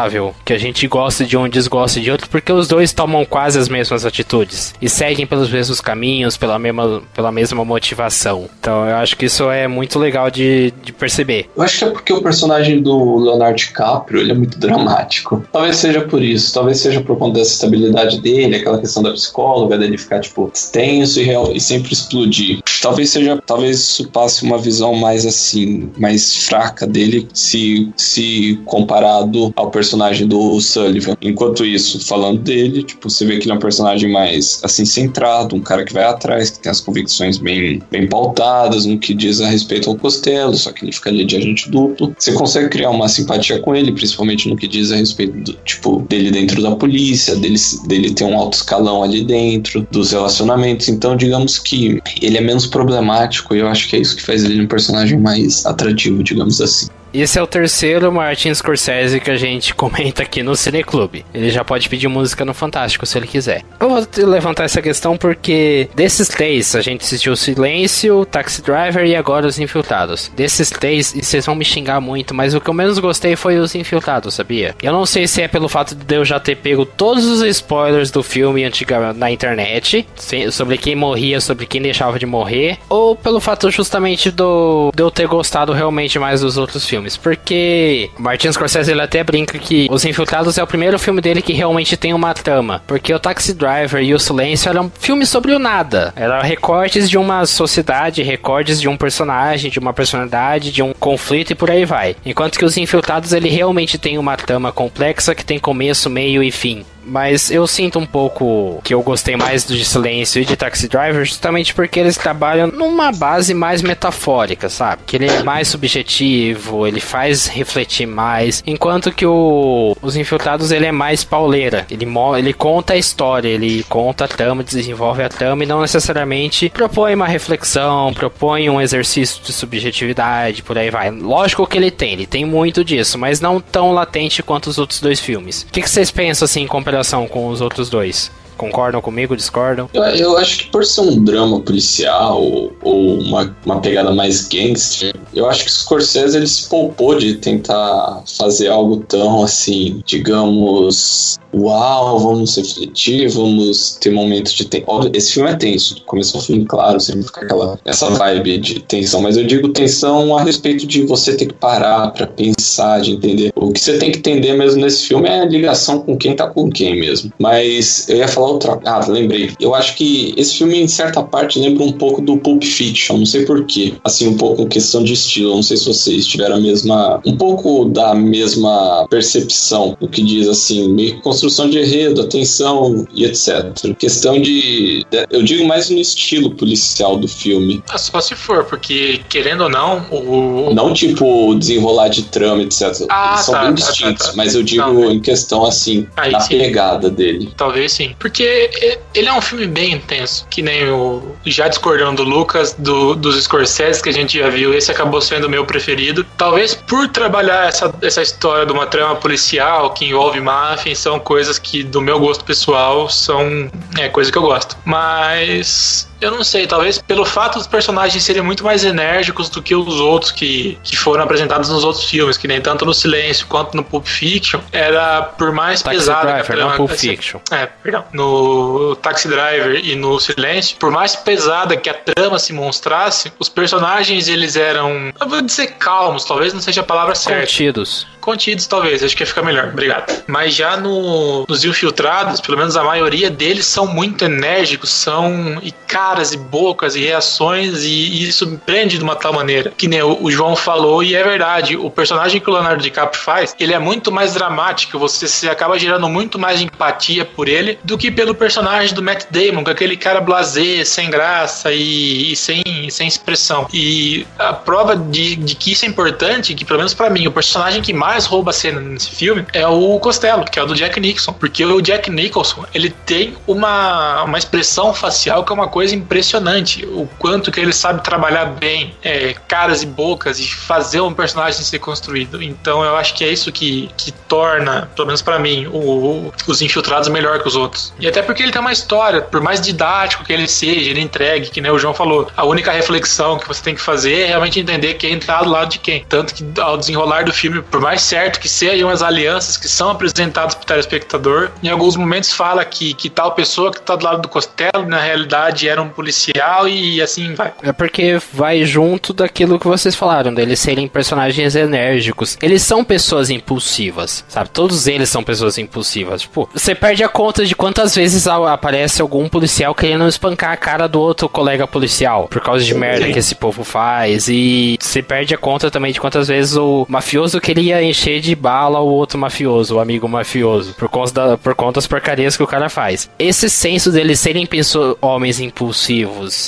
que 0.45 0.53
a 0.53 0.57
gente 0.57 0.87
gosta 0.87 1.25
de 1.25 1.37
um 1.37 1.47
desgosta 1.47 1.99
de 1.99 2.11
outro, 2.11 2.29
porque 2.29 2.51
os 2.51 2.67
dois 2.67 2.93
tomam 2.93 3.25
quase 3.25 3.57
as 3.59 3.69
mesmas 3.69 4.05
atitudes 4.05 4.73
e 4.81 4.89
seguem 4.89 5.25
pelos 5.25 5.49
mesmos 5.51 5.79
caminhos, 5.79 6.37
pela 6.37 6.57
mesma, 6.59 7.01
pela 7.13 7.31
mesma 7.31 7.63
motivação. 7.63 8.49
Então 8.59 8.87
eu 8.87 8.95
acho 8.97 9.15
que 9.17 9.25
isso 9.25 9.49
é 9.49 9.67
muito 9.67 9.99
legal 9.99 10.29
de, 10.29 10.73
de 10.83 10.91
perceber. 10.91 11.49
Eu 11.55 11.63
acho 11.63 11.77
que 11.77 11.83
é 11.85 11.89
porque 11.89 12.13
o 12.13 12.21
personagem 12.21 12.81
do 12.81 13.17
Leonardo 13.17 13.57
DiCaprio 13.57 14.19
ele 14.19 14.31
é 14.31 14.35
muito 14.35 14.57
dramático. 14.57 15.43
Talvez 15.51 15.77
seja 15.77 16.01
por 16.01 16.21
isso, 16.21 16.53
talvez 16.53 16.79
seja 16.79 17.01
por 17.01 17.17
conta 17.17 17.39
dessa 17.39 17.53
estabilidade 17.53 18.21
dele, 18.21 18.55
aquela 18.55 18.79
questão 18.79 19.03
da 19.03 19.11
psicóloga, 19.11 19.77
dele 19.77 19.97
ficar 19.97 20.19
tipo 20.19 20.51
tenso 20.71 21.19
e, 21.19 21.23
real, 21.23 21.51
e 21.53 21.59
sempre 21.59 21.93
explodir. 21.93 22.59
talvez 22.81 23.09
seja, 23.09 23.41
talvez 23.45 23.79
isso 23.79 24.09
passe 24.09 24.43
uma 24.43 24.57
visão 24.57 24.93
mais 24.95 25.25
assim, 25.25 25.91
mais 25.97 26.45
fraca 26.45 26.85
dele 26.85 27.27
se, 27.33 27.91
se 27.95 28.59
comparado 28.65 29.53
ao 29.55 29.69
personagem 29.73 30.27
do 30.27 30.61
Sullivan. 30.61 31.17
Enquanto 31.21 31.65
isso, 31.65 31.99
falando 31.99 32.39
dele, 32.39 32.83
tipo, 32.83 33.09
você 33.09 33.25
vê 33.25 33.37
que 33.37 33.45
ele 33.45 33.51
é 33.51 33.55
um 33.55 33.59
personagem 33.59 34.09
mais 34.09 34.61
assim 34.63 34.85
centrado, 34.85 35.55
um 35.55 35.59
cara 35.59 35.83
que 35.83 35.91
vai 35.91 36.03
atrás, 36.03 36.51
que 36.51 36.59
tem 36.59 36.71
as 36.71 36.79
convicções 36.79 37.37
bem, 37.37 37.81
bem 37.91 38.07
pautadas 38.07 38.85
no 38.85 38.97
que 38.97 39.13
diz 39.13 39.41
a 39.41 39.47
respeito 39.47 39.89
ao 39.89 39.97
Costello, 39.97 40.53
só 40.53 40.71
que 40.71 40.85
ele 40.85 40.91
fica 40.91 41.09
ali 41.09 41.25
de 41.25 41.35
agente 41.35 41.69
duplo. 41.69 42.15
Você 42.17 42.31
consegue 42.33 42.69
criar 42.69 42.91
uma 42.91 43.09
simpatia 43.09 43.59
com 43.59 43.75
ele, 43.75 43.91
principalmente 43.91 44.47
no 44.47 44.55
que 44.55 44.67
diz 44.67 44.91
a 44.91 44.95
respeito 44.95 45.37
do, 45.39 45.53
tipo, 45.65 46.05
dele 46.07 46.31
dentro 46.31 46.61
da 46.61 46.75
polícia, 46.75 47.35
dele, 47.35 47.57
dele 47.87 48.13
ter 48.13 48.23
um 48.23 48.37
alto 48.37 48.53
escalão 48.53 49.03
ali 49.03 49.23
dentro, 49.23 49.85
dos 49.91 50.11
relacionamentos. 50.11 50.87
Então, 50.87 51.17
digamos 51.17 51.57
que 51.57 51.99
ele 52.21 52.37
é 52.37 52.41
menos 52.41 52.67
problemático 52.67 53.55
e 53.55 53.59
eu 53.59 53.67
acho 53.67 53.89
que 53.89 53.95
é 53.95 53.99
isso 53.99 54.15
que 54.15 54.21
faz 54.21 54.43
ele 54.43 54.61
um 54.61 54.67
personagem 54.67 55.19
mais 55.19 55.65
atrativo, 55.65 56.23
digamos 56.23 56.61
assim. 56.61 56.87
Esse 57.13 57.37
é 57.37 57.43
o 57.43 57.45
terceiro 57.45 58.11
Martin 58.11 58.51
Scorsese 58.55 59.19
que 59.19 59.29
a 59.29 59.35
gente 59.35 59.73
comenta 59.75 60.23
aqui 60.23 60.41
no 60.41 60.55
Cineclube. 60.55 61.23
Ele 61.31 61.51
já 61.51 61.63
pode 61.63 61.87
pedir 61.87 62.07
música 62.07 62.43
no 62.43 62.55
Fantástico 62.55 63.05
se 63.05 63.15
ele 63.15 63.27
quiser. 63.27 63.61
Eu 63.79 63.87
vou 63.87 64.07
levantar 64.17 64.63
essa 64.63 64.81
questão 64.81 65.15
porque 65.15 65.87
desses 65.95 66.27
três, 66.27 66.75
a 66.75 66.81
gente 66.81 67.05
assistiu 67.05 67.35
Silêncio, 67.35 68.25
Taxi 68.25 68.63
Driver 68.63 69.05
e 69.05 69.15
agora 69.15 69.45
Os 69.45 69.59
Infiltrados. 69.59 70.31
Desses 70.35 70.71
três, 70.71 71.13
e 71.13 71.23
vocês 71.23 71.45
vão 71.45 71.53
me 71.53 71.63
xingar 71.63 72.01
muito, 72.01 72.33
mas 72.33 72.55
o 72.55 72.61
que 72.61 72.69
eu 72.69 72.73
menos 72.73 72.97
gostei 72.97 73.35
foi 73.35 73.59
Os 73.59 73.75
Infiltrados, 73.75 74.33
sabia? 74.33 74.73
Eu 74.81 74.91
não 74.91 75.05
sei 75.05 75.27
se 75.27 75.43
é 75.43 75.47
pelo 75.47 75.69
fato 75.69 75.93
de 75.93 76.15
eu 76.15 76.25
já 76.25 76.39
ter 76.39 76.55
pego 76.55 76.83
todos 76.83 77.25
os 77.25 77.43
spoilers 77.43 78.09
do 78.09 78.23
filme 78.23 78.63
antiga 78.63 79.13
na 79.13 79.29
internet, 79.29 80.07
sobre 80.51 80.79
quem 80.79 80.95
morria, 80.95 81.39
sobre 81.39 81.67
quem 81.67 81.79
deixava 81.79 82.17
de 82.17 82.25
morrer, 82.25 82.79
ou 82.89 83.15
pelo 83.15 83.39
fato 83.39 83.69
justamente 83.69 84.31
do, 84.31 84.91
de 84.95 85.03
eu 85.03 85.11
ter 85.11 85.27
gostado 85.27 85.73
realmente 85.73 86.17
mais 86.17 86.41
dos 86.41 86.57
outros 86.57 86.87
filmes 86.87 87.02
filmes, 87.03 87.17
porque 87.17 88.09
Martin 88.17 88.51
Scorsese 88.51 88.91
ele 88.91 89.01
até 89.01 89.23
brinca 89.23 89.57
que 89.57 89.87
Os 89.91 90.05
Infiltrados 90.05 90.57
é 90.57 90.63
o 90.63 90.67
primeiro 90.67 90.97
filme 90.97 91.21
dele 91.21 91.41
que 91.41 91.53
realmente 91.53 91.97
tem 91.97 92.13
uma 92.13 92.33
trama, 92.33 92.81
porque 92.87 93.13
o 93.13 93.19
Taxi 93.19 93.53
Driver 93.53 94.01
e 94.01 94.13
o 94.13 94.19
Silêncio 94.19 94.69
eram 94.69 94.91
filmes 94.99 95.29
sobre 95.29 95.53
o 95.53 95.59
nada, 95.59 96.13
eram 96.15 96.41
recortes 96.41 97.09
de 97.09 97.17
uma 97.17 97.45
sociedade, 97.45 98.23
recortes 98.23 98.79
de 98.79 98.87
um 98.87 98.97
personagem, 98.97 99.69
de 99.69 99.79
uma 99.79 99.93
personalidade, 99.93 100.71
de 100.71 100.81
um 100.81 100.93
conflito 100.93 101.51
e 101.51 101.55
por 101.55 101.69
aí 101.69 101.85
vai. 101.85 102.15
Enquanto 102.25 102.57
que 102.57 102.65
Os 102.65 102.77
Infiltrados 102.77 103.33
ele 103.33 103.49
realmente 103.49 103.97
tem 103.97 104.17
uma 104.17 104.37
trama 104.37 104.71
complexa 104.71 105.35
que 105.35 105.45
tem 105.45 105.59
começo, 105.59 106.09
meio 106.09 106.41
e 106.41 106.51
fim. 106.51 106.85
Mas 107.05 107.51
eu 107.51 107.65
sinto 107.67 107.99
um 107.99 108.05
pouco 108.05 108.79
que 108.83 108.93
eu 108.93 109.01
gostei 109.01 109.35
mais 109.35 109.63
do 109.63 109.75
de 109.75 109.85
Silêncio 109.85 110.41
e 110.41 110.45
de 110.45 110.55
Taxi 110.55 110.87
Driver 110.87 111.25
justamente 111.25 111.73
porque 111.73 111.99
eles 111.99 112.17
trabalham 112.17 112.67
numa 112.67 113.11
base 113.11 113.53
mais 113.53 113.81
metafórica, 113.81 114.69
sabe? 114.69 115.03
Que 115.05 115.17
ele 115.17 115.29
é 115.29 115.43
mais 115.43 115.67
subjetivo, 115.67 116.87
ele 116.87 116.99
faz 116.99 117.47
refletir 117.47 118.05
mais, 118.05 118.63
enquanto 118.65 119.11
que 119.11 119.25
o 119.25 119.95
Os 120.01 120.15
Infiltrados 120.15 120.71
ele 120.71 120.85
é 120.85 120.91
mais 120.91 121.23
pauleira. 121.23 121.85
Ele, 121.89 122.07
ele 122.37 122.53
conta 122.53 122.93
a 122.93 122.97
história, 122.97 123.47
ele 123.47 123.83
conta 123.89 124.25
a 124.25 124.27
trama, 124.27 124.63
desenvolve 124.63 125.23
a 125.23 125.29
trama 125.29 125.63
e 125.63 125.67
não 125.67 125.81
necessariamente 125.81 126.69
propõe 126.69 127.15
uma 127.15 127.27
reflexão, 127.27 128.13
propõe 128.13 128.69
um 128.69 128.79
exercício 128.79 129.43
de 129.43 129.51
subjetividade, 129.51 130.63
por 130.63 130.77
aí 130.77 130.89
vai. 130.89 131.11
Lógico 131.11 131.67
que 131.67 131.77
ele 131.77 131.91
tem, 131.91 132.13
ele 132.13 132.25
tem 132.25 132.45
muito 132.45 132.83
disso, 132.83 133.17
mas 133.17 133.41
não 133.41 133.59
tão 133.59 133.91
latente 133.91 134.41
quanto 134.43 134.67
os 134.67 134.77
outros 134.77 135.01
dois 135.01 135.19
filmes. 135.19 135.63
O 135.63 135.71
que, 135.71 135.87
vocês 135.87 136.11
pensam 136.11 136.45
assim, 136.45 136.65
comparação 136.67 136.92
comparação 136.93 137.27
com 137.27 137.47
os 137.47 137.59
outros 137.59 137.89
dois? 137.89 138.31
Concordam 138.55 139.01
comigo? 139.01 139.35
Discordam? 139.35 139.89
Eu, 139.93 140.03
eu, 140.03 140.37
acho 140.37 140.59
que 140.59 140.65
por 140.67 140.85
ser 140.85 141.01
um 141.01 141.23
drama 141.23 141.59
policial 141.59 142.39
ou, 142.39 142.71
ou 142.83 143.19
uma, 143.19 143.55
uma 143.65 143.81
pegada 143.81 144.13
mais 144.13 144.47
gangster, 144.47 145.13
eu 145.33 145.49
acho 145.49 145.65
que 145.65 145.71
Scorsese 145.71 146.37
ele 146.37 146.45
se 146.45 146.69
poupou 146.69 147.17
de 147.17 147.33
tentar 147.35 148.21
fazer 148.37 148.67
algo 148.67 148.97
tão 148.97 149.43
assim, 149.43 150.01
digamos, 150.05 151.39
uau, 151.53 152.19
vamos 152.19 152.55
refletir, 152.57 153.29
vamos 153.29 153.97
ter 153.99 154.11
momentos 154.11 154.53
de 154.53 154.65
tensão. 154.65 155.09
Esse 155.13 155.33
filme 155.33 155.49
é 155.51 155.55
tenso, 155.55 156.01
começou 156.05 156.39
ao 156.39 156.45
fim, 156.45 156.63
claro, 156.63 156.99
sempre 156.99 157.23
fica 157.23 157.41
aquela 157.41 157.79
essa 157.85 158.09
vibe 158.09 158.57
de 158.57 158.79
tensão, 158.81 159.21
mas 159.21 159.37
eu 159.37 159.45
digo 159.45 159.69
tensão 159.69 160.37
a 160.37 160.43
respeito 160.43 160.87
de 160.87 161.03
você 161.05 161.35
ter 161.35 161.47
que 161.47 161.53
parar 161.53 162.11
para 162.11 162.27
pensar, 162.27 163.01
de 163.01 163.11
entender. 163.11 163.51
O 163.55 163.71
que 163.71 163.79
você 163.79 163.97
tem 163.97 164.11
que 164.11 164.19
entender 164.19 164.53
mesmo 164.53 164.81
nesse 164.81 165.05
filme 165.05 165.27
é 165.27 165.41
a 165.41 165.45
ligação 165.45 165.99
com 165.99 166.17
quem 166.17 166.35
tá 166.35 166.47
com 166.47 166.69
quem 166.69 166.99
mesmo. 166.99 167.31
Mas 167.39 168.07
eu 168.09 168.17
ia 168.17 168.27
falar 168.27 168.47
outra. 168.47 168.79
Ah, 168.85 169.05
lembrei. 169.07 169.51
Eu 169.59 169.73
acho 169.75 169.95
que 169.95 170.33
esse 170.37 170.55
filme, 170.55 170.81
em 170.81 170.87
certa 170.87 171.21
parte, 171.23 171.59
lembra 171.59 171.83
um 171.83 171.91
pouco 171.91 172.21
do 172.21 172.37
Pulp 172.37 172.63
Fiction, 172.63 173.17
não 173.17 173.25
sei 173.25 173.45
porquê. 173.45 173.93
Assim, 174.03 174.27
um 174.27 174.37
pouco 174.37 174.65
questão 174.67 175.03
de 175.03 175.13
estilo, 175.13 175.55
não 175.55 175.63
sei 175.63 175.77
se 175.77 175.85
vocês 175.85 176.25
tiveram 176.25 176.55
a 176.55 176.59
mesma. 176.59 177.21
um 177.25 177.37
pouco 177.37 177.85
da 177.85 178.13
mesma 178.13 179.07
percepção 179.09 179.95
do 179.99 180.07
que 180.07 180.21
diz 180.21 180.47
assim, 180.47 180.89
meio 180.89 181.15
que 181.15 181.21
construção 181.43 181.69
de 181.69 181.79
enredo, 181.79 182.21
atenção 182.21 183.05
e 183.13 183.25
etc. 183.25 183.73
Questão 183.97 184.41
de. 184.41 185.05
Eu 185.29 185.43
digo 185.43 185.67
mais 185.67 185.89
no 185.89 185.99
estilo 185.99 186.51
policial 186.51 187.17
do 187.17 187.27
filme. 187.27 187.83
Ah, 187.89 187.97
só 187.97 188.21
se 188.21 188.33
for, 188.35 188.63
porque 188.63 189.19
querendo 189.27 189.61
ou 189.61 189.69
não, 189.69 190.05
o. 190.09 190.73
Não 190.73 190.93
tipo 190.93 191.53
desenrolar 191.55 192.07
de 192.07 192.23
trama, 192.23 192.63
etc. 192.63 193.05
Ah, 193.09 193.33
Eles 193.33 193.45
são 193.45 193.53
tá, 193.53 193.61
bem 193.65 193.75
tá, 193.75 193.81
tá 193.81 193.91
distintos, 193.91 194.27
tá, 194.27 194.33
mas 194.35 194.55
eu 194.55 194.63
digo 194.63 194.81
não, 194.81 195.11
em 195.11 195.19
questão 195.19 195.65
assim, 195.65 196.07
Aí, 196.15 196.39
sim. 196.41 196.57
pegada 196.57 197.09
dele. 197.09 197.51
Talvez 197.57 197.91
sim. 197.91 198.15
Porque 198.17 198.97
ele 199.13 199.27
é 199.27 199.33
um 199.33 199.41
filme 199.41 199.67
bem 199.67 199.93
intenso, 199.93 200.47
que 200.49 200.61
nem 200.61 200.89
o. 200.89 201.21
Já 201.45 201.67
discordando 201.67 202.23
do 202.23 202.29
Lucas, 202.29 202.75
do, 202.77 203.15
dos 203.15 203.43
Scorsese 203.43 204.01
que 204.01 204.09
a 204.09 204.13
gente 204.13 204.39
já 204.39 204.49
viu, 204.49 204.73
esse 204.73 204.91
acabou 204.91 205.21
sendo 205.21 205.47
o 205.47 205.49
meu 205.49 205.65
preferido. 205.65 206.25
Talvez 206.37 206.73
por 206.73 207.09
trabalhar 207.09 207.67
essa, 207.67 207.93
essa 208.01 208.21
história 208.21 208.65
de 208.65 208.71
uma 208.71 208.85
trama 208.85 209.15
policial 209.15 209.91
que 209.91 210.05
envolve 210.05 210.39
máfia, 210.39 210.93
são 210.95 211.19
coisas 211.19 211.32
que, 211.59 211.83
do 211.83 212.01
meu 212.01 212.19
gosto 212.19 212.43
pessoal, 212.43 213.09
são 213.09 213.69
é, 213.97 214.09
coisa 214.09 214.31
que 214.31 214.37
eu 214.37 214.41
gosto. 214.41 214.77
Mas 214.85 216.07
eu 216.23 216.31
não 216.31 216.43
sei, 216.43 216.65
talvez 216.65 216.99
pelo 216.99 217.25
fato 217.25 217.57
dos 217.57 217.67
personagens 217.67 218.23
serem 218.23 218.41
muito 218.41 218.63
mais 218.63 218.83
enérgicos 218.83 219.49
do 219.49 219.61
que 219.61 219.75
os 219.75 219.99
outros 219.99 220.31
que, 220.31 220.77
que 220.83 220.97
foram 220.97 221.23
apresentados 221.23 221.69
nos 221.69 221.83
outros 221.83 222.05
filmes, 222.05 222.37
que 222.37 222.47
nem 222.47 222.61
tanto 222.61 222.85
no 222.85 222.93
Silêncio 222.93 223.45
quanto 223.47 223.75
no 223.75 223.83
Pulp 223.83 224.05
Fiction, 224.05 224.59
era 224.71 225.21
por 225.21 225.51
mais 225.51 225.81
Taxi 225.81 225.97
pesada 225.97 226.21
Driver, 226.21 226.45
que 226.45 226.51
a 226.51 226.55
trama, 226.55 226.69
não 226.71 226.77
Pulp 226.77 226.91
Fiction. 226.91 227.39
É, 227.51 227.65
perdão. 227.65 228.05
No 228.13 228.95
Taxi 228.95 229.27
Driver 229.27 229.75
e 229.83 229.95
no 229.95 230.19
Silêncio, 230.19 230.77
por 230.77 230.91
mais 230.91 231.15
pesada 231.15 231.75
que 231.75 231.89
a 231.89 231.93
trama 231.93 232.39
se 232.39 232.53
mostrasse, 232.53 233.33
os 233.37 233.49
personagens 233.49 234.27
eles 234.27 234.55
eram, 234.55 235.13
eu 235.19 235.27
vou 235.27 235.41
dizer 235.41 235.73
calmos, 235.73 236.23
talvez 236.23 236.53
não 236.53 236.61
seja 236.61 236.81
a 236.81 236.83
palavra 236.83 237.15
certa. 237.15 237.41
Contidos. 237.41 238.07
Contidos, 238.23 238.65
talvez, 238.67 239.03
acho 239.03 239.17
que 239.17 239.23
ia 239.23 239.27
ficar 239.27 239.43
melhor. 239.43 239.67
Obrigado. 239.67 240.23
Mas 240.27 240.55
já 240.55 240.77
no, 240.77 241.45
nos 241.45 241.65
Infiltrados, 241.65 242.39
pelo 242.39 242.57
menos 242.57 242.77
a 242.77 242.83
maioria 242.83 243.29
deles 243.29 243.65
são 243.65 243.85
muito 243.85 244.23
enérgicos, 244.23 244.91
são 244.91 245.59
e 245.61 245.73
caras 246.13 246.31
e 246.31 246.37
bocas 246.37 246.95
e 246.95 247.01
reações, 247.01 247.83
e, 247.83 247.87
e 247.87 248.29
isso 248.29 248.45
me 248.45 248.57
prende 248.57 248.97
de 248.99 249.03
uma 249.03 249.15
tal 249.15 249.33
maneira. 249.33 249.73
Que 249.75 249.87
nem 249.87 250.01
o, 250.03 250.23
o, 250.23 250.31
João 250.31 250.55
falou, 250.55 251.01
e 251.03 251.15
é 251.15 251.23
verdade, 251.23 251.75
o 251.75 251.89
personagem 251.89 252.39
que 252.39 252.49
o 252.49 252.53
Leonardo 252.53 252.83
DiCaprio 252.83 253.19
faz, 253.19 253.55
ele 253.59 253.73
é 253.73 253.79
muito 253.79 254.11
mais 254.11 254.33
dramático, 254.33 254.99
você 254.99 255.27
se 255.27 255.49
acaba 255.49 255.79
gerando 255.79 256.07
muito 256.07 256.37
mais 256.37 256.61
empatia 256.61 257.25
por 257.25 257.47
ele 257.47 257.79
do 257.83 257.97
que 257.97 258.11
pelo 258.11 258.35
personagem 258.35 258.93
do 258.93 259.01
Matt 259.01 259.25
Damon, 259.31 259.63
com 259.63 259.71
é 259.71 259.73
aquele 259.73 259.97
cara 259.97 260.21
blasé, 260.21 260.85
sem 260.85 261.09
graça 261.09 261.71
e, 261.71 262.33
e 262.33 262.35
sem, 262.35 262.63
sem 262.91 263.07
expressão. 263.07 263.67
E 263.73 264.27
a 264.37 264.53
prova 264.53 264.95
de, 264.95 265.35
de 265.35 265.55
que 265.55 265.71
isso 265.71 265.85
é 265.85 265.87
importante, 265.87 266.53
que 266.53 266.63
pelo 266.63 266.77
menos 266.77 266.93
para 266.93 267.09
mim, 267.09 267.25
o 267.25 267.31
personagem 267.31 267.81
que 267.81 267.91
mais 267.91 268.25
rouba 268.25 268.51
a 268.51 268.53
cena 268.53 268.79
nesse 268.79 269.09
filme 269.09 269.45
é 269.51 269.67
o 269.67 269.99
Costello, 269.99 270.45
que 270.45 270.59
é 270.59 270.63
o 270.63 270.67
do 270.67 270.75
Jack 270.75 270.99
Nixon. 270.99 271.33
Porque 271.33 271.65
o 271.65 271.81
Jack 271.81 272.11
Nicholson, 272.11 272.65
ele 272.73 272.91
tem 272.91 273.35
uma, 273.47 274.23
uma 274.23 274.37
expressão 274.37 274.93
facial 274.93 275.43
que 275.43 275.51
é 275.51 275.55
uma 275.55 275.67
coisa 275.67 276.02
impressionante. 276.03 276.85
O 276.85 277.07
quanto 277.17 277.51
que 277.51 277.59
ele 277.59 277.73
sabe 277.73 278.03
trabalhar 278.03 278.45
bem 278.45 278.95
é, 279.01 279.33
caras 279.47 279.81
e 279.81 279.85
bocas 279.85 280.39
e 280.39 280.47
fazer 280.47 281.01
um 281.01 281.13
personagem 281.13 281.63
ser 281.63 281.79
construído. 281.79 282.41
Então 282.41 282.83
eu 282.83 282.95
acho 282.95 283.13
que 283.13 283.23
é 283.23 283.29
isso 283.29 283.51
que, 283.51 283.89
que 283.97 284.11
torna, 284.11 284.89
pelo 284.95 285.07
menos 285.07 285.21
para 285.21 285.39
mim, 285.39 285.67
o, 285.67 285.77
o, 285.77 286.33
os 286.47 286.61
infiltrados 286.61 287.09
melhor 287.09 287.41
que 287.41 287.47
os 287.47 287.55
outros. 287.55 287.93
E 287.99 288.07
até 288.07 288.21
porque 288.21 288.43
ele 288.43 288.51
tem 288.51 288.61
uma 288.61 288.71
história, 288.71 289.21
por 289.21 289.41
mais 289.41 289.61
didático 289.61 290.23
que 290.23 290.33
ele 290.33 290.47
seja, 290.47 290.89
ele 290.89 291.01
entregue, 291.01 291.49
que 291.49 291.61
nem 291.61 291.71
o 291.71 291.79
João 291.79 291.93
falou, 291.93 292.29
a 292.35 292.45
única 292.45 292.71
reflexão 292.71 293.37
que 293.37 293.47
você 293.47 293.63
tem 293.63 293.75
que 293.75 293.81
fazer 293.81 294.21
é 294.21 294.25
realmente 294.27 294.59
entender 294.59 294.95
quem 294.95 295.19
tá 295.19 295.41
do 295.41 295.49
lado 295.49 295.69
de 295.69 295.79
quem. 295.79 296.05
Tanto 296.07 296.33
que 296.33 296.45
ao 296.59 296.77
desenrolar 296.77 297.23
do 297.23 297.33
filme, 297.33 297.61
por 297.61 297.79
mais 297.79 298.01
certo 298.01 298.39
que 298.39 298.49
sejam 298.49 298.89
as 298.89 299.01
alianças 299.01 299.57
que 299.57 299.67
são 299.67 299.89
apresentadas 299.89 300.55
para 300.55 300.63
o 300.63 300.65
telespectador. 300.65 301.51
Em 301.61 301.69
alguns 301.69 301.95
momentos 301.95 302.31
fala 302.31 302.63
que, 302.65 302.93
que 302.93 303.09
tal 303.09 303.31
pessoa 303.33 303.71
que 303.71 303.79
está 303.79 303.95
do 303.95 304.05
lado 304.05 304.21
do 304.21 304.27
Costello, 304.27 304.85
na 304.87 304.99
realidade, 304.99 305.67
era 305.67 305.81
um 305.81 305.82
policial 305.89 306.67
e 306.67 307.01
assim 307.01 307.33
vai. 307.33 307.53
É 307.61 307.71
porque 307.71 308.19
vai 308.33 308.63
junto 308.65 309.13
daquilo 309.13 309.59
que 309.59 309.67
vocês 309.67 309.95
falaram, 309.95 310.33
deles 310.33 310.59
serem 310.59 310.87
personagens 310.87 311.55
enérgicos. 311.55 312.37
Eles 312.41 312.61
são 312.61 312.83
pessoas 312.83 313.29
impulsivas, 313.29 314.23
sabe? 314.27 314.49
Todos 314.49 314.87
eles 314.87 315.09
são 315.09 315.23
pessoas 315.23 315.57
impulsivas. 315.57 316.21
Tipo, 316.21 316.49
você 316.53 316.73
perde 316.73 317.03
a 317.03 317.09
conta 317.09 317.45
de 317.45 317.55
quantas 317.55 317.95
vezes 317.95 318.27
aparece 318.27 319.01
algum 319.01 319.27
policial 319.27 319.75
querendo 319.75 320.07
espancar 320.07 320.51
a 320.51 320.57
cara 320.57 320.87
do 320.87 320.99
outro 320.99 321.27
colega 321.27 321.67
policial 321.67 322.27
por 322.27 322.41
causa 322.41 322.63
de 322.63 322.73
merda 322.73 323.11
que 323.11 323.19
esse 323.19 323.35
povo 323.35 323.63
faz. 323.63 324.27
E 324.27 324.77
você 324.79 325.01
perde 325.01 325.33
a 325.33 325.37
conta 325.37 325.69
também 325.69 325.91
de 325.91 325.99
quantas 325.99 326.27
vezes 326.27 326.55
o 326.55 326.85
mafioso 326.89 327.41
queria 327.41 327.83
encher 327.83 328.21
de 328.21 328.35
bala 328.35 328.79
o 328.79 328.87
outro 328.87 329.17
mafioso, 329.17 329.75
o 329.75 329.79
amigo 329.79 330.07
mafioso, 330.07 330.73
por 330.73 330.89
conta, 330.89 331.11
da, 331.11 331.37
por 331.37 331.55
conta 331.55 331.73
das 331.73 331.87
porcarias 331.87 332.37
que 332.37 332.43
o 332.43 332.47
cara 332.47 332.69
faz. 332.69 333.09
Esse 333.17 333.49
senso 333.49 333.91
deles 333.91 334.19
serem 334.19 334.45
pessoas, 334.45 334.95
homens 335.01 335.39
impulsivos 335.39 335.72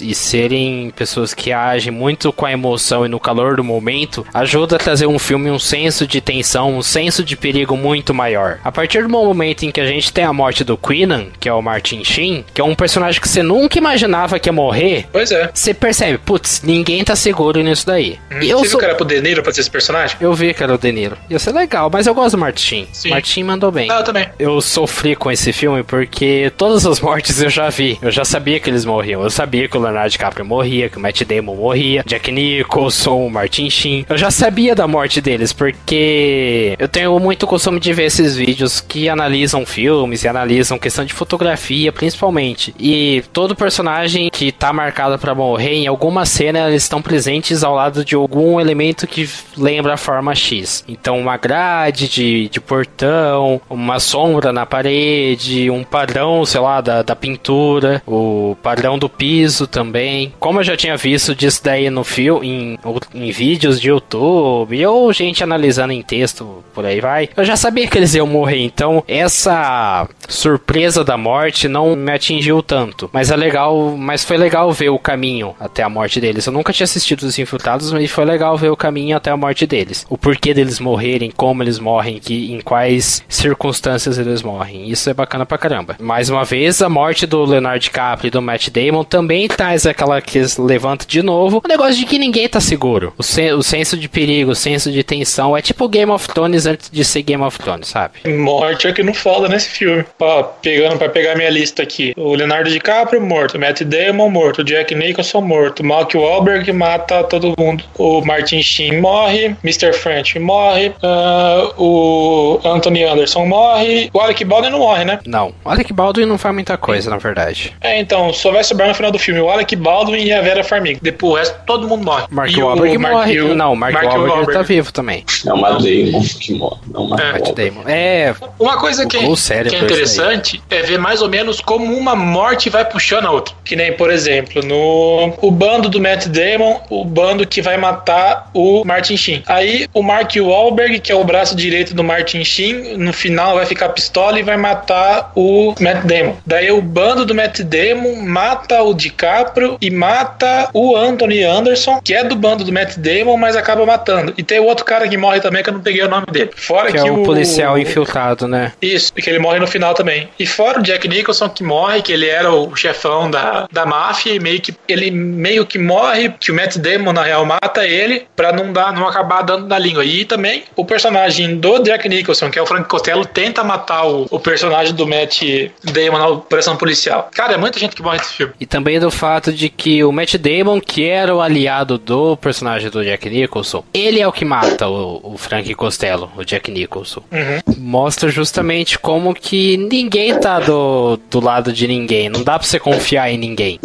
e 0.01 0.13
serem 0.13 0.91
pessoas 0.95 1.33
que 1.33 1.51
agem 1.51 1.91
muito 1.91 2.31
com 2.31 2.45
a 2.45 2.51
emoção 2.51 3.05
e 3.05 3.09
no 3.09 3.19
calor 3.19 3.57
do 3.57 3.63
momento 3.63 4.25
ajuda 4.33 4.75
a 4.75 4.79
trazer 4.79 5.07
um 5.07 5.19
filme 5.19 5.49
um 5.49 5.59
senso 5.59 6.07
de 6.07 6.21
tensão, 6.21 6.77
um 6.77 6.81
senso 6.81 7.23
de 7.23 7.35
perigo 7.35 7.75
muito 7.75 8.13
maior. 8.13 8.59
A 8.63 8.71
partir 8.71 9.03
do 9.03 9.09
momento 9.09 9.63
em 9.63 9.71
que 9.71 9.81
a 9.81 9.85
gente 9.85 10.11
tem 10.11 10.23
a 10.23 10.33
morte 10.33 10.63
do 10.63 10.77
Queenan, 10.77 11.27
que 11.39 11.49
é 11.49 11.53
o 11.53 11.61
Martin 11.61 12.03
Sheen, 12.03 12.45
que 12.53 12.61
é 12.61 12.63
um 12.63 12.75
personagem 12.75 13.19
que 13.19 13.27
você 13.27 13.43
nunca 13.43 13.77
imaginava 13.77 14.39
que 14.39 14.49
ia 14.49 14.53
morrer. 14.53 15.07
Pois 15.11 15.31
é. 15.31 15.49
Você 15.53 15.73
percebe, 15.73 16.17
putz, 16.17 16.61
ninguém 16.63 17.03
tá 17.03 17.15
seguro 17.15 17.61
nisso 17.61 17.85
daí. 17.85 18.19
Hum, 18.31 18.41
eu 18.41 18.59
você 18.59 18.69
sou... 18.69 18.69
viu 18.69 18.79
que 18.79 18.85
era 18.85 18.95
pro 18.95 19.05
De 19.05 19.21
Niro 19.21 19.43
pra 19.43 19.53
ser 19.53 19.61
esse 19.61 19.71
personagem? 19.71 20.17
Eu 20.19 20.33
vi 20.33 20.53
que 20.53 20.63
era 20.63 20.73
o 20.73 20.77
De 20.77 20.91
Niro. 20.91 21.17
Ia 21.29 21.39
ser 21.39 21.51
legal, 21.51 21.89
mas 21.91 22.07
eu 22.07 22.13
gosto 22.13 22.35
do 22.35 22.39
Martin. 22.39 22.87
Sim. 22.91 23.09
Martin 23.09 23.43
mandou 23.43 23.71
bem. 23.71 23.89
Ah, 23.89 23.99
eu 23.99 24.03
também. 24.03 24.27
Eu 24.39 24.61
sofri 24.61 25.15
com 25.15 25.31
esse 25.31 25.51
filme 25.53 25.83
porque 25.83 26.51
todas 26.57 26.85
as 26.85 26.99
mortes 26.99 27.41
eu 27.41 27.49
já 27.49 27.69
vi. 27.69 27.97
Eu 28.01 28.11
já 28.11 28.25
sabia 28.25 28.59
que 28.59 28.69
eles 28.69 28.85
morriam. 28.85 29.14
Eu 29.23 29.29
sabia 29.29 29.67
que 29.67 29.77
o 29.77 29.81
Leonardo 29.81 30.09
DiCaprio 30.09 30.45
morria, 30.45 30.89
que 30.89 30.97
o 30.97 30.99
Matt 30.99 31.23
Damon 31.23 31.55
morria, 31.55 32.03
Jack 32.05 32.31
Nicholson, 32.31 33.29
Martin 33.29 33.69
Sheen. 33.69 34.05
Eu 34.09 34.17
já 34.17 34.31
sabia 34.31 34.75
da 34.75 34.87
morte 34.87 35.21
deles 35.21 35.53
porque 35.53 36.75
eu 36.77 36.87
tenho 36.87 37.17
muito 37.19 37.47
costume 37.47 37.79
de 37.79 37.93
ver 37.93 38.05
esses 38.05 38.35
vídeos 38.35 38.81
que 38.81 39.09
analisam 39.09 39.65
filmes 39.65 40.23
e 40.23 40.27
analisam 40.27 40.77
questão 40.77 41.05
de 41.05 41.13
fotografia, 41.13 41.91
principalmente. 41.91 42.73
E 42.79 43.23
todo 43.33 43.55
personagem 43.55 44.29
que 44.29 44.51
tá 44.51 44.71
marcado 44.71 45.17
para 45.17 45.35
morrer 45.35 45.73
em 45.73 45.87
alguma 45.87 46.25
cena 46.25 46.69
eles 46.69 46.83
estão 46.83 47.01
presentes 47.01 47.63
ao 47.63 47.75
lado 47.75 48.03
de 48.03 48.15
algum 48.15 48.59
elemento 48.59 49.07
que 49.07 49.29
lembra 49.57 49.93
a 49.93 49.97
forma 49.97 50.33
X. 50.35 50.83
Então, 50.87 51.19
uma 51.19 51.37
grade 51.37 52.07
de, 52.07 52.49
de 52.49 52.59
portão, 52.59 53.61
uma 53.69 53.99
sombra 53.99 54.51
na 54.51 54.65
parede, 54.65 55.69
um 55.69 55.83
padrão, 55.83 56.45
sei 56.45 56.61
lá, 56.61 56.81
da, 56.81 57.01
da 57.01 57.15
pintura, 57.15 58.01
o 58.05 58.55
padrão 58.61 58.97
do 58.97 59.04
piso 59.09 59.67
também. 59.67 60.33
Como 60.39 60.59
eu 60.59 60.63
já 60.63 60.75
tinha 60.77 60.97
visto 60.97 61.35
disso 61.35 61.61
daí 61.63 61.89
no 61.89 62.03
filme, 62.03 62.47
em, 62.47 62.79
em 63.13 63.31
vídeos 63.31 63.79
de 63.79 63.89
YouTube, 63.89 64.85
ou 64.85 65.13
gente 65.13 65.43
analisando 65.43 65.93
em 65.93 66.01
texto, 66.01 66.63
por 66.73 66.85
aí 66.85 66.99
vai, 66.99 67.29
eu 67.35 67.43
já 67.43 67.55
sabia 67.55 67.87
que 67.87 67.97
eles 67.97 68.13
iam 68.15 68.27
morrer. 68.27 68.59
Então, 68.59 69.03
essa 69.07 70.07
surpresa 70.27 71.03
da 71.03 71.17
morte 71.17 71.67
não 71.67 71.95
me 71.95 72.11
atingiu 72.11 72.61
tanto. 72.61 73.09
Mas 73.13 73.31
é 73.31 73.35
legal, 73.35 73.95
mas 73.97 74.23
foi 74.23 74.37
legal 74.37 74.71
ver 74.71 74.89
o 74.89 74.99
caminho 74.99 75.55
até 75.59 75.83
a 75.83 75.89
morte 75.89 76.19
deles. 76.19 76.45
Eu 76.45 76.53
nunca 76.53 76.73
tinha 76.73 76.85
assistido 76.85 77.23
os 77.23 77.37
infiltrados, 77.39 77.91
mas 77.91 78.11
foi 78.11 78.25
legal 78.25 78.57
ver 78.57 78.69
o 78.69 78.77
caminho 78.77 79.17
até 79.17 79.31
a 79.31 79.37
morte 79.37 79.65
deles. 79.65 80.05
O 80.09 80.17
porquê 80.17 80.53
deles 80.53 80.79
morrerem, 80.79 81.31
como 81.31 81.63
eles 81.63 81.79
morrem, 81.79 82.19
que, 82.19 82.51
em 82.51 82.59
quais 82.61 83.23
circunstâncias 83.27 84.17
eles 84.17 84.41
morrem. 84.41 84.89
Isso 84.89 85.09
é 85.09 85.13
bacana 85.13 85.45
pra 85.45 85.57
caramba. 85.57 85.95
Mais 85.99 86.29
uma 86.29 86.43
vez, 86.43 86.81
a 86.81 86.89
morte 86.89 87.25
do 87.25 87.43
Leonardo 87.43 87.79
DiCaprio 87.79 88.27
e 88.27 88.31
do 88.31 88.41
Matt 88.41 88.69
Damon 88.69 88.94
também 89.03 89.47
traz 89.47 89.85
aquela 89.85 90.21
que 90.21 90.41
levanta 90.59 91.05
de 91.05 91.21
novo 91.21 91.61
o 91.63 91.67
negócio 91.67 91.95
de 91.95 92.05
que 92.05 92.19
ninguém 92.19 92.47
tá 92.47 92.59
seguro. 92.59 93.13
O, 93.17 93.23
sen 93.23 93.53
o 93.53 93.63
senso 93.63 93.97
de 93.97 94.07
perigo, 94.07 94.51
o 94.51 94.55
senso 94.55 94.91
de 94.91 95.03
tensão 95.03 95.55
é 95.55 95.61
tipo 95.61 95.87
Game 95.87 96.11
of 96.11 96.27
Thrones 96.27 96.65
antes 96.65 96.89
de 96.89 97.03
ser 97.03 97.21
Game 97.23 97.43
of 97.43 97.57
Thrones, 97.59 97.87
sabe? 97.87 98.27
Morte 98.29 98.87
é 98.87 98.93
que 98.93 99.03
não 99.03 99.13
falta 99.13 99.47
nesse 99.47 99.69
filme. 99.69 100.05
Ó, 100.19 100.43
pegando 100.43 100.97
pra 100.97 101.09
pegar 101.09 101.35
minha 101.35 101.49
lista 101.49 101.83
aqui. 101.83 102.13
O 102.17 102.35
Leonardo 102.35 102.69
DiCaprio 102.69 103.21
morto, 103.21 103.59
Matt 103.59 103.81
Damon 103.81 104.29
morto, 104.29 104.63
Jack 104.63 104.93
Nicholson 104.93 105.41
morto, 105.41 105.83
Mark 105.83 106.13
Wahlberg 106.13 106.71
mata 106.71 107.23
todo 107.23 107.53
mundo. 107.57 107.83
O 107.97 108.23
Martin 108.23 108.61
Sheen 108.61 108.99
morre, 109.01 109.55
Mr. 109.63 109.93
French 109.93 110.37
morre, 110.39 110.89
uh, 110.89 111.81
o 111.81 112.59
Anthony 112.63 113.03
Anderson 113.03 113.45
morre, 113.45 114.09
o 114.13 114.19
Alec 114.19 114.43
Baldwin 114.43 114.71
não 114.71 114.79
morre, 114.79 115.05
né? 115.05 115.19
Não, 115.25 115.53
o 115.63 115.69
Alec 115.69 115.91
Baldwin 115.93 116.25
não 116.25 116.37
faz 116.37 116.53
muita 116.53 116.77
coisa, 116.77 117.09
na 117.09 117.17
verdade. 117.17 117.73
É, 117.81 117.99
então, 117.99 118.31
só 118.33 118.51
vai 118.51 118.63
sobrar 118.63 118.84
no 118.87 118.93
final 118.93 119.11
do 119.11 119.19
filme 119.19 119.39
o 119.39 119.49
Alec 119.49 119.75
Baldwin 119.75 120.23
e 120.23 120.33
a 120.33 120.41
Vera 120.41 120.63
Farmiga. 120.63 120.99
Depois 121.01 121.25
o 121.25 121.35
resto, 121.35 121.59
todo 121.65 121.87
mundo 121.87 122.05
morre. 122.05 122.25
Mark 122.29 122.51
e 122.51 122.61
Wahlberg 122.61 122.97
morre. 122.97 123.39
Mark 123.39 123.57
não, 123.57 123.75
Mark, 123.75 123.93
Mark 123.93 124.05
Wahlberg, 124.05 124.29
Wahlberg 124.29 124.53
tá 124.53 124.61
vivo 124.61 124.91
também. 124.91 125.25
É 125.45 125.53
o 125.53 125.57
Matt 125.57 125.81
Damon 125.81 126.23
que 126.39 126.53
morre. 126.53 126.77
Não, 126.91 127.03
o 127.03 127.09
Mark 127.09 127.23
é. 127.23 127.31
Matt 127.31 127.53
Damon. 127.53 127.83
É. 127.87 128.35
Uma 128.59 128.77
coisa 128.77 129.05
que, 129.05 129.17
que 129.17 129.75
é 129.75 129.79
interessante 129.79 130.61
é 130.69 130.81
ver 130.81 130.99
mais 130.99 131.21
ou 131.21 131.29
menos 131.29 131.59
como 131.59 131.95
uma 131.97 132.15
morte 132.15 132.69
vai 132.69 132.85
puxando 132.85 133.25
a 133.25 133.31
outra. 133.31 133.55
Que 133.63 133.75
nem, 133.75 133.93
por 133.93 134.11
exemplo, 134.11 134.61
no 134.63 135.33
o 135.41 135.51
bando 135.51 135.89
do 135.89 135.99
Matt 135.99 136.27
Damon, 136.27 136.81
o 136.89 137.03
bando 137.03 137.45
que 137.45 137.61
vai 137.61 137.77
matar 137.77 138.49
o 138.53 138.83
Martin 138.85 139.17
Sheen. 139.17 139.43
Aí 139.47 139.87
o 139.93 140.01
Mark 140.01 140.31
Wahlberg, 140.35 140.99
que 140.99 141.11
é 141.11 141.15
o 141.15 141.23
braço 141.23 141.55
direito 141.55 141.93
do 141.93 142.03
Martin 142.03 142.43
Sheen, 142.43 142.97
no 142.97 143.11
final 143.11 143.55
vai 143.55 143.65
ficar 143.65 143.89
pistola 143.89 144.39
e 144.39 144.43
vai 144.43 144.57
matar 144.57 145.31
o 145.35 145.73
Matt 145.79 146.05
Damon. 146.05 146.35
Daí 146.45 146.71
o 146.71 146.81
bando 146.81 147.25
do 147.25 147.33
Matt 147.33 147.61
Damon 147.61 148.21
mata 148.21 148.74
o 148.83 148.93
DiCaprio 148.93 149.77
e 149.81 149.89
mata 149.89 150.69
o 150.73 150.95
Anthony 150.95 151.43
Anderson, 151.43 151.99
que 152.03 152.13
é 152.13 152.23
do 152.23 152.35
bando 152.35 152.63
do 152.63 152.71
Matt 152.71 152.97
Damon, 152.97 153.37
mas 153.37 153.55
acaba 153.55 153.85
matando. 153.85 154.33
E 154.37 154.43
tem 154.43 154.59
o 154.59 154.65
outro 154.65 154.85
cara 154.85 155.07
que 155.07 155.17
morre 155.17 155.39
também, 155.39 155.63
que 155.63 155.69
eu 155.69 155.73
não 155.73 155.81
peguei 155.81 156.03
o 156.03 156.09
nome 156.09 156.25
dele. 156.31 156.51
Fora 156.55 156.91
que, 156.91 156.99
que 156.99 157.07
é 157.07 157.11
o 157.11 157.23
policial 157.23 157.77
infiltrado, 157.77 158.47
né? 158.47 158.73
Isso, 158.81 159.13
que 159.13 159.29
ele 159.29 159.39
morre 159.39 159.59
no 159.59 159.67
final 159.67 159.93
também. 159.93 160.29
E 160.39 160.45
fora 160.45 160.79
o 160.79 160.83
Jack 160.83 161.07
Nicholson 161.07 161.49
que 161.49 161.63
morre, 161.63 162.01
que 162.01 162.11
ele 162.11 162.27
era 162.27 162.51
o 162.51 162.75
chefão 162.75 163.29
da, 163.29 163.67
da 163.71 163.85
máfia 163.85 164.33
e 164.33 164.39
meio 164.39 164.61
que 164.61 164.73
ele 164.87 165.11
meio 165.11 165.65
que 165.65 165.77
morre, 165.77 166.29
que 166.39 166.51
o 166.51 166.55
Matt 166.55 166.77
Damon 166.77 167.13
na 167.13 167.23
real 167.23 167.45
mata 167.45 167.85
ele 167.85 168.27
para 168.35 168.51
não 168.51 168.71
dar 168.71 168.93
não 168.93 169.07
acabar 169.07 169.41
dando 169.41 169.67
na 169.67 169.77
língua. 169.77 170.03
E 170.05 170.25
também 170.25 170.63
o 170.75 170.85
personagem 170.85 171.57
do 171.57 171.79
Jack 171.79 172.07
Nicholson, 172.07 172.49
que 172.49 172.59
é 172.59 172.61
o 172.61 172.65
Frank 172.65 172.87
Costello, 172.87 173.25
tenta 173.25 173.63
matar 173.63 174.05
o, 174.05 174.27
o 174.29 174.39
personagem 174.39 174.93
do 174.93 175.07
Matt 175.07 175.41
Damon 175.83 176.17
na 176.17 176.27
operação 176.27 176.75
policial. 176.75 177.29
Cara, 177.33 177.53
é 177.53 177.57
muita 177.57 177.79
gente 177.79 177.95
que 177.95 178.01
morre 178.01 178.17
nesse 178.17 178.33
filme. 178.33 178.53
E 178.59 178.64
também 178.65 178.99
do 178.99 179.11
fato 179.11 179.51
de 179.51 179.69
que 179.69 180.03
o 180.03 180.11
Matt 180.11 180.35
Damon, 180.35 180.79
que 180.79 181.05
era 181.05 181.35
o 181.35 181.41
aliado 181.41 181.97
do 181.97 182.37
personagem 182.37 182.89
do 182.89 183.03
Jack 183.03 183.29
Nicholson, 183.29 183.83
ele 183.93 184.19
é 184.19 184.27
o 184.27 184.31
que 184.31 184.45
mata 184.45 184.87
o, 184.87 185.33
o 185.33 185.37
Frank 185.37 185.73
Costello, 185.75 186.29
o 186.37 186.43
Jack 186.43 186.71
Nicholson. 186.71 187.21
Uhum. 187.31 187.75
Mostra 187.77 188.29
justamente 188.29 188.97
como 188.99 189.33
que 189.33 189.77
ninguém 189.77 190.37
tá 190.39 190.59
do, 190.59 191.19
do 191.29 191.39
lado 191.39 191.71
de 191.71 191.87
ninguém. 191.87 192.29
Não 192.29 192.43
dá 192.43 192.57
pra 192.57 192.67
você 192.67 192.79
confiar 192.79 193.31
em 193.31 193.37
ninguém. 193.37 193.79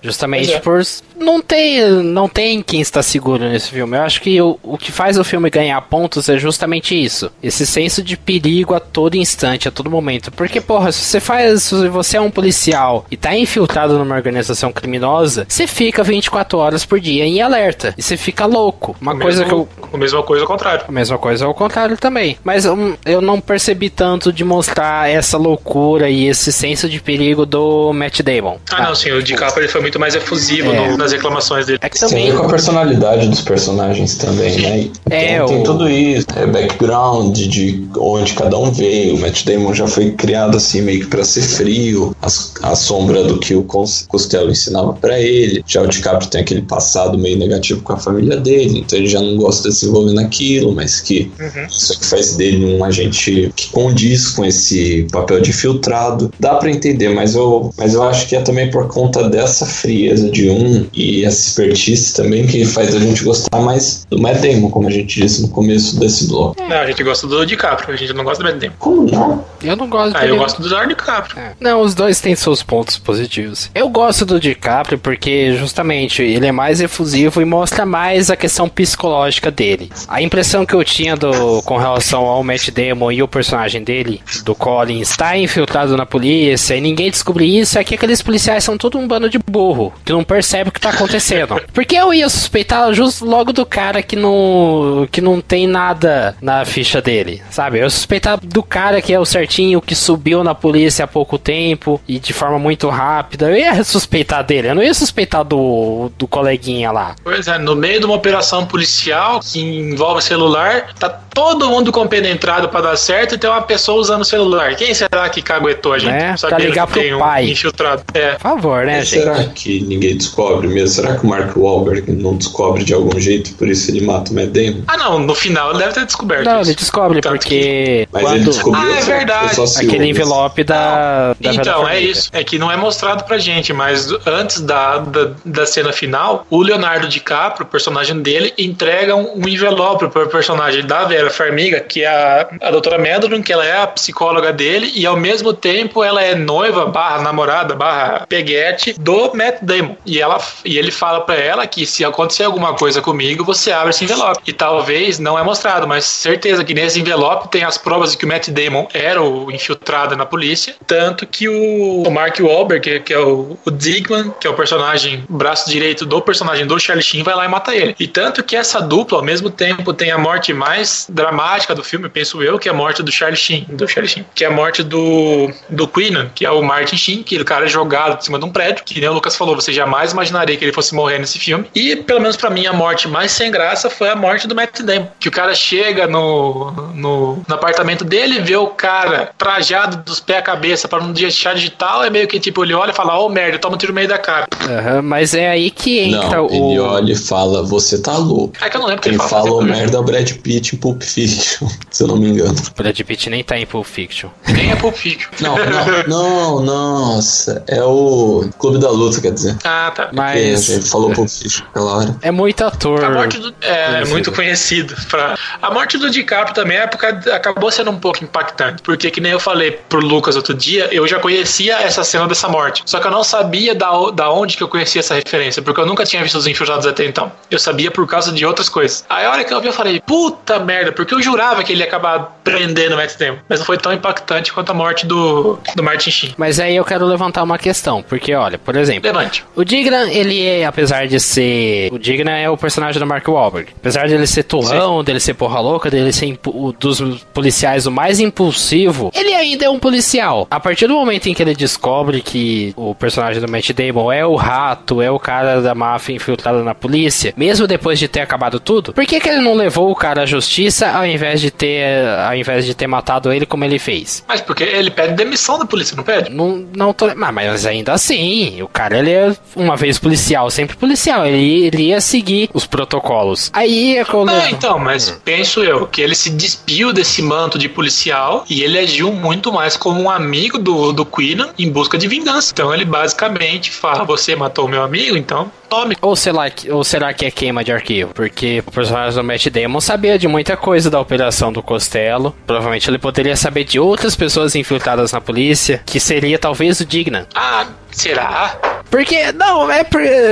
Justamente 0.00 0.54
é. 0.54 0.60
por. 0.60 0.82
Não 1.16 1.42
tem, 1.42 1.80
não 2.02 2.28
tem 2.28 2.62
quem 2.62 2.80
está 2.80 3.02
seguro 3.02 3.48
nesse 3.48 3.70
filme. 3.70 3.96
Eu 3.96 4.02
acho 4.02 4.20
que 4.20 4.40
o, 4.40 4.58
o 4.62 4.78
que 4.78 4.92
faz 4.92 5.18
o 5.18 5.24
filme 5.24 5.50
ganhar 5.50 5.80
pontos 5.82 6.28
é 6.28 6.38
justamente 6.38 6.94
isso. 6.94 7.30
Esse 7.42 7.66
senso 7.66 8.02
de 8.02 8.16
perigo 8.16 8.74
a 8.74 8.80
todo 8.80 9.16
instante, 9.16 9.66
a 9.66 9.70
todo 9.72 9.90
momento. 9.90 10.30
Porque, 10.30 10.60
porra, 10.60 10.92
se 10.92 11.00
você 11.00 11.20
faz. 11.20 11.64
Se 11.64 11.88
você 11.88 12.16
é 12.16 12.20
um 12.20 12.30
policial 12.30 13.04
e 13.10 13.16
tá 13.16 13.36
infiltrado 13.36 13.98
numa 14.08 14.16
organização 14.16 14.72
criminosa, 14.72 15.46
você 15.48 15.66
fica 15.66 16.02
24 16.02 16.58
horas 16.58 16.84
por 16.84 16.98
dia 16.98 17.24
em 17.24 17.40
alerta. 17.42 17.94
E 17.96 18.02
você 18.02 18.16
fica 18.16 18.46
louco. 18.46 18.96
Uma 19.00 19.14
o 19.14 19.18
coisa 19.18 19.44
mesmo, 19.44 19.66
que 19.66 19.84
eu. 19.84 19.88
A 19.92 19.96
mesma 19.96 20.22
coisa 20.22 20.42
ao 20.42 20.48
contrário. 20.48 20.84
A 20.88 20.92
mesma 20.92 21.18
coisa 21.18 21.44
ao 21.44 21.54
contrário 21.54 21.96
também. 21.96 22.38
Mas 22.42 22.64
um, 22.64 22.94
eu 23.04 23.20
não 23.20 23.40
percebi 23.40 23.90
tanto 23.90 24.32
de 24.32 24.44
mostrar 24.44 25.10
essa 25.10 25.36
loucura 25.36 26.08
e 26.08 26.26
esse 26.26 26.50
senso 26.50 26.88
de 26.88 27.00
perigo 27.00 27.44
do 27.44 27.92
Matt 27.92 28.22
Damon. 28.22 28.56
Ah, 28.70 28.76
ah 28.76 28.82
não, 28.88 28.94
sim. 28.94 29.10
O 29.12 29.22
DiCaprio 29.22 29.62
ele 29.62 29.68
foi 29.68 29.80
muito 29.80 30.00
mais 30.00 30.14
efusivo 30.14 30.72
é. 30.72 30.88
no, 30.88 30.96
nas 30.96 31.12
reclamações 31.12 31.66
dele. 31.66 31.78
É 31.82 31.88
que 31.88 31.98
também... 31.98 32.26
Tem 32.28 32.36
com 32.36 32.46
a 32.46 32.48
personalidade 32.48 33.28
dos 33.28 33.42
personagens 33.42 34.16
também, 34.16 34.58
né? 34.58 34.90
é, 35.10 35.44
tem, 35.44 35.60
o... 35.60 35.62
tudo 35.62 35.88
isso. 35.88 36.26
É 36.36 36.46
background 36.46 37.36
de 37.36 37.86
onde 37.98 38.32
cada 38.34 38.56
um 38.56 38.70
veio. 38.70 39.16
O 39.16 39.20
Matt 39.20 39.44
Damon 39.44 39.74
já 39.74 39.86
foi 39.86 40.12
criado 40.12 40.56
assim 40.56 40.80
meio 40.82 41.00
que 41.00 41.06
pra 41.06 41.24
ser 41.24 41.42
frio. 41.42 42.14
A, 42.22 42.26
a 42.70 42.76
sombra 42.76 43.24
do 43.24 43.38
que 43.38 43.54
o 43.54 43.62
Costello 44.06 44.50
ensinava 44.50 44.92
para 44.92 45.18
ele. 45.18 45.62
Já 45.66 45.82
o 45.82 45.86
DiCaprio 45.86 46.30
tem 46.30 46.40
aquele 46.40 46.62
passado 46.62 47.18
meio 47.18 47.38
negativo 47.38 47.82
com 47.82 47.92
a 47.92 47.96
família 47.96 48.36
dele. 48.36 48.80
Então 48.80 48.98
ele 48.98 49.08
já 49.08 49.20
não 49.20 49.36
gosta 49.36 49.68
de 49.68 49.74
se 49.74 49.86
envolver 49.86 50.12
naquilo, 50.12 50.72
mas 50.72 51.00
que 51.00 51.30
uhum. 51.38 51.66
isso 51.66 51.92
é 51.92 51.96
que 51.96 52.06
faz 52.06 52.36
dele 52.36 52.64
um 52.64 52.84
agente 52.84 53.52
que 53.54 53.68
condiz 53.70 54.28
com 54.28 54.44
esse 54.44 55.06
papel 55.10 55.40
de 55.40 55.52
filtrado. 55.52 56.32
Dá 56.38 56.54
para 56.54 56.70
entender, 56.70 57.08
mas 57.10 57.34
eu, 57.34 57.72
mas 57.76 57.94
eu 57.94 58.02
acho 58.02 58.28
que 58.28 58.36
é 58.36 58.40
também 58.40 58.70
por 58.70 58.88
conta 58.88 59.28
dessa 59.28 59.66
frieza 59.66 60.30
de 60.30 60.48
um 60.48 60.86
e 60.92 61.24
essa 61.24 61.48
expertise 61.48 62.14
também 62.14 62.46
que 62.46 62.64
faz 62.64 62.94
a 62.94 62.98
gente 62.98 63.24
gostar 63.24 63.60
mais 63.60 64.06
do 64.10 64.18
Matt 64.18 64.40
Damon, 64.40 64.70
como 64.70 64.88
a 64.88 64.90
gente 64.90 65.20
disse 65.20 65.42
no 65.42 65.48
começo 65.48 65.98
desse 65.98 66.26
bloco. 66.28 66.56
Não, 66.62 66.76
a 66.76 66.86
gente 66.86 67.02
gosta 67.02 67.26
do 67.26 67.44
DiCaprio, 67.44 67.94
a 67.94 67.96
gente 67.96 68.12
não 68.12 68.24
gosta 68.24 68.42
do 68.42 68.48
Matt 68.48 68.60
Damon. 68.60 68.74
Como 68.78 69.10
não? 69.10 69.44
Eu 69.62 69.76
não 69.76 69.88
gosto 69.88 70.16
Ah, 70.16 70.26
eu 70.26 70.36
gosto 70.36 70.62
do 70.62 70.68
Leonardo 70.68 70.94
DiCaprio. 70.94 71.38
É. 71.38 71.52
Não, 71.60 71.80
os 71.80 71.94
dois 71.94 72.20
têm 72.20 72.34
seus 72.34 72.62
pontos 72.62 72.98
positivos. 72.98 73.70
Eu 73.74 73.87
gosto 73.88 74.24
do 74.24 74.40
DiCaprio 74.40 74.98
porque 74.98 75.54
justamente 75.56 76.22
ele 76.22 76.46
é 76.46 76.52
mais 76.52 76.80
efusivo 76.80 77.40
e 77.40 77.44
mostra 77.44 77.84
mais 77.84 78.30
a 78.30 78.36
questão 78.36 78.68
psicológica 78.68 79.50
dele. 79.50 79.90
A 80.06 80.22
impressão 80.22 80.64
que 80.64 80.74
eu 80.74 80.84
tinha 80.84 81.16
do 81.16 81.62
com 81.62 81.76
relação 81.76 82.26
ao 82.26 82.42
Matt 82.42 82.70
Damon 82.70 83.12
e 83.12 83.22
o 83.22 83.28
personagem 83.28 83.82
dele, 83.82 84.22
do 84.44 84.54
Colin, 84.54 85.00
estar 85.00 85.36
infiltrado 85.38 85.96
na 85.96 86.06
polícia 86.06 86.74
e 86.74 86.80
ninguém 86.80 87.10
descobrir 87.10 87.58
isso 87.58 87.78
é 87.78 87.84
que 87.84 87.94
aqueles 87.94 88.22
policiais 88.22 88.64
são 88.64 88.76
todo 88.76 88.98
um 88.98 89.06
bando 89.06 89.28
de 89.28 89.38
burro, 89.38 89.92
que 90.04 90.12
não 90.12 90.24
percebe 90.24 90.70
o 90.70 90.72
que 90.72 90.80
tá 90.80 90.90
acontecendo. 90.90 91.60
Porque 91.72 91.96
eu 91.96 92.12
ia 92.12 92.28
suspeitar 92.28 92.92
justo 92.92 93.24
logo 93.24 93.52
do 93.52 93.64
cara 93.64 94.02
que 94.02 94.16
não 94.16 95.08
que 95.10 95.20
não 95.20 95.40
tem 95.40 95.66
nada 95.66 96.36
na 96.40 96.64
ficha 96.64 97.00
dele, 97.00 97.42
sabe? 97.50 97.78
Eu 97.78 97.84
ia 97.84 97.90
suspeitar 97.90 98.38
do 98.42 98.62
cara 98.62 99.00
que 99.00 99.12
é 99.12 99.18
o 99.18 99.24
certinho 99.24 99.80
que 99.80 99.94
subiu 99.94 100.42
na 100.44 100.54
polícia 100.54 101.04
há 101.04 101.08
pouco 101.08 101.38
tempo 101.38 102.00
e 102.06 102.18
de 102.18 102.32
forma 102.32 102.58
muito 102.58 102.88
rápida. 102.88 103.50
Eu 103.50 103.56
ia 103.56 103.72
suspeitar 103.84 104.44
dele, 104.44 104.68
eu 104.68 104.74
não 104.74 104.82
ia 104.82 104.94
suspeitar 104.94 105.44
do, 105.44 106.10
do 106.18 106.26
coleguinha 106.26 106.90
lá. 106.90 107.14
Pois 107.22 107.46
é, 107.48 107.58
no 107.58 107.74
meio 107.76 108.00
de 108.00 108.06
uma 108.06 108.14
operação 108.14 108.66
policial 108.66 109.40
que 109.40 109.60
envolve 109.60 110.22
celular, 110.22 110.92
tá 110.98 111.08
todo 111.08 111.68
mundo 111.68 111.92
compenetrado 111.92 112.68
pra 112.68 112.80
dar 112.80 112.96
certo 112.96 113.34
e 113.34 113.38
tem 113.38 113.48
uma 113.48 113.62
pessoa 113.62 114.00
usando 114.00 114.22
o 114.22 114.24
celular. 114.24 114.74
Quem 114.76 114.92
será 114.94 115.28
que 115.28 115.40
caguetou 115.42 115.92
a 115.92 115.98
gente? 115.98 116.14
É, 116.14 116.36
Sabendo 116.36 116.56
pra 116.58 116.66
ligar 116.68 116.86
que 116.86 116.92
pro 116.92 117.02
tem 117.02 117.14
um 117.14 117.18
pai. 117.18 117.50
infiltrado. 117.50 118.02
É. 118.14 118.32
Por 118.32 118.40
favor, 118.40 118.84
né, 118.86 119.04
gente? 119.04 119.22
Será 119.22 119.44
que 119.44 119.80
ninguém 119.82 120.16
descobre 120.16 120.66
mesmo? 120.68 120.88
Será 120.88 121.16
que 121.16 121.24
o 121.24 121.28
Mark 121.28 121.56
Wahlberg 121.56 122.10
não 122.12 122.36
descobre 122.36 122.82
de 122.84 122.92
algum 122.94 123.18
jeito, 123.20 123.52
por 123.54 123.68
isso 123.68 123.90
ele 123.90 124.00
mata 124.04 124.30
o 124.32 124.34
Matt 124.34 124.48
Damon? 124.48 124.82
Ah, 124.88 124.96
não, 124.96 125.18
no 125.20 125.34
final 125.34 125.70
ele 125.70 125.78
deve 125.80 125.92
ter 125.92 126.04
descoberto 126.06 126.44
Não, 126.44 126.60
isso. 126.60 126.70
ele 126.70 126.76
descobre 126.76 127.20
Tanto 127.20 127.32
porque 127.34 128.08
Mas 128.12 128.22
ele 128.22 128.30
quando 128.32 128.44
descobriu 128.50 128.82
Ah, 128.92 128.98
é 128.98 129.02
verdade. 129.02 129.60
aquele 129.76 130.06
envelope 130.06 130.64
da, 130.64 131.34
da 131.40 131.54
Então, 131.54 131.88
é 131.88 132.00
isso. 132.00 132.28
É 132.32 132.42
que 132.42 132.58
não 132.58 132.70
é 132.70 132.76
mostrado 132.76 133.24
pra 133.24 133.38
gente, 133.38 133.67
mas 133.72 134.10
antes 134.26 134.60
da, 134.60 134.98
da, 134.98 135.30
da 135.44 135.66
cena 135.66 135.92
final, 135.92 136.46
o 136.50 136.62
Leonardo 136.62 137.08
DiCaprio, 137.08 137.66
o 137.66 137.68
personagem 137.68 138.20
dele, 138.20 138.52
entrega 138.58 139.14
um, 139.14 139.44
um 139.44 139.48
envelope 139.48 140.08
pro 140.08 140.28
personagem 140.28 140.84
da 140.84 141.04
Vera 141.04 141.30
Farmiga, 141.30 141.80
que 141.80 142.02
é 142.02 142.06
a, 142.06 142.48
a 142.62 142.70
doutora 142.70 142.98
Medlin, 142.98 143.42
que 143.42 143.52
ela 143.52 143.64
é 143.64 143.82
a 143.82 143.86
psicóloga 143.86 144.52
dele, 144.52 144.92
e 144.94 145.06
ao 145.06 145.16
mesmo 145.16 145.52
tempo 145.52 146.02
ela 146.02 146.22
é 146.22 146.34
noiva, 146.34 146.86
barra 146.86 147.22
namorada, 147.22 147.74
barra 147.74 148.26
peguete 148.28 148.94
do 148.98 149.32
Matt 149.34 149.58
Damon. 149.62 149.96
E, 150.04 150.20
ela, 150.20 150.38
e 150.64 150.78
ele 150.78 150.90
fala 150.90 151.20
pra 151.20 151.34
ela 151.34 151.66
que 151.66 151.86
se 151.86 152.04
acontecer 152.04 152.44
alguma 152.44 152.74
coisa 152.74 153.00
comigo, 153.00 153.44
você 153.44 153.72
abre 153.72 153.90
esse 153.90 154.04
envelope. 154.04 154.40
E 154.46 154.52
talvez 154.52 155.18
não 155.18 155.38
é 155.38 155.42
mostrado, 155.42 155.86
mas 155.86 156.04
certeza 156.04 156.64
que 156.64 156.74
nesse 156.74 157.00
envelope 157.00 157.48
tem 157.48 157.64
as 157.64 157.78
provas 157.78 158.12
de 158.12 158.18
que 158.18 158.24
o 158.24 158.28
Matt 158.28 158.48
Damon 158.48 158.86
era 158.92 159.22
o 159.22 159.50
infiltrado 159.50 160.16
na 160.16 160.26
polícia. 160.26 160.74
Tanto 160.86 161.26
que 161.26 161.48
o, 161.48 162.02
o 162.02 162.10
Mark 162.10 162.38
Wahlberg, 162.40 162.80
que, 162.80 163.00
que 163.00 163.14
é 163.14 163.18
o, 163.18 163.57
o 163.64 163.70
Digman, 163.70 164.32
que 164.40 164.46
é 164.46 164.50
o 164.50 164.54
personagem, 164.54 165.24
braço 165.28 165.70
direito 165.70 166.06
do 166.06 166.20
personagem 166.20 166.66
do 166.66 166.78
Charlie 166.78 167.04
Sheen, 167.04 167.22
vai 167.22 167.34
lá 167.34 167.44
e 167.44 167.48
mata 167.48 167.74
ele. 167.74 167.94
E 167.98 168.06
tanto 168.06 168.42
que 168.42 168.56
essa 168.56 168.80
dupla, 168.80 169.18
ao 169.18 169.24
mesmo 169.24 169.50
tempo, 169.50 169.92
tem 169.92 170.10
a 170.10 170.18
morte 170.18 170.52
mais 170.52 171.06
dramática 171.08 171.74
do 171.74 171.82
filme, 171.82 172.08
penso 172.08 172.42
eu, 172.42 172.58
que 172.58 172.68
é 172.68 172.72
a 172.72 172.74
morte 172.74 173.02
do 173.02 173.10
Charlie 173.10 173.36
Sheen, 173.36 173.66
do 173.68 173.86
Charlie 173.86 174.10
Sheen, 174.10 174.26
que 174.34 174.44
é 174.44 174.48
a 174.48 174.50
morte 174.50 174.82
do, 174.82 175.50
do 175.68 175.86
Queenan, 175.86 176.30
que 176.34 176.44
é 176.44 176.50
o 176.50 176.62
Martin 176.62 176.96
Sheen, 176.96 177.22
que 177.22 177.38
o 177.38 177.44
cara 177.44 177.66
é 177.66 177.68
jogado 177.68 178.18
de 178.18 178.24
cima 178.24 178.38
de 178.38 178.44
um 178.44 178.50
prédio, 178.50 178.84
que 178.84 179.00
nem 179.00 179.08
o 179.08 179.12
Lucas 179.12 179.36
falou, 179.36 179.54
você 179.54 179.72
jamais 179.72 180.12
imaginaria 180.12 180.56
que 180.56 180.64
ele 180.64 180.72
fosse 180.72 180.94
morrer 180.94 181.18
nesse 181.18 181.38
filme. 181.38 181.66
E, 181.74 181.96
pelo 181.96 182.20
menos 182.20 182.36
pra 182.36 182.50
mim, 182.50 182.66
a 182.66 182.72
morte 182.72 183.08
mais 183.08 183.32
sem 183.32 183.50
graça 183.50 183.90
foi 183.90 184.08
a 184.08 184.16
morte 184.16 184.46
do 184.46 184.54
Matt 184.54 184.80
Damon, 184.80 185.08
que 185.18 185.28
o 185.28 185.32
cara 185.32 185.54
chega 185.54 186.06
no, 186.06 186.70
no, 186.94 187.42
no 187.46 187.54
apartamento 187.54 188.04
dele, 188.04 188.40
vê 188.40 188.56
o 188.56 188.68
cara 188.68 189.30
trajado 189.36 189.98
dos 189.98 190.20
pés 190.20 190.38
à 190.38 190.42
cabeça 190.42 190.88
para 190.88 191.02
não 191.02 191.12
deixar 191.12 191.54
digital, 191.54 192.04
é 192.04 192.10
meio 192.10 192.28
que 192.28 192.38
tipo, 192.38 192.64
ele 192.64 192.74
olha 192.74 192.90
e 192.90 192.94
fala, 192.94 193.18
ô 193.18 193.28
merda, 193.28 193.47
toma 193.56 193.76
um 193.76 193.78
tiro 193.78 193.92
no 193.92 193.96
meio 193.96 194.08
da 194.08 194.18
cara. 194.18 194.46
Aham, 194.68 195.00
mas 195.02 195.32
é 195.32 195.48
aí 195.48 195.70
que 195.70 195.98
entra 196.00 196.36
Não, 196.38 196.46
o. 196.46 196.70
ele 196.72 196.78
olha 196.80 197.12
e 197.12 197.16
fala, 197.16 197.62
você 197.62 197.98
tá 198.02 198.16
louco. 198.16 198.52
É 198.60 198.68
que 198.68 198.76
eu 198.76 198.80
não 198.80 198.88
lembro 198.88 199.00
o 199.00 199.02
que 199.02 199.10
Quem 199.10 199.18
ele 199.18 199.28
fala. 199.28 199.50
o 199.50 199.60
assim, 199.60 199.70
merda 199.70 199.96
é 199.96 200.00
o 200.00 200.02
Brad 200.02 200.30
Pitt 200.32 200.74
em 200.74 200.78
Pulp 200.78 201.02
Fiction, 201.02 201.68
se 201.90 202.02
eu 202.02 202.08
não 202.08 202.16
me 202.16 202.28
engano. 202.28 202.54
Brad 202.76 203.00
Pitt 203.00 203.30
nem 203.30 203.42
tá 203.44 203.56
em 203.58 203.64
Pulp 203.64 203.86
Fiction. 203.86 204.28
Nem 204.48 204.72
é 204.72 204.76
Pulp 204.76 204.94
Fiction. 204.96 205.30
Não, 205.40 205.56
não, 206.08 206.60
não, 206.60 206.60
nossa, 206.62 207.62
é 207.68 207.82
o 207.82 208.48
Clube 208.58 208.78
da 208.78 208.90
Luta, 208.90 209.20
quer 209.20 209.32
dizer. 209.32 209.56
Ah, 209.64 209.92
tá. 209.94 210.10
Mas 210.12 210.68
a 210.70 210.74
gente 210.74 210.90
falou 210.90 211.10
Pulp 211.12 211.28
Fiction 211.28 211.64
aquela 211.70 211.96
hora. 211.96 212.16
é 212.22 212.30
muito 212.30 212.64
ator. 212.64 213.04
A 213.04 213.10
morte 213.10 213.38
do. 213.38 213.54
É, 213.62 214.02
é 214.02 214.04
muito 214.06 214.32
conhecido. 214.32 214.94
Pra... 215.08 215.36
A 215.62 215.70
morte 215.72 215.96
do 215.98 216.10
DiCaprio 216.10 216.54
também 216.54 216.76
é 216.78 216.86
porque 216.86 217.06
acabou 217.30 217.70
sendo 217.70 217.90
um 217.90 217.98
pouco 217.98 218.22
impactante. 218.24 218.82
Porque, 218.82 219.10
que 219.10 219.20
nem 219.20 219.32
eu 219.32 219.40
falei 219.40 219.72
pro 219.88 220.00
Lucas 220.00 220.36
outro 220.36 220.54
dia, 220.54 220.88
eu 220.92 221.06
já 221.06 221.18
conhecia 221.18 221.76
essa 221.80 222.02
cena 222.04 222.26
dessa 222.26 222.48
morte. 222.48 222.82
Só 222.86 222.98
que 223.00 223.06
eu 223.06 223.10
não 223.10 223.22
sabia 223.24 223.37
da, 223.74 223.92
o- 223.98 224.10
da 224.10 224.30
onde 224.30 224.56
que 224.56 224.62
eu 224.62 224.68
conhecia 224.68 225.00
essa 225.00 225.14
referência. 225.14 225.62
Porque 225.62 225.80
eu 225.80 225.86
nunca 225.86 226.04
tinha 226.04 226.22
visto 226.22 226.36
os 226.36 226.46
infiltrados 226.46 226.86
até 226.86 227.04
então. 227.04 227.30
Eu 227.50 227.58
sabia 227.58 227.90
por 227.90 228.06
causa 228.06 228.32
de 228.32 228.44
outras 228.44 228.68
coisas. 228.68 229.04
Aí 229.08 229.24
a 229.24 229.30
hora 229.30 229.44
que 229.44 229.52
eu 229.52 229.60
vi, 229.60 229.66
eu 229.68 229.72
falei, 229.72 230.00
puta 230.06 230.58
merda, 230.58 230.92
porque 230.92 231.14
eu 231.14 231.22
jurava 231.22 231.62
que 231.62 231.72
ele 231.72 231.80
ia 231.80 231.86
acabar 231.86 232.38
prendendo 232.44 232.94
o 232.94 232.96
Matt 232.96 233.16
Damon. 233.18 233.38
Mas 233.48 233.58
não 233.60 233.66
foi 233.66 233.76
tão 233.78 233.92
impactante 233.92 234.52
quanto 234.52 234.70
a 234.70 234.74
morte 234.74 235.06
do, 235.06 235.58
do 235.74 235.82
Martin 235.82 236.10
Sheen. 236.10 236.34
Mas 236.36 236.58
aí 236.60 236.76
eu 236.76 236.84
quero 236.84 237.04
levantar 237.06 237.42
uma 237.42 237.58
questão, 237.58 238.02
porque 238.02 238.34
olha, 238.34 238.58
por 238.58 238.74
exemplo, 238.76 239.02
Levante. 239.10 239.44
o 239.54 239.64
Digna, 239.64 240.10
ele 240.10 240.44
é, 240.46 240.64
apesar 240.64 241.06
de 241.06 241.18
ser. 241.20 241.88
O 241.92 241.98
Digna 241.98 242.36
é 242.38 242.48
o 242.48 242.56
personagem 242.56 242.98
do 243.00 243.06
Mark 243.06 243.26
Wahlberg. 243.28 243.70
Apesar 243.76 244.06
de 244.08 244.14
ele 244.14 244.26
ser 244.26 244.42
turrão, 244.44 245.02
dele 245.04 245.20
ser 245.20 245.34
porra 245.34 245.60
louca, 245.60 245.90
dele 245.90 246.12
ser 246.12 246.26
impu- 246.26 246.50
o 246.54 246.72
dos 246.72 247.00
policiais 247.34 247.86
o 247.86 247.90
mais 247.90 248.18
impulsivo, 248.20 249.10
ele 249.14 249.34
ainda 249.34 249.64
é 249.66 249.70
um 249.70 249.78
policial. 249.78 250.46
A 250.50 250.58
partir 250.60 250.86
do 250.86 250.94
momento 250.94 251.28
em 251.28 251.34
que 251.34 251.42
ele 251.42 251.54
descobre 251.54 252.20
que 252.22 252.72
o 252.76 252.94
personagem 252.94 253.17
do 253.40 253.50
Matt 253.50 253.70
Damon 253.72 254.12
é 254.12 254.24
o 254.24 254.34
rato, 254.34 255.02
é 255.02 255.10
o 255.10 255.18
cara 255.18 255.60
da 255.60 255.74
máfia 255.74 256.14
infiltrada 256.14 256.62
na 256.62 256.74
polícia, 256.74 257.34
mesmo 257.36 257.66
depois 257.66 257.98
de 257.98 258.08
ter 258.08 258.20
acabado 258.20 258.60
tudo, 258.60 258.92
por 258.92 259.04
que, 259.04 259.20
que 259.20 259.28
ele 259.28 259.40
não 259.40 259.54
levou 259.54 259.90
o 259.90 259.94
cara 259.94 260.22
à 260.22 260.26
justiça 260.26 260.88
ao 260.90 261.06
invés 261.06 261.40
de 261.40 261.50
ter. 261.50 262.06
ao 262.06 262.34
invés 262.34 262.64
de 262.64 262.74
ter 262.74 262.86
matado 262.86 263.32
ele 263.32 263.46
como 263.46 263.64
ele 263.64 263.78
fez? 263.78 264.24
Mas 264.26 264.40
porque 264.40 264.64
ele 264.64 264.90
pede 264.90 265.14
demissão 265.14 265.58
da 265.58 265.66
polícia, 265.66 265.96
não 265.96 266.04
pede? 266.04 266.30
Não, 266.30 266.66
não 266.74 266.92
tô. 266.92 267.14
Mas, 267.14 267.34
mas 267.34 267.66
ainda 267.66 267.92
assim, 267.92 268.62
o 268.62 268.68
cara 268.68 268.98
ele 268.98 269.10
é 269.10 269.36
uma 269.56 269.76
vez 269.76 269.98
policial, 269.98 270.50
sempre 270.50 270.76
policial. 270.76 271.26
Ele, 271.26 271.66
ele 271.66 271.82
ia 271.88 272.00
seguir 272.00 272.48
os 272.52 272.66
protocolos. 272.66 273.50
Aí 273.52 273.96
é 273.96 274.04
quando. 274.04 274.28
Não, 274.28 274.48
então, 274.48 274.78
mas 274.78 275.10
penso 275.24 275.62
eu 275.62 275.86
que 275.86 276.00
ele 276.00 276.14
se 276.14 276.30
despiu 276.30 276.92
desse 276.92 277.22
manto 277.22 277.58
de 277.58 277.68
policial 277.68 278.44
e 278.48 278.62
ele 278.62 278.78
agiu 278.78 279.12
muito 279.12 279.52
mais 279.52 279.76
como 279.76 280.00
um 280.00 280.10
amigo 280.10 280.58
do, 280.58 280.92
do 280.92 281.04
Queenan 281.04 281.50
em 281.58 281.70
busca 281.70 281.98
de 281.98 282.08
vingança. 282.08 282.52
Então 282.52 282.72
ele 282.72 282.84
basicamente 283.08 283.70
fala: 283.70 284.04
Você 284.04 284.36
matou 284.36 284.68
meu 284.68 284.82
amigo, 284.82 285.16
então 285.16 285.50
tome. 285.68 285.96
Ou, 286.00 286.16
sei 286.16 286.32
lá, 286.32 286.46
ou 286.70 286.82
será 286.82 287.12
que 287.12 287.26
é 287.26 287.30
queima 287.30 287.62
de 287.62 287.72
arquivo? 287.72 288.12
Porque 288.14 288.62
o 288.66 288.70
personagem 288.70 289.14
do 289.14 289.24
Matt 289.24 289.46
Damon 289.48 289.80
sabia 289.80 290.18
de 290.18 290.26
muita 290.26 290.56
coisa 290.56 290.90
da 290.90 291.00
operação 291.00 291.52
do 291.52 291.62
Costello. 291.62 292.34
Provavelmente 292.46 292.88
ele 292.88 292.98
poderia 292.98 293.36
saber 293.36 293.64
de 293.64 293.78
outras 293.78 294.16
pessoas 294.16 294.54
infiltradas 294.54 295.12
na 295.12 295.20
polícia, 295.20 295.82
que 295.84 296.00
seria 296.00 296.38
talvez 296.38 296.80
o 296.80 296.84
Digna. 296.84 297.26
Ah, 297.34 297.66
será? 297.90 298.58
Porque, 298.90 299.32
não, 299.32 299.70
é, 299.70 299.84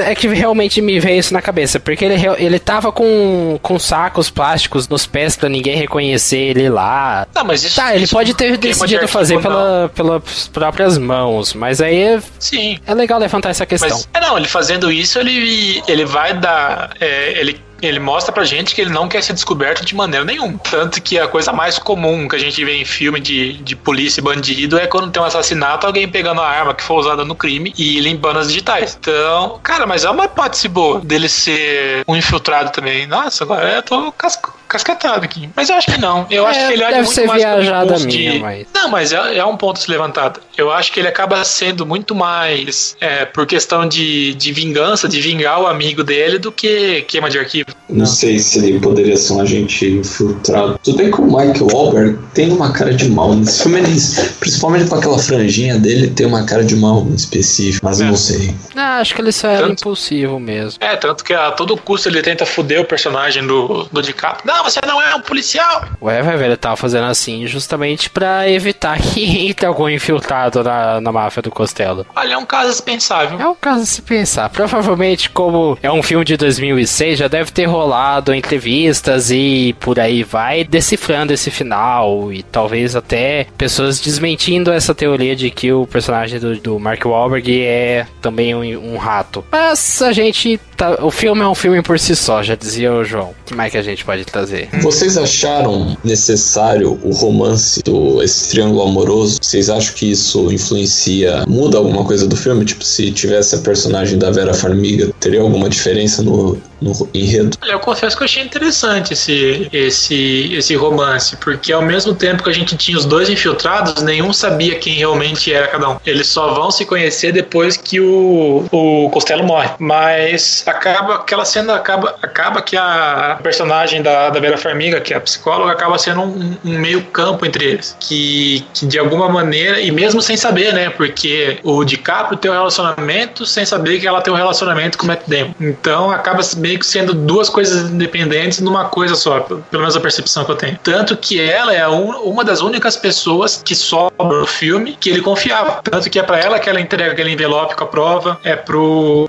é 0.07 0.15
que 0.15 0.29
realmente 0.29 0.81
me 0.81 0.99
veio 0.99 1.21
isso 1.21 1.33
na 1.33 1.43
cabeça. 1.43 1.79
Porque 1.79 2.05
ele, 2.05 2.15
ele 2.39 2.59
tava 2.59 2.91
com, 2.91 3.59
com 3.63 3.79
sacos 3.79 4.31
plásticos 4.31 4.89
nos 4.89 5.07
pés 5.07 5.37
pra 5.37 5.49
ninguém 5.49 5.77
reconhecer 5.77 6.39
ele 6.39 6.69
lá. 6.69 7.27
Não, 7.35 7.45
mas 7.45 7.63
isso. 7.63 7.77
Tá, 7.77 7.95
ele 7.95 8.05
isso 8.05 8.15
pode 8.15 8.33
ter 8.35 8.53
de 8.53 8.57
decidido 8.57 9.01
arquivo, 9.03 9.13
fazer 9.13 9.41
pela, 9.41 9.91
pelas 9.95 10.49
próprias 10.49 10.97
mãos. 10.97 11.53
Mas 11.53 11.81
aí 11.81 11.97
é, 12.03 12.23
Sim. 12.39 12.79
é 12.87 12.95
legal 12.95 13.19
levantar 13.19 13.51
essa 13.51 13.67
questão. 13.67 13.91
Mas, 13.91 14.09
é 14.15 14.21
não, 14.21 14.39
ele 14.39 14.49
fazendo 14.49 14.91
isso, 14.91 15.19
ele, 15.19 15.26
ele 15.31 16.05
vai 16.05 16.35
dar. 16.35 16.91
é, 17.01 17.39
ele, 17.39 17.61
ele 17.83 17.99
mostra 17.99 18.33
pra 18.33 18.45
gente 18.45 18.75
que 18.75 18.81
ele 18.81 18.91
não 18.91 19.09
quer 19.09 19.23
ser 19.23 19.33
descoberto 19.33 19.85
de 19.85 19.95
maneira 19.95 20.25
nenhuma. 20.25 20.59
Tanto 20.59 21.01
que 21.01 21.19
a 21.19 21.29
coisa 21.29 21.53
mais 21.53 21.79
comum 21.79 22.27
que 22.27 22.37
a 22.37 22.39
gente 22.39 22.65
vê 22.65 22.77
em 22.77 22.85
filme 22.85 23.21
de, 23.21 23.55
de 23.55 23.77
polícia 23.77 24.21
e 24.21 24.25
bandido 24.25 24.79
é 24.79 24.87
quando 24.87 25.11
tem 25.11 25.23
um 25.23 25.27
assassinato, 25.27 25.87
alguém 25.87 26.09
pegando 26.09 26.41
a 26.41 26.49
arma 26.49 26.75
que 26.75 26.83
foi 26.83 26.97
usada 26.97 27.25
no 27.25 27.35
crime 27.35 27.75
e 27.77 28.01
limpando 28.01 28.39
as 28.39 28.49
digitais. 28.49 28.97
Então, 28.99 29.61
cara, 29.63 29.87
mas 29.87 30.05
é 30.05 30.11
uma 30.11 30.25
hipótese 30.25 30.69
boa 30.69 31.01
dele 31.01 31.29
ser 31.29 32.03
um 32.09 32.17
infiltrado 32.17 32.71
também. 32.73 33.07
Nossa, 33.07 33.45
agora 33.45 33.71
eu 33.71 33.83
tô 33.83 34.13
casco. 34.13 34.56
Encasquetado 34.77 35.25
aqui. 35.25 35.49
Mas 35.57 35.69
eu 35.69 35.77
acho 35.77 35.91
que 35.91 35.99
não. 36.01 36.27
Eu 36.31 36.47
É, 36.47 36.51
acho 36.51 36.67
que 36.67 36.73
ele 36.75 36.83
deve 36.85 36.95
muito 37.03 37.13
ser 37.15 37.27
mais 37.27 37.43
viajada 37.43 37.85
impulso 37.87 38.07
minha, 38.07 38.33
de... 38.33 38.39
mas- 38.39 38.67
Não, 38.75 38.89
mas 38.91 39.13
é, 39.13 39.39
é 39.39 39.45
um 39.45 39.57
ponto 39.57 39.79
se 39.79 39.91
levantado. 39.91 40.41
Eu 40.57 40.71
acho 40.71 40.93
que 40.93 41.01
ele 41.01 41.09
acaba 41.09 41.43
sendo 41.45 41.85
muito 41.87 42.15
mais 42.15 42.97
é, 43.01 43.25
por 43.25 43.47
questão 43.47 43.87
de, 43.89 44.35
de 44.35 44.53
vingança, 44.53 45.09
de 45.09 45.21
vingar 45.21 45.61
o 45.61 45.67
amigo 45.67 46.03
dele, 46.05 46.39
do 46.39 46.53
que 46.53 47.03
queima 47.09 47.29
de 47.31 47.39
arquivo. 47.39 47.69
Não 47.89 48.07
sei 48.07 48.39
se 48.39 48.59
ele 48.59 48.81
poderia 48.81 49.17
ser 49.17 49.33
um 49.35 49.41
agente 49.41 49.87
infiltrado. 49.87 50.79
Tudo 50.83 50.97
bem 50.99 51.11
que 51.11 51.21
o 51.21 51.25
Michael 51.25 51.67
Wahlberg 51.73 52.19
tem 52.35 52.51
uma 52.51 52.73
cara 52.73 52.93
de 52.95 53.09
mal 53.09 53.35
nesse 53.35 53.63
filme, 53.63 53.79
ele, 53.81 53.97
principalmente 54.41 54.89
com 54.89 54.95
aquela 54.97 55.19
franjinha 55.19 55.79
dele, 55.79 56.09
tem 56.11 56.27
uma 56.27 56.45
cara 56.45 56.65
de 56.65 56.77
mal 56.77 57.07
específico, 57.15 57.85
mas 57.85 58.01
eu 58.01 58.07
É. 58.07 58.11
não 58.11 58.17
sei. 58.17 58.55
Não, 58.75 58.83
acho 58.83 59.15
que 59.15 59.21
ele 59.21 59.33
só 59.33 59.49
era 59.49 59.69
Tanto- 59.69 59.81
impulsivo 59.81 60.39
mesmo. 60.41 60.79
É, 60.81 60.97
tanto 60.97 61.25
que 61.25 61.33
a 61.33 61.51
todo 61.51 61.77
custo 61.77 62.09
ele 62.09 62.23
tenta 62.23 62.45
foder 62.47 62.81
o 62.81 62.85
personagem 62.85 63.47
do, 63.47 63.85
do 63.93 64.03
DiCaprio. 64.03 64.47
Não, 64.47 64.66
você 64.71 64.81
não 64.87 65.01
é 65.01 65.15
um 65.15 65.21
policial! 65.21 65.85
Ué, 66.03 66.23
ver, 66.23 66.47
ele 66.47 66.57
tava 66.57 66.77
fazendo 66.77 67.07
assim 67.07 67.47
justamente 67.47 68.11
pra 68.11 68.49
evitar 68.49 68.99
que 69.01 69.49
entre 69.49 69.67
algum 69.67 69.89
infiltrado 69.89 70.63
na, 70.63 71.01
na 71.01 71.13
máfia 71.13 71.43
do 71.43 71.51
Costello. 71.51 72.07
Olha, 72.15 72.35
é 72.35 72.39
um 72.39 72.47
caso 72.47 72.71
dispensável. 72.71 73.41
É 73.41 73.49
um 73.49 73.55
caso 73.55 73.83
a 73.83 73.87
se 73.87 74.03
pensar. 74.03 74.49
Provavelmente, 74.51 75.31
como 75.31 75.79
é 75.83 75.91
um 75.91 76.03
filme 76.03 76.25
de 76.25 76.37
2006, 76.37 77.19
já 77.19 77.29
deve 77.29 77.51
ter 77.51 77.67
rolado 77.67 78.35
entrevistas 78.35 79.31
e 79.31 79.75
por 79.81 80.01
aí 80.01 80.23
vai, 80.23 80.65
decifrando 80.65 81.33
esse 81.33 81.51
final 81.51 82.33
e 82.33 82.43
talvez 82.43 82.97
até 82.97 83.47
pessoas 83.57 84.01
desmentindo 84.01 84.73
essa 84.73 84.95
teoria 84.95 85.37
de 85.37 85.51
que 85.51 85.73
o 85.73 85.87
personagem 85.87 86.41
do, 86.41 86.57
do 86.57 86.79
Mark 86.79 87.05
Wahlberg 87.05 87.63
é 87.63 88.07
também 88.21 88.55
um, 88.55 88.95
um 88.95 88.97
rato. 88.97 89.45
Mas 89.51 90.03
a 90.03 90.13
gente. 90.13 90.61
Tá, 90.77 90.99
o 91.03 91.11
filme 91.11 91.41
é 91.41 91.49
um 91.49 91.55
filme 91.55 91.81
por 91.83 91.99
si 91.99 92.15
só, 92.15 92.43
já 92.43 92.55
dizia 92.55 92.93
o 92.93 93.03
João. 93.03 93.31
O 93.31 93.45
que 93.47 93.55
mais 93.55 93.73
que 93.73 93.79
a 93.79 93.83
gente 93.83 94.05
pode 94.05 94.25
trazer? 94.25 94.69
Vocês 94.83 95.17
acharam 95.17 95.97
necessário 96.05 97.01
o 97.03 97.13
romance 97.13 97.83
do 97.83 98.23
esse 98.23 98.51
triângulo 98.51 98.83
amoroso? 98.83 99.39
Vocês 99.41 99.71
acham 99.71 99.95
que 99.95 100.11
isso 100.11 100.53
influencia, 100.53 101.45
muda 101.49 101.79
alguma 101.79 102.05
coisa 102.05 102.27
do 102.27 102.37
filme? 102.37 102.65
Tipo, 102.65 102.85
se 102.85 103.11
tivesse 103.11 103.55
a 103.55 103.59
personagem 103.59 104.19
da 104.19 104.31
Vera 104.31 104.53
Farmiga, 104.53 105.11
teria 105.19 105.41
alguma 105.41 105.69
diferença 105.69 106.23
no, 106.23 106.59
no 106.81 107.09
enredo? 107.15 107.57
Olha, 107.63 107.73
eu 107.73 107.81
confesso 107.81 108.17
que 108.17 108.23
eu 108.23 108.27
achei 108.27 108.43
interessante 108.43 109.13
esse, 109.15 109.69
esse, 109.73 110.55
esse 110.55 110.75
romance, 110.75 111.37
porque 111.37 111.73
ao 111.73 111.83
mesmo 111.83 112.15
tempo 112.15 112.43
que 112.43 112.51
a 112.51 112.55
gente 112.55 112.77
tinha 112.77 112.99
os 112.99 113.05
dois 113.05 113.31
infiltrados, 113.31 114.03
nenhum 114.03 114.33
sabia 114.33 114.79
quem 114.79 114.95
realmente 114.95 115.53
era 115.53 115.69
cada 115.69 115.91
um. 115.91 115.97
Eles 116.05 116.27
só 116.27 116.53
vão 116.53 116.71
se 116.71 116.85
conhecer 116.85 117.33
depois 117.33 117.77
que 117.77 118.01
o, 118.01 118.67
o 118.71 119.11
Costello 119.11 119.45
morre. 119.45 119.71
Mas 119.79 120.66
acaba, 120.67 121.17
aquela 121.17 121.45
cena 121.45 121.75
acaba, 121.75 122.17
acaba 122.23 122.61
que 122.63 122.77
a 122.77 123.39
personagem 123.43 124.03
da, 124.03 124.31
da 124.31 124.41
Vera 124.41 124.59
Farmiga, 124.59 125.01
que 125.01 125.15
é 125.15 125.17
a 125.17 125.21
psicóloga, 125.21 125.73
acaba 125.73 125.99
sendo 125.99 126.23
um, 126.23 126.57
um 126.65 126.79
meio 126.79 127.03
campo 127.07 127.47
entre 127.47 127.65
eles. 127.65 127.97
Que, 128.01 128.65
que 128.75 128.87
de 128.87 128.99
alguma 128.99 129.29
maneira, 129.29 129.81
e 129.81 129.91
mesmo 129.91 130.21
sem 130.21 130.37
saber, 130.37 130.73
né? 130.73 130.91
Porque 130.91 131.59
o 131.63 131.85
DiCaprio 131.85 132.39
tem 132.39 132.51
um 132.51 132.55
relacionamento 132.55 133.47
sem 133.47 133.65
saber 133.65 134.01
que 134.01 134.07
ela 134.07 134.21
tem 134.21 134.33
um 134.33 134.37
relacionamento 134.37 134.99
com 134.99 135.05
o 135.05 135.07
Matt 135.07 135.23
Damon. 135.27 135.55
Então 135.61 136.11
acaba 136.11 136.43
meio 136.57 136.79
que 136.79 136.87
sendo 136.87 137.15
duas 137.15 137.49
coisas 137.49 137.91
independentes 137.91 138.61
numa 138.61 138.87
coisa 138.87 139.15
só, 139.15 139.41
pelo 139.41 139.63
menos 139.73 139.97
a 139.97 140.01
percepção 140.01 140.45
que 140.45 140.53
eu 140.53 140.57
tenho. 140.57 140.79
Tanto 140.83 141.17
que 141.17 141.41
ela 141.41 141.73
é 141.73 141.87
uma 141.87 142.45
das 142.45 142.61
únicas 142.61 142.97
pessoas 142.97 143.63
que 143.65 143.75
sobra 143.75 144.13
no 144.19 144.47
filme 144.47 144.97
que 144.99 145.11
ele 145.11 145.21
confiava. 145.21 145.81
Tanto 145.83 146.11
que 146.11 146.19
é 146.19 146.23
pra 146.23 146.39
ela 146.39 146.59
que 146.59 146.69
ela 146.69 146.81
entrega 146.81 147.13
aquele 147.13 147.31
envelope 147.31 147.75
com 147.75 147.85
a 147.85 147.87
prova, 147.87 148.39
é 148.43 148.57
pro, 148.57 149.27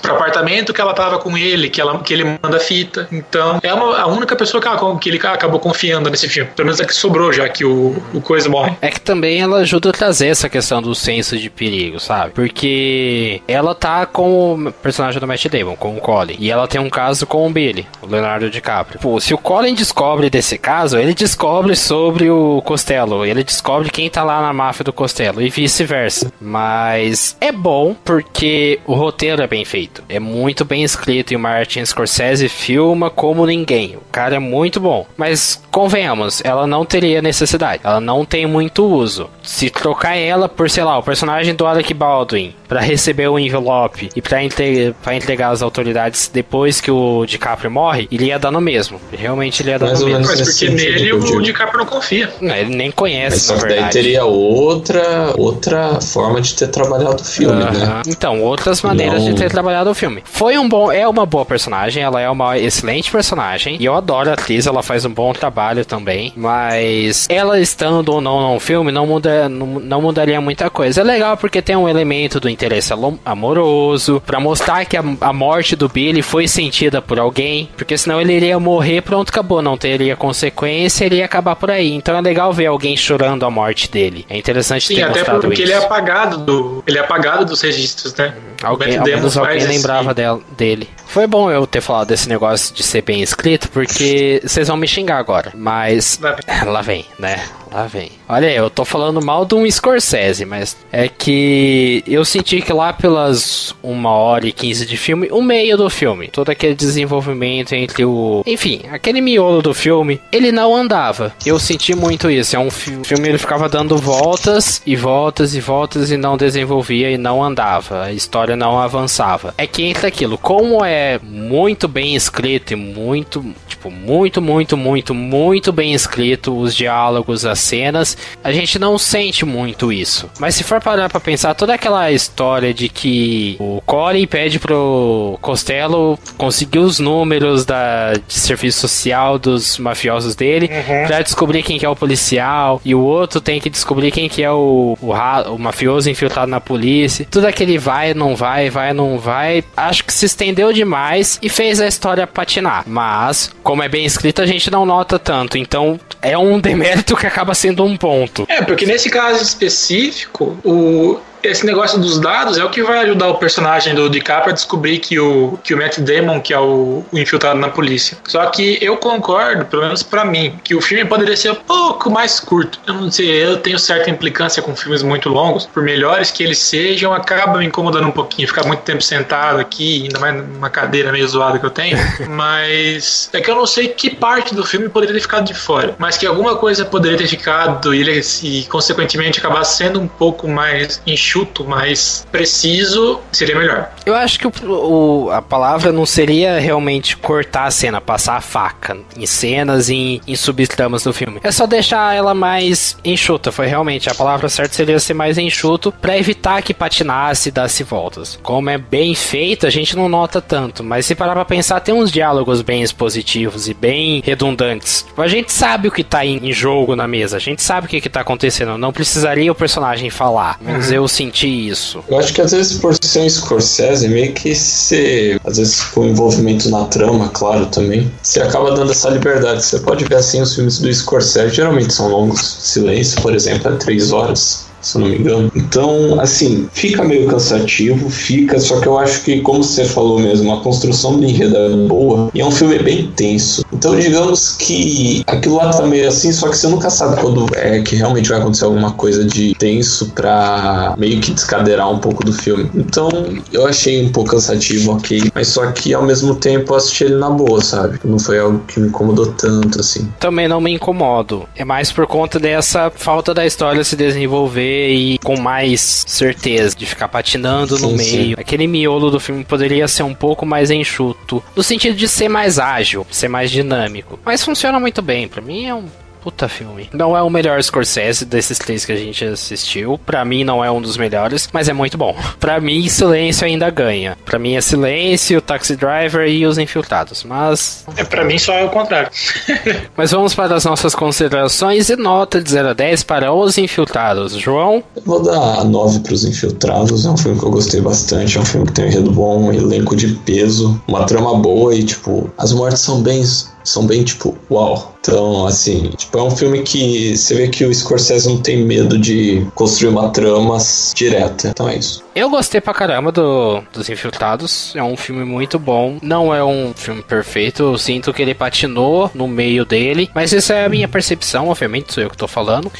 pro 0.00 0.12
apartamento 0.12 0.71
que 0.72 0.80
ela 0.80 0.94
tava 0.94 1.18
com 1.18 1.36
ele, 1.36 1.68
que, 1.70 1.80
ela, 1.80 1.98
que 2.00 2.12
ele 2.12 2.24
manda 2.42 2.58
fita. 2.60 3.08
Então 3.12 3.58
é 3.62 3.72
uma, 3.72 3.98
a 3.98 4.06
única 4.06 4.34
pessoa 4.36 4.60
que, 4.60 4.68
ela- 4.68 4.98
que 4.98 5.08
ele 5.08 5.18
acabou 5.26 5.58
confiando 5.60 6.10
nesse 6.10 6.28
filme. 6.28 6.50
Pelo 6.54 6.66
menos 6.66 6.80
a 6.80 6.84
que 6.84 6.94
sobrou, 6.94 7.32
já 7.32 7.48
que 7.48 7.64
o, 7.64 7.96
o 8.14 8.20
Coisa 8.20 8.48
morre. 8.48 8.76
É 8.80 8.88
que 8.90 9.00
também 9.00 9.40
ela 9.40 9.58
ajuda 9.58 9.90
a 9.90 9.92
trazer 9.92 10.28
essa 10.28 10.48
questão 10.48 10.80
do 10.80 10.94
senso 10.94 11.36
de 11.36 11.50
perigo, 11.50 11.98
sabe? 12.00 12.32
Porque 12.32 13.40
ela 13.46 13.74
tá 13.74 14.06
com 14.06 14.54
o 14.54 14.72
personagem 14.72 15.20
do 15.20 15.26
Matt 15.26 15.46
Damon, 15.46 15.76
com 15.76 15.96
o 15.96 16.00
Colin. 16.00 16.36
E 16.38 16.50
ela 16.50 16.66
tem 16.68 16.80
um 16.80 16.88
caso 16.90 17.26
com 17.26 17.46
o 17.46 17.50
Billy, 17.50 17.86
o 18.00 18.06
Leonardo 18.06 18.48
DiCaprio. 18.50 19.00
Pô, 19.00 19.20
se 19.20 19.34
o 19.34 19.38
Colin 19.38 19.74
descobre 19.74 20.30
desse 20.30 20.56
caso, 20.58 20.98
ele 20.98 21.14
descobre 21.14 21.74
sobre 21.76 22.30
o 22.30 22.62
Costello. 22.64 23.24
Ele 23.24 23.42
descobre 23.44 23.90
quem 23.90 24.08
tá 24.08 24.22
lá 24.22 24.40
na 24.40 24.52
máfia 24.52 24.84
do 24.84 24.92
Costello 24.92 25.42
e 25.42 25.50
vice-versa. 25.50 26.32
Mas 26.40 27.36
é 27.40 27.50
bom 27.52 27.94
porque 28.04 28.78
o 28.86 28.94
roteiro 28.94 29.42
é 29.42 29.46
bem 29.46 29.64
feito. 29.64 30.02
É 30.08 30.20
muito 30.20 30.61
bem 30.64 30.82
escrito 30.82 31.32
e 31.32 31.36
o 31.36 31.40
Martin 31.40 31.84
Scorsese 31.84 32.48
filma 32.48 33.10
como 33.10 33.46
ninguém. 33.46 33.96
O 33.96 34.12
cara 34.12 34.36
é 34.36 34.38
muito 34.38 34.80
bom. 34.80 35.06
Mas 35.16 35.62
convenhamos, 35.70 36.42
ela 36.44 36.66
não 36.66 36.84
teria 36.84 37.22
necessidade. 37.22 37.80
Ela 37.84 38.00
não 38.00 38.24
tem 38.24 38.46
muito 38.46 38.84
uso. 38.84 39.28
Se 39.42 39.70
trocar 39.70 40.16
ela 40.16 40.48
por, 40.48 40.68
sei 40.70 40.84
lá, 40.84 40.98
o 40.98 41.02
personagem 41.02 41.54
do 41.54 41.66
Alec 41.66 41.92
Baldwin 41.94 42.54
pra 42.68 42.80
receber 42.80 43.28
o 43.28 43.38
envelope 43.38 44.08
e 44.14 44.22
pra, 44.22 44.42
entre, 44.42 44.94
entregar 45.14 45.50
às 45.50 45.62
autoridades 45.62 46.30
depois 46.32 46.80
que 46.80 46.90
o 46.90 47.24
DiCaprio 47.26 47.70
morre, 47.70 48.08
iria 48.10 48.38
dar 48.38 48.50
no 48.50 48.60
mesmo. 48.60 49.00
Realmente 49.12 49.62
ele 49.62 49.70
ia 49.70 49.78
dar 49.78 49.86
Mais 49.86 50.00
no 50.00 50.06
mesmo. 50.06 50.20
Mas 50.26 50.38
porque 50.38 50.52
sentido 50.52 50.76
nele 50.76 51.04
que 51.04 51.08
eu 51.10 51.18
o. 51.18 51.42
DiCaprio 51.42 51.78
não 51.78 51.86
confia. 51.86 52.32
Não, 52.40 52.54
ele 52.54 52.74
nem 52.74 52.86
Mas 52.88 52.94
conhece, 52.94 53.40
só 53.40 53.54
na 53.56 53.62
que 53.62 53.68
daí 53.68 53.90
teria 53.90 54.24
outra, 54.24 55.32
outra 55.36 56.00
forma 56.00 56.40
de 56.40 56.54
ter 56.54 56.68
trabalhado 56.68 57.20
o 57.22 57.24
filme, 57.24 57.64
né? 57.64 57.70
Aham. 57.84 58.02
Então, 58.06 58.42
outras 58.42 58.80
maneiras 58.82 59.22
Não. 59.22 59.32
de 59.32 59.40
ter 59.40 59.50
trabalhado 59.50 59.90
o 59.90 59.94
filme. 59.94 60.22
Foi 60.24 60.51
um 60.58 60.68
bom, 60.68 60.90
é 60.92 61.06
uma 61.06 61.24
boa 61.26 61.44
personagem, 61.44 62.02
ela 62.02 62.20
é 62.20 62.28
uma 62.28 62.58
excelente 62.58 63.10
personagem 63.10 63.76
e 63.80 63.84
eu 63.84 63.94
adoro 63.94 64.30
a 64.30 64.34
atriz, 64.34 64.66
ela 64.66 64.82
faz 64.82 65.04
um 65.04 65.10
bom 65.12 65.32
trabalho 65.32 65.84
também, 65.84 66.32
mas 66.36 67.26
ela 67.28 67.60
estando 67.60 68.10
ou 68.12 68.20
não 68.20 68.52
no 68.54 68.60
filme 68.60 68.90
não 68.92 69.06
muda, 69.06 69.48
não, 69.48 69.66
não 69.80 70.02
mudaria 70.02 70.40
muita 70.40 70.68
coisa. 70.70 71.00
É 71.00 71.04
legal 71.04 71.36
porque 71.36 71.60
tem 71.62 71.76
um 71.76 71.88
elemento 71.88 72.38
do 72.40 72.48
interesse 72.48 72.92
amoroso 73.24 74.22
pra 74.24 74.38
mostrar 74.40 74.84
que 74.84 74.96
a, 74.96 75.04
a 75.20 75.32
morte 75.32 75.74
do 75.76 75.88
Billy 75.88 76.22
foi 76.22 76.46
sentida 76.48 77.00
por 77.02 77.18
alguém, 77.18 77.68
porque 77.76 77.96
senão 77.98 78.20
ele 78.20 78.32
iria 78.34 78.58
morrer, 78.58 79.00
pronto, 79.02 79.30
acabou, 79.30 79.60
não 79.62 79.76
teria 79.76 80.16
consequência, 80.16 81.04
ele 81.04 81.16
ia 81.16 81.24
acabar 81.24 81.56
por 81.56 81.70
aí. 81.70 81.92
Então 81.92 82.16
é 82.16 82.20
legal 82.20 82.52
ver 82.52 82.66
alguém 82.66 82.96
chorando 82.96 83.44
a 83.44 83.50
morte 83.50 83.90
dele. 83.90 84.24
É 84.28 84.36
interessante 84.36 84.86
Sim, 84.88 84.96
ter 84.96 85.02
até 85.02 85.18
mostrado 85.20 85.40
porque 85.40 85.62
isso. 85.62 85.72
ele 85.72 85.72
é 85.72 85.84
apagado 85.84 86.38
do. 86.38 86.82
Ele 86.86 86.98
é 86.98 87.00
apagado 87.00 87.44
dos 87.44 87.60
registros, 87.60 88.14
né? 88.14 88.34
Alguém, 88.62 88.96
ao 88.96 89.04
menos 89.04 89.36
alguém 89.36 89.54
faz 89.58 89.64
esse- 89.64 89.76
lembrava 89.76 90.14
dela- 90.14 90.40
dele. 90.56 90.88
Foi 91.06 91.26
bom 91.26 91.50
eu 91.50 91.66
ter 91.66 91.80
falado 91.80 92.08
desse 92.08 92.28
negócio 92.28 92.74
de 92.74 92.82
ser 92.82 93.02
bem 93.02 93.22
escrito, 93.22 93.68
porque 93.70 94.40
vocês 94.44 94.68
vão 94.68 94.76
me 94.76 94.86
xingar 94.88 95.18
agora. 95.18 95.52
Mas. 95.54 96.18
Lá 96.20 96.32
vem. 96.46 96.64
Lá 96.70 96.82
vem, 96.82 97.06
né? 97.18 97.44
Lá 97.70 97.86
vem. 97.86 98.12
Olha, 98.32 98.50
eu 98.50 98.70
tô 98.70 98.82
falando 98.82 99.22
mal 99.22 99.44
de 99.44 99.54
um 99.54 99.70
Scorsese, 99.70 100.46
mas 100.46 100.74
é 100.90 101.06
que 101.06 102.02
eu 102.06 102.24
senti 102.24 102.62
que 102.62 102.72
lá 102.72 102.90
pelas 102.90 103.74
uma 103.82 104.08
hora 104.10 104.46
e 104.46 104.52
15 104.52 104.86
de 104.86 104.96
filme, 104.96 105.28
o 105.30 105.42
meio 105.42 105.76
do 105.76 105.90
filme, 105.90 106.28
todo 106.28 106.48
aquele 106.48 106.74
desenvolvimento 106.74 107.74
entre 107.74 108.06
o. 108.06 108.42
Enfim, 108.46 108.80
aquele 108.90 109.20
miolo 109.20 109.60
do 109.60 109.74
filme, 109.74 110.18
ele 110.32 110.50
não 110.50 110.74
andava. 110.74 111.34
Eu 111.44 111.58
senti 111.58 111.94
muito 111.94 112.30
isso. 112.30 112.56
É 112.56 112.58
um 112.58 112.70
fi- 112.70 112.98
filme, 113.04 113.28
ele 113.28 113.36
ficava 113.36 113.68
dando 113.68 113.98
voltas 113.98 114.80
e 114.86 114.96
voltas 114.96 115.54
e 115.54 115.60
voltas 115.60 116.10
e 116.10 116.16
não 116.16 116.36
desenvolvia 116.38 117.10
e 117.10 117.18
não 117.18 117.44
andava. 117.44 118.04
A 118.04 118.12
história 118.12 118.56
não 118.56 118.78
avançava. 118.78 119.52
É 119.58 119.66
que 119.66 119.82
entra 119.82 120.08
aquilo, 120.08 120.38
como 120.38 120.82
é 120.82 121.18
muito 121.22 121.86
bem 121.86 122.14
escrito 122.14 122.72
e 122.72 122.76
muito, 122.76 123.44
tipo, 123.68 123.90
muito, 123.90 124.40
muito, 124.40 124.74
muito, 124.74 125.12
muito 125.14 125.70
bem 125.70 125.92
escrito 125.92 126.56
os 126.58 126.74
diálogos, 126.74 127.44
as 127.44 127.58
cenas, 127.58 128.16
a 128.42 128.52
gente 128.52 128.78
não 128.78 128.98
sente 128.98 129.44
muito 129.44 129.92
isso. 129.92 130.30
Mas 130.38 130.54
se 130.54 130.64
for 130.64 130.80
parar 130.80 131.08
pra 131.08 131.20
pensar, 131.20 131.54
toda 131.54 131.74
aquela 131.74 132.10
história 132.10 132.72
de 132.72 132.88
que 132.88 133.56
o 133.58 133.80
Corey 133.84 134.26
pede 134.26 134.58
pro 134.58 135.38
Costello 135.40 136.18
conseguir 136.36 136.78
os 136.78 136.98
números 136.98 137.64
da, 137.64 138.12
de 138.14 138.34
serviço 138.34 138.80
social 138.80 139.38
dos 139.38 139.78
mafiosos 139.78 140.34
dele 140.34 140.68
pra 141.06 141.22
descobrir 141.22 141.62
quem 141.62 141.78
que 141.78 141.86
é 141.86 141.88
o 141.88 141.96
policial 141.96 142.80
e 142.84 142.94
o 142.94 143.00
outro 143.00 143.40
tem 143.40 143.60
que 143.60 143.70
descobrir 143.70 144.10
quem 144.10 144.28
que 144.28 144.42
é 144.42 144.50
o, 144.50 144.96
o, 145.00 145.12
o 145.52 145.58
mafioso 145.58 146.10
infiltrado 146.10 146.50
na 146.50 146.60
polícia. 146.60 147.26
Tudo 147.30 147.46
aquele 147.46 147.78
vai, 147.78 148.14
não 148.14 148.34
vai, 148.34 148.70
vai, 148.70 148.92
não 148.92 149.18
vai. 149.18 149.64
Acho 149.76 150.04
que 150.04 150.12
se 150.12 150.26
estendeu 150.26 150.72
demais 150.72 151.38
e 151.42 151.48
fez 151.48 151.80
a 151.80 151.86
história 151.86 152.26
patinar. 152.26 152.84
Mas, 152.86 153.50
como 153.62 153.82
é 153.82 153.88
bem 153.88 154.04
escrito, 154.04 154.42
a 154.42 154.46
gente 154.46 154.70
não 154.70 154.84
nota 154.86 155.18
tanto. 155.18 155.58
Então, 155.58 155.98
é 156.20 156.36
um 156.36 156.58
demérito 156.60 157.16
que 157.16 157.26
acaba 157.26 157.54
sendo 157.54 157.84
um 157.84 157.96
ponto. 157.96 158.11
É, 158.48 158.62
porque 158.62 158.86
nesse 158.86 159.08
caso 159.08 159.42
específico, 159.42 160.56
o, 160.64 161.18
esse 161.42 161.66
negócio 161.66 161.98
dos 161.98 162.18
dados 162.20 162.58
é 162.58 162.64
o 162.64 162.70
que 162.70 162.82
vai 162.82 163.00
ajudar 163.00 163.28
o 163.28 163.34
personagem 163.34 163.94
do 163.94 164.08
DiCaprio 164.08 164.50
a 164.50 164.54
descobrir 164.54 164.98
que 164.98 165.18
o, 165.18 165.58
que 165.62 165.74
o 165.74 165.76
Matt 165.76 165.98
Damon, 165.98 166.40
que 166.40 166.52
é 166.52 166.58
o, 166.58 167.04
o 167.10 167.18
infiltrado 167.18 167.58
na 167.58 167.68
polícia. 167.68 168.16
Só 168.26 168.46
que 168.46 168.78
eu 168.80 168.96
concordo, 168.96 169.64
pelo 169.66 169.82
menos 169.82 170.02
para 170.02 170.24
mim, 170.24 170.58
que 170.62 170.74
o 170.74 170.80
filme 170.80 171.04
poderia 171.04 171.36
ser 171.36 171.50
um 171.50 171.56
pouco 171.56 172.10
mais 172.10 172.40
curto. 172.40 172.80
Eu 172.86 172.94
não 172.94 173.10
sei, 173.10 173.44
eu 173.44 173.56
tenho 173.58 173.78
certa 173.78 174.10
implicância 174.10 174.62
com 174.62 174.74
filmes 174.76 175.02
muito 175.02 175.28
longos, 175.28 175.66
por 175.66 175.82
melhores 175.82 176.30
que 176.30 176.42
eles 176.42 176.58
sejam, 176.58 177.12
acaba 177.12 177.58
me 177.58 177.66
incomodando 177.66 178.06
um 178.06 178.12
pouquinho, 178.12 178.46
ficar 178.46 178.64
muito 178.66 178.80
tempo 178.80 179.02
sentado 179.02 179.60
aqui, 179.60 180.04
ainda 180.04 180.18
mais 180.18 180.48
numa 180.48 180.70
cadeira 180.70 181.10
meio 181.12 181.26
zoada 181.26 181.58
que 181.58 181.66
eu 181.66 181.70
tenho. 181.70 181.96
Mas 182.28 183.28
é 183.32 183.40
que 183.40 183.50
eu 183.50 183.56
não 183.56 183.66
sei 183.66 183.88
que 183.88 184.10
parte 184.10 184.54
do 184.54 184.64
filme 184.64 184.88
poderia 184.88 185.14
ter 185.14 185.20
ficado 185.20 185.44
de 185.44 185.54
fora, 185.54 185.94
mas 185.98 186.16
que 186.16 186.26
alguma 186.26 186.56
coisa 186.56 186.84
poderia 186.84 187.18
ter 187.18 187.26
ficado 187.26 187.94
e 187.94 188.00
ele, 188.00 188.20
e, 188.42 188.64
consequentemente, 188.64 189.38
acabar 189.38 189.64
sendo 189.64 190.00
um 190.00 190.06
pouco 190.06 190.48
mais 190.48 191.00
enxuto, 191.06 191.31
mais 191.64 192.26
preciso, 192.30 193.20
seria 193.30 193.56
melhor. 193.56 193.90
Eu 194.04 194.14
acho 194.14 194.38
que 194.38 194.46
o, 194.46 194.52
o, 194.66 195.30
a 195.30 195.40
palavra 195.40 195.92
não 195.92 196.06
seria 196.06 196.58
realmente 196.58 197.16
cortar 197.16 197.64
a 197.64 197.70
cena, 197.70 198.00
passar 198.00 198.36
a 198.36 198.40
faca 198.40 198.98
em 199.16 199.26
cenas 199.26 199.88
e 199.88 199.94
em, 199.94 200.20
em 200.26 200.36
subtramas 200.36 201.04
do 201.04 201.12
filme. 201.12 201.40
É 201.42 201.50
só 201.50 201.66
deixar 201.66 202.14
ela 202.14 202.34
mais 202.34 202.96
enxuta. 203.04 203.52
Foi 203.52 203.66
realmente 203.66 204.10
a 204.10 204.14
palavra 204.14 204.48
certa 204.48 204.74
seria 204.74 204.98
ser 204.98 205.14
mais 205.14 205.38
enxuto 205.38 205.92
para 205.92 206.16
evitar 206.16 206.62
que 206.62 206.74
patinasse 206.74 207.48
e 207.48 207.52
desse 207.52 207.82
voltas. 207.82 208.38
Como 208.42 208.70
é 208.70 208.78
bem 208.78 209.14
feito, 209.14 209.66
a 209.66 209.70
gente 209.70 209.96
não 209.96 210.08
nota 210.08 210.40
tanto, 210.40 210.82
mas 210.82 211.06
se 211.06 211.14
parar 211.14 211.34
pra 211.34 211.44
pensar, 211.44 211.80
tem 211.80 211.94
uns 211.94 212.10
diálogos 212.10 212.62
bem 212.62 212.82
expositivos 212.82 213.68
e 213.68 213.74
bem 213.74 214.22
redundantes. 214.24 215.06
A 215.16 215.28
gente 215.28 215.52
sabe 215.52 215.88
o 215.88 215.92
que 215.92 216.04
tá 216.04 216.24
em, 216.24 216.52
jogo 216.52 216.94
na 216.94 217.08
mesa, 217.08 217.36
a 217.36 217.40
gente 217.40 217.62
sabe 217.62 217.86
o 217.86 217.90
que, 217.90 218.00
que 218.00 218.08
tá 218.08 218.20
acontecendo. 218.20 218.76
Não 218.76 218.92
precisaria 218.92 219.50
o 219.50 219.54
personagem 219.54 220.10
falar, 220.10 220.58
mas 220.60 220.88
uhum. 220.88 220.96
eu 220.96 221.08
senti 221.22 221.68
isso. 221.68 222.02
Eu 222.08 222.18
acho 222.18 222.32
que 222.32 222.40
às 222.40 222.52
vezes 222.52 222.78
por 222.78 222.94
ser 222.94 223.20
um 223.20 223.28
Scorsese, 223.28 224.08
meio 224.08 224.32
que 224.32 224.54
se. 224.54 225.40
Às 225.44 225.58
vezes 225.58 225.80
com 225.82 226.04
envolvimento 226.04 226.68
na 226.68 226.84
trama, 226.86 227.28
claro, 227.28 227.66
também. 227.66 228.10
Você 228.22 228.40
acaba 228.40 228.74
dando 228.74 228.92
essa 228.92 229.08
liberdade. 229.08 229.64
Você 229.64 229.78
pode 229.80 230.04
ver 230.04 230.16
assim 230.16 230.40
os 230.40 230.54
filmes 230.54 230.78
do 230.78 230.92
Scorsese, 230.92 231.54
geralmente 231.54 231.92
são 231.92 232.08
longos. 232.08 232.40
Silêncio, 232.62 233.20
por 233.20 233.34
exemplo, 233.34 233.72
é 233.72 233.76
três 233.76 234.12
horas 234.12 234.71
se 234.82 234.98
não 234.98 235.08
me 235.08 235.16
engano. 235.16 235.50
Então, 235.54 236.20
assim, 236.20 236.68
fica 236.72 237.02
meio 237.04 237.26
cansativo, 237.28 238.10
fica, 238.10 238.58
só 238.58 238.80
que 238.80 238.86
eu 238.86 238.98
acho 238.98 239.22
que, 239.22 239.40
como 239.40 239.62
você 239.62 239.84
falou 239.84 240.18
mesmo, 240.18 240.52
a 240.52 240.60
construção 240.60 241.18
do 241.18 241.24
enredo 241.24 241.56
é 241.56 241.68
boa 241.86 242.30
e 242.34 242.40
é 242.40 242.44
um 242.44 242.50
filme 242.50 242.78
bem 242.78 243.10
tenso. 243.14 243.64
Então, 243.72 243.98
digamos 243.98 244.56
que 244.58 245.22
aquilo 245.26 245.56
lá 245.56 245.70
tá 245.70 245.86
meio 245.86 246.08
assim, 246.08 246.32
só 246.32 246.48
que 246.48 246.56
você 246.56 246.66
nunca 246.68 246.90
sabe 246.90 247.20
quando 247.20 247.46
é 247.54 247.80
que 247.80 247.96
realmente 247.96 248.28
vai 248.28 248.40
acontecer 248.40 248.64
alguma 248.64 248.92
coisa 248.92 249.24
de 249.24 249.54
tenso 249.54 250.10
pra 250.10 250.94
meio 250.98 251.20
que 251.20 251.32
descadeirar 251.32 251.90
um 251.90 251.98
pouco 251.98 252.24
do 252.24 252.32
filme. 252.32 252.68
Então, 252.74 253.08
eu 253.52 253.66
achei 253.66 254.04
um 254.04 254.10
pouco 254.10 254.30
cansativo, 254.30 254.92
ok, 254.92 255.30
mas 255.34 255.48
só 255.48 255.70
que 255.70 255.94
ao 255.94 256.02
mesmo 256.02 256.34
tempo 256.34 256.72
eu 256.72 256.76
assisti 256.76 257.04
ele 257.04 257.16
na 257.16 257.30
boa, 257.30 257.62
sabe? 257.62 258.00
Não 258.04 258.18
foi 258.18 258.38
algo 258.38 258.60
que 258.66 258.80
me 258.80 258.88
incomodou 258.88 259.26
tanto 259.26 259.80
assim. 259.80 260.10
Também 260.18 260.48
não 260.48 260.60
me 260.60 260.72
incomodo. 260.72 261.48
É 261.54 261.64
mais 261.64 261.92
por 261.92 262.06
conta 262.06 262.38
dessa 262.38 262.90
falta 262.94 263.32
da 263.32 263.46
história 263.46 263.84
se 263.84 263.94
desenvolver 263.94 264.71
e 264.72 265.18
com 265.18 265.38
mais 265.38 266.04
certeza 266.06 266.76
de 266.76 266.86
ficar 266.86 267.08
patinando 267.08 267.76
sim, 267.76 267.82
no 267.82 267.92
meio. 267.92 268.10
Sim. 268.10 268.34
Aquele 268.36 268.66
miolo 268.66 269.10
do 269.10 269.20
filme 269.20 269.44
poderia 269.44 269.86
ser 269.88 270.02
um 270.02 270.14
pouco 270.14 270.46
mais 270.46 270.70
enxuto, 270.70 271.42
no 271.54 271.62
sentido 271.62 271.96
de 271.96 272.08
ser 272.08 272.28
mais 272.28 272.58
ágil, 272.58 273.06
ser 273.10 273.28
mais 273.28 273.50
dinâmico. 273.50 274.18
Mas 274.24 274.44
funciona 274.44 274.78
muito 274.78 275.02
bem. 275.02 275.28
Para 275.28 275.42
mim 275.42 275.66
é 275.66 275.74
um 275.74 275.84
Puta 276.22 276.48
filme. 276.48 276.88
Não 276.92 277.16
é 277.16 277.22
o 277.22 277.28
melhor 277.28 277.60
Scorsese 277.62 278.24
desses 278.24 278.56
três 278.58 278.84
que 278.84 278.92
a 278.92 278.96
gente 278.96 279.24
assistiu. 279.24 279.98
Para 279.98 280.24
mim 280.24 280.44
não 280.44 280.64
é 280.64 280.70
um 280.70 280.80
dos 280.80 280.96
melhores, 280.96 281.48
mas 281.52 281.68
é 281.68 281.72
muito 281.72 281.98
bom. 281.98 282.14
Para 282.38 282.60
mim, 282.60 282.88
Silêncio 282.88 283.44
ainda 283.44 283.68
ganha. 283.70 284.16
Para 284.24 284.38
mim 284.38 284.54
é 284.54 284.60
Silêncio, 284.60 285.40
Taxi 285.40 285.74
Driver 285.74 286.28
e 286.28 286.46
Os 286.46 286.58
Infiltrados. 286.58 287.24
Mas. 287.24 287.84
É, 287.96 288.04
para 288.04 288.24
mim 288.24 288.38
só 288.38 288.52
é 288.54 288.64
o 288.64 288.70
contrário. 288.70 289.10
mas 289.96 290.12
vamos 290.12 290.34
para 290.34 290.54
as 290.54 290.64
nossas 290.64 290.94
considerações 290.94 291.88
e 291.88 291.96
nota 291.96 292.40
de 292.40 292.50
0 292.50 292.68
a 292.68 292.72
10 292.72 293.02
para 293.02 293.32
Os 293.32 293.58
Infiltrados. 293.58 294.34
João? 294.34 294.82
Eu 294.94 295.02
vou 295.04 295.22
dar 295.22 295.64
9 295.64 296.00
para 296.00 296.14
Os 296.14 296.24
Infiltrados. 296.24 297.04
É 297.04 297.10
um 297.10 297.16
filme 297.16 297.38
que 297.38 297.44
eu 297.44 297.50
gostei 297.50 297.80
bastante. 297.80 298.38
É 298.38 298.40
um 298.40 298.44
filme 298.44 298.66
que 298.66 298.74
tem 298.74 298.84
um 298.84 298.88
enredo 298.88 299.10
bom, 299.10 299.38
um 299.44 299.52
elenco 299.52 299.96
de 299.96 300.08
peso, 300.08 300.80
uma 300.86 301.04
trama 301.04 301.34
boa 301.36 301.74
e, 301.74 301.82
tipo, 301.82 302.30
as 302.38 302.52
mortes 302.52 302.80
são 302.80 303.02
bem 303.02 303.22
são 303.64 303.86
bem 303.86 304.04
tipo, 304.04 304.36
uau. 304.50 304.92
Então, 305.00 305.46
assim, 305.46 305.90
tipo, 305.96 306.16
é 306.16 306.22
um 306.22 306.30
filme 306.30 306.62
que 306.62 307.16
você 307.16 307.34
vê 307.34 307.48
que 307.48 307.64
o 307.64 307.74
Scorsese 307.74 308.28
não 308.28 308.38
tem 308.38 308.64
medo 308.64 308.96
de 308.96 309.44
construir 309.54 309.88
uma 309.88 310.10
trama 310.10 310.58
direta. 310.94 311.48
Então 311.48 311.68
é 311.68 311.76
isso. 311.76 312.04
Eu 312.14 312.30
gostei 312.30 312.60
pra 312.60 312.72
caramba 312.72 313.10
do, 313.10 313.62
dos 313.72 313.88
Infiltrados. 313.88 314.72
É 314.76 314.82
um 314.82 314.96
filme 314.96 315.24
muito 315.24 315.58
bom. 315.58 315.98
Não 316.00 316.32
é 316.32 316.44
um 316.44 316.72
filme 316.74 317.02
perfeito. 317.02 317.64
Eu 317.64 317.78
sinto 317.78 318.12
que 318.12 318.22
ele 318.22 318.34
patinou 318.34 319.10
no 319.12 319.26
meio 319.26 319.64
dele. 319.64 320.08
Mas 320.14 320.32
essa 320.32 320.54
é 320.54 320.66
a 320.66 320.68
minha 320.68 320.86
percepção, 320.86 321.48
obviamente, 321.48 321.92
sou 321.92 322.02
eu 322.02 322.10
que 322.10 322.16
tô 322.16 322.28
falando. 322.28 322.70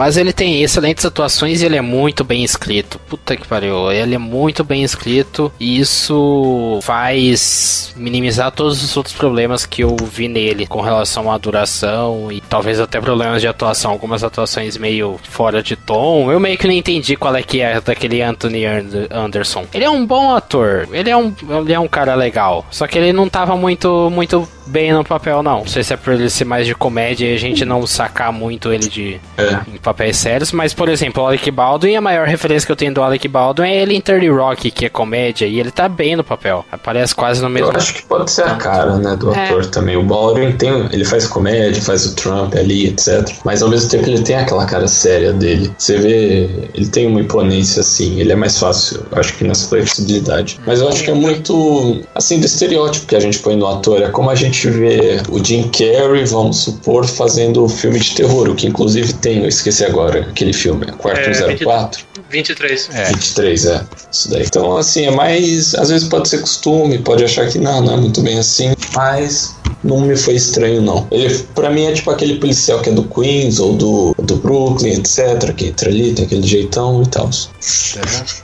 Mas 0.00 0.16
ele 0.16 0.32
tem 0.32 0.62
excelentes 0.62 1.04
atuações 1.04 1.60
e 1.60 1.66
ele 1.66 1.76
é 1.76 1.82
muito 1.82 2.24
bem 2.24 2.42
escrito. 2.42 2.98
Puta 3.00 3.36
que 3.36 3.46
pariu. 3.46 3.92
Ele 3.92 4.14
é 4.14 4.18
muito 4.18 4.64
bem 4.64 4.82
escrito 4.82 5.52
e 5.60 5.78
isso 5.78 6.78
faz 6.80 7.92
minimizar 7.94 8.50
todos 8.50 8.82
os 8.82 8.96
outros 8.96 9.14
problemas 9.14 9.66
que 9.66 9.84
eu 9.84 9.94
vi 10.10 10.26
nele 10.26 10.66
com 10.66 10.80
relação 10.80 11.30
à 11.30 11.36
duração 11.36 12.32
e 12.32 12.40
talvez 12.40 12.80
até 12.80 12.98
problemas 12.98 13.42
de 13.42 13.46
atuação. 13.46 13.90
Algumas 13.90 14.24
atuações 14.24 14.78
meio 14.78 15.20
fora 15.22 15.62
de 15.62 15.76
tom. 15.76 16.32
Eu 16.32 16.40
meio 16.40 16.56
que 16.56 16.66
não 16.66 16.72
entendi 16.72 17.14
qual 17.14 17.36
é 17.36 17.42
que 17.42 17.60
é 17.60 17.78
daquele 17.78 18.22
Anthony 18.22 18.62
Anderson. 19.10 19.66
Ele 19.70 19.84
é 19.84 19.90
um 19.90 20.06
bom 20.06 20.34
ator. 20.34 20.88
Ele 20.92 21.10
é 21.10 21.16
um, 21.18 21.30
ele 21.60 21.74
é 21.74 21.78
um 21.78 21.88
cara 21.88 22.14
legal. 22.14 22.64
Só 22.70 22.86
que 22.86 22.96
ele 22.96 23.12
não 23.12 23.28
tava 23.28 23.54
muito, 23.54 24.08
muito 24.10 24.48
bem 24.70 24.92
no 24.92 25.04
papel, 25.04 25.42
não. 25.42 25.60
Não 25.60 25.66
sei 25.66 25.82
se 25.82 25.92
é 25.92 25.96
por 25.96 26.14
ele 26.14 26.30
ser 26.30 26.44
mais 26.44 26.66
de 26.66 26.74
comédia 26.74 27.26
e 27.26 27.34
a 27.34 27.38
gente 27.38 27.64
não 27.64 27.86
sacar 27.86 28.32
muito 28.32 28.72
ele 28.72 28.88
de 28.88 29.20
é. 29.36 29.58
em 29.74 29.78
papéis 29.78 30.16
sérios, 30.16 30.52
mas, 30.52 30.72
por 30.72 30.88
exemplo, 30.88 31.22
o 31.22 31.26
Alec 31.26 31.50
Baldwin, 31.50 31.96
a 31.96 32.00
maior 32.00 32.26
referência 32.26 32.66
que 32.66 32.72
eu 32.72 32.76
tenho 32.76 32.94
do 32.94 33.02
Alec 33.02 33.26
Baldwin 33.28 33.68
é 33.68 33.82
ele 33.82 33.94
em 33.94 34.00
30 34.00 34.32
Rock, 34.32 34.70
que 34.70 34.86
é 34.86 34.88
comédia, 34.88 35.46
e 35.46 35.58
ele 35.58 35.70
tá 35.70 35.88
bem 35.88 36.16
no 36.16 36.24
papel. 36.24 36.64
Aparece 36.70 37.14
quase 37.14 37.42
no 37.42 37.50
mesmo. 37.50 37.72
Eu 37.72 37.76
acho 37.76 37.94
que 37.94 38.02
pode 38.02 38.30
ser 38.30 38.42
a 38.42 38.54
cara, 38.54 38.96
né, 38.96 39.16
do 39.16 39.32
é. 39.34 39.44
ator 39.46 39.66
também. 39.66 39.96
O 39.96 40.02
Baldwin 40.02 40.52
tem, 40.52 40.88
ele 40.92 41.04
faz 41.04 41.26
comédia, 41.26 41.82
faz 41.82 42.06
o 42.06 42.14
Trump 42.14 42.54
ali, 42.54 42.86
etc. 42.88 43.28
Mas 43.44 43.62
ao 43.62 43.68
mesmo 43.68 43.90
tempo 43.90 44.08
ele 44.08 44.22
tem 44.22 44.36
aquela 44.36 44.66
cara 44.66 44.86
séria 44.86 45.32
dele. 45.32 45.72
Você 45.76 45.96
vê, 45.96 46.50
ele 46.74 46.86
tem 46.86 47.06
uma 47.06 47.20
imponência 47.20 47.80
assim, 47.80 48.20
ele 48.20 48.32
é 48.32 48.36
mais 48.36 48.58
fácil, 48.58 49.04
acho 49.12 49.36
que 49.36 49.44
nessa 49.44 49.68
flexibilidade. 49.68 50.60
Mas 50.66 50.80
eu 50.80 50.88
acho 50.88 51.02
que 51.02 51.10
é 51.10 51.14
muito, 51.14 52.00
assim, 52.14 52.38
do 52.38 52.46
estereótipo 52.46 53.06
que 53.06 53.16
a 53.16 53.20
gente 53.20 53.38
põe 53.38 53.56
no 53.56 53.66
ator. 53.66 54.02
É 54.02 54.08
como 54.08 54.30
a 54.30 54.34
gente 54.34 54.59
vê 54.68 55.22
o 55.28 55.42
Jim 55.42 55.70
Carrey, 55.70 56.24
vamos 56.24 56.58
supor, 56.58 57.06
fazendo 57.06 57.64
um 57.64 57.68
filme 57.68 57.98
de 57.98 58.14
terror, 58.14 58.48
o 58.48 58.54
que 58.54 58.66
inclusive 58.66 59.12
tem, 59.14 59.42
eu 59.42 59.48
esqueci 59.48 59.84
agora, 59.84 60.20
aquele 60.20 60.52
filme, 60.52 60.86
Quarto 60.92 61.30
é, 61.30 61.56
04. 61.56 62.04
23. 62.28 62.88
É. 62.92 63.04
23, 63.06 63.66
é. 63.66 63.84
Isso 64.12 64.30
daí. 64.30 64.42
Então, 64.42 64.76
assim, 64.76 65.06
é 65.06 65.10
mais. 65.10 65.74
Às 65.74 65.90
vezes 65.90 66.08
pode 66.08 66.28
ser 66.28 66.40
costume, 66.40 66.98
pode 66.98 67.24
achar 67.24 67.48
que 67.48 67.58
não, 67.58 67.80
não 67.80 67.94
é 67.94 67.96
muito 67.96 68.20
bem 68.20 68.38
assim, 68.38 68.72
mas 68.94 69.56
não 69.82 70.00
me 70.00 70.16
foi 70.16 70.34
estranho, 70.34 70.82
não. 70.82 71.06
Ele, 71.10 71.36
pra 71.54 71.70
mim, 71.70 71.86
é 71.86 71.92
tipo 71.92 72.10
aquele 72.10 72.36
policial 72.36 72.80
que 72.80 72.90
é 72.90 72.92
do 72.92 73.04
Queens 73.04 73.58
ou 73.58 73.74
do, 73.74 74.14
do 74.18 74.36
Brooklyn, 74.36 74.94
etc., 74.94 75.52
que 75.54 75.66
entra 75.66 75.88
ali, 75.88 76.12
tem 76.12 76.24
aquele 76.24 76.46
jeitão 76.46 77.02
e 77.02 77.06
tal. 77.06 77.30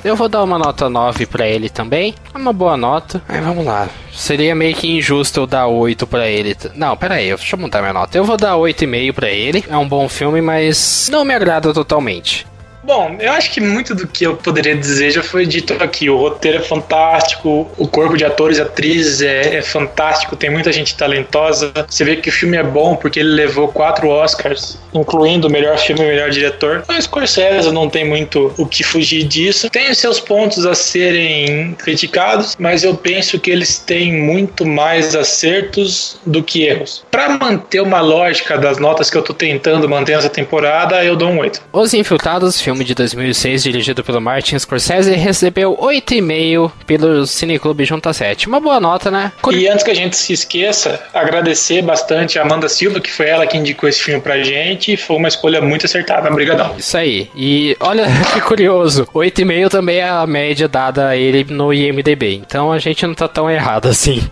Eu 0.04 0.16
vou 0.16 0.28
dar 0.28 0.42
uma 0.42 0.58
nota 0.58 0.88
9 0.88 1.26
pra 1.26 1.46
ele 1.46 1.68
também. 1.68 2.14
É 2.34 2.38
uma 2.38 2.52
boa 2.52 2.76
nota. 2.76 3.22
Aí 3.28 3.40
vamos 3.40 3.64
lá. 3.64 3.88
Seria 4.12 4.54
meio 4.54 4.74
que 4.74 4.96
injusto 4.96 5.40
eu 5.40 5.46
dar 5.46 5.66
8 5.66 6.06
pra 6.06 6.28
ele. 6.28 6.56
Não, 6.74 6.96
pera 6.96 7.16
aí, 7.16 7.28
deixa 7.28 7.54
eu 7.54 7.60
montar 7.60 7.80
minha 7.80 7.92
nota. 7.92 8.16
Eu 8.16 8.24
vou 8.24 8.36
dar 8.36 8.54
8,5 8.56 9.12
pra 9.12 9.30
ele. 9.30 9.64
É 9.68 9.76
um 9.76 9.88
bom 9.88 10.08
filme, 10.08 10.40
mas 10.40 11.08
não 11.10 11.24
me 11.24 11.34
agrada 11.34 11.72
totalmente. 11.72 12.46
Bom, 12.86 13.16
eu 13.18 13.32
acho 13.32 13.50
que 13.50 13.60
muito 13.60 13.96
do 13.96 14.06
que 14.06 14.24
eu 14.24 14.36
poderia 14.36 14.76
dizer 14.76 15.10
já 15.10 15.22
foi 15.22 15.44
dito 15.44 15.72
aqui. 15.82 16.08
O 16.08 16.16
roteiro 16.16 16.58
é 16.58 16.62
fantástico, 16.62 17.68
o 17.76 17.88
corpo 17.88 18.16
de 18.16 18.24
atores 18.24 18.58
e 18.58 18.62
atrizes 18.62 19.20
é, 19.20 19.56
é, 19.56 19.62
fantástico, 19.62 20.36
tem 20.36 20.50
muita 20.50 20.70
gente 20.72 20.96
talentosa. 20.96 21.72
Você 21.88 22.04
vê 22.04 22.14
que 22.14 22.28
o 22.28 22.32
filme 22.32 22.56
é 22.56 22.62
bom 22.62 22.94
porque 22.94 23.18
ele 23.18 23.30
levou 23.30 23.66
quatro 23.66 24.08
Oscars, 24.08 24.78
incluindo 24.94 25.48
o 25.48 25.50
melhor 25.50 25.76
filme 25.78 26.00
e 26.02 26.04
o 26.04 26.08
melhor 26.08 26.30
diretor. 26.30 26.84
Mas 26.86 27.04
Scorsese 27.04 27.72
não 27.72 27.90
tem 27.90 28.04
muito 28.04 28.54
o 28.56 28.64
que 28.64 28.84
fugir 28.84 29.24
disso. 29.24 29.68
Tem 29.68 29.90
os 29.90 29.98
seus 29.98 30.20
pontos 30.20 30.64
a 30.64 30.74
serem 30.76 31.74
criticados, 31.74 32.54
mas 32.56 32.84
eu 32.84 32.94
penso 32.94 33.40
que 33.40 33.50
eles 33.50 33.80
têm 33.80 34.12
muito 34.12 34.64
mais 34.64 35.16
acertos 35.16 36.20
do 36.24 36.40
que 36.40 36.62
erros. 36.62 37.04
Para 37.10 37.30
manter 37.30 37.80
uma 37.80 38.00
lógica 38.00 38.56
das 38.56 38.78
notas 38.78 39.10
que 39.10 39.18
eu 39.18 39.22
tô 39.22 39.34
tentando 39.34 39.88
manter 39.88 40.14
nessa 40.14 40.30
temporada, 40.30 41.04
eu 41.04 41.16
dou 41.16 41.30
um 41.30 41.40
8. 41.40 41.62
Os 41.72 41.92
Infiltrados, 41.92 42.60
filme 42.60 42.75
filme 42.76 42.84
de 42.84 42.94
2006 42.94 43.62
dirigido 43.62 44.04
pelo 44.04 44.20
Martin 44.20 44.58
Scorsese, 44.58 45.12
recebeu 45.12 45.74
8,5 45.80 46.70
pelo 46.86 47.26
Cineclube 47.26 47.86
Junta 47.86 48.12
7. 48.12 48.48
Uma 48.48 48.60
boa 48.60 48.78
nota, 48.78 49.10
né? 49.10 49.32
E 49.50 49.66
antes 49.66 49.82
que 49.82 49.90
a 49.90 49.94
gente 49.94 50.14
se 50.14 50.34
esqueça, 50.34 51.00
agradecer 51.14 51.80
bastante 51.80 52.38
a 52.38 52.42
Amanda 52.42 52.68
Silva, 52.68 53.00
que 53.00 53.10
foi 53.10 53.28
ela 53.28 53.46
que 53.46 53.56
indicou 53.56 53.88
esse 53.88 54.02
filme 54.02 54.20
pra 54.20 54.42
gente. 54.42 54.94
Foi 54.98 55.16
uma 55.16 55.28
escolha 55.28 55.62
muito 55.62 55.86
acertada. 55.86 56.30
Obrigadão. 56.30 56.74
Isso 56.76 56.98
aí. 56.98 57.30
E 57.34 57.74
olha 57.80 58.04
que 58.34 58.42
curioso, 58.42 59.08
8,5 59.14 59.70
também 59.70 59.98
é 59.98 60.08
a 60.08 60.26
média 60.26 60.68
dada 60.68 61.08
a 61.08 61.16
ele 61.16 61.46
no 61.48 61.72
IMDB. 61.72 62.34
Então 62.34 62.70
a 62.70 62.78
gente 62.78 63.06
não 63.06 63.14
tá 63.14 63.26
tão 63.26 63.50
errado 63.50 63.88
assim. 63.88 64.22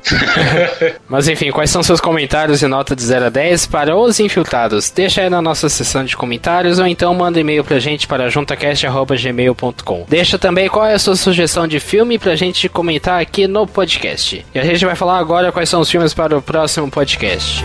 Mas 1.08 1.28
enfim, 1.28 1.50
quais 1.50 1.70
são 1.70 1.82
seus 1.82 2.00
comentários 2.00 2.60
e 2.60 2.66
nota 2.66 2.94
de 2.94 3.02
0 3.02 3.26
a 3.26 3.30
10 3.30 3.66
para 3.66 3.96
os 3.96 4.20
infiltrados? 4.20 4.90
Deixa 4.90 5.22
aí 5.22 5.30
na 5.30 5.40
nossa 5.40 5.70
seção 5.70 6.04
de 6.04 6.14
comentários 6.14 6.78
ou 6.78 6.86
então 6.86 7.14
manda 7.14 7.40
e-mail 7.40 7.64
pra 7.64 7.78
gente 7.78 8.06
para 8.06 8.28
juntacast.gmail.com. 8.34 10.06
Deixa 10.08 10.38
também 10.38 10.68
qual 10.68 10.84
é 10.86 10.94
a 10.94 10.98
sua 10.98 11.14
sugestão 11.16 11.66
de 11.68 11.78
filme 11.78 12.18
pra 12.18 12.34
gente 12.34 12.68
comentar 12.68 13.20
aqui 13.20 13.46
no 13.46 13.66
podcast. 13.66 14.44
E 14.54 14.58
a 14.58 14.64
gente 14.64 14.84
vai 14.84 14.96
falar 14.96 15.18
agora 15.18 15.52
quais 15.52 15.68
são 15.68 15.80
os 15.80 15.90
filmes 15.90 16.12
para 16.12 16.36
o 16.36 16.42
próximo 16.42 16.90
podcast. 16.90 17.64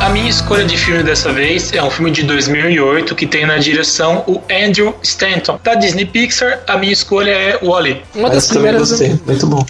A 0.00 0.08
minha 0.08 0.30
escolha 0.30 0.64
de 0.64 0.76
filme 0.78 1.02
dessa 1.02 1.30
vez 1.30 1.72
é 1.74 1.82
um 1.82 1.90
filme 1.90 2.10
de 2.10 2.22
2008 2.22 3.14
que 3.14 3.26
tem 3.26 3.46
na 3.46 3.58
direção 3.58 4.24
o 4.26 4.40
Andrew 4.50 4.96
Stanton. 5.02 5.60
Da 5.62 5.74
Disney 5.74 6.06
Pixar, 6.06 6.60
a 6.66 6.78
minha 6.78 6.92
escolha 6.92 7.30
é 7.30 7.58
Wally. 7.62 8.02
Uma 8.14 8.28
das 8.30 8.48
Mas 8.48 8.48
também 8.48 8.72
primeiras. 8.72 9.20
muito 9.26 9.46
bom. 9.46 9.64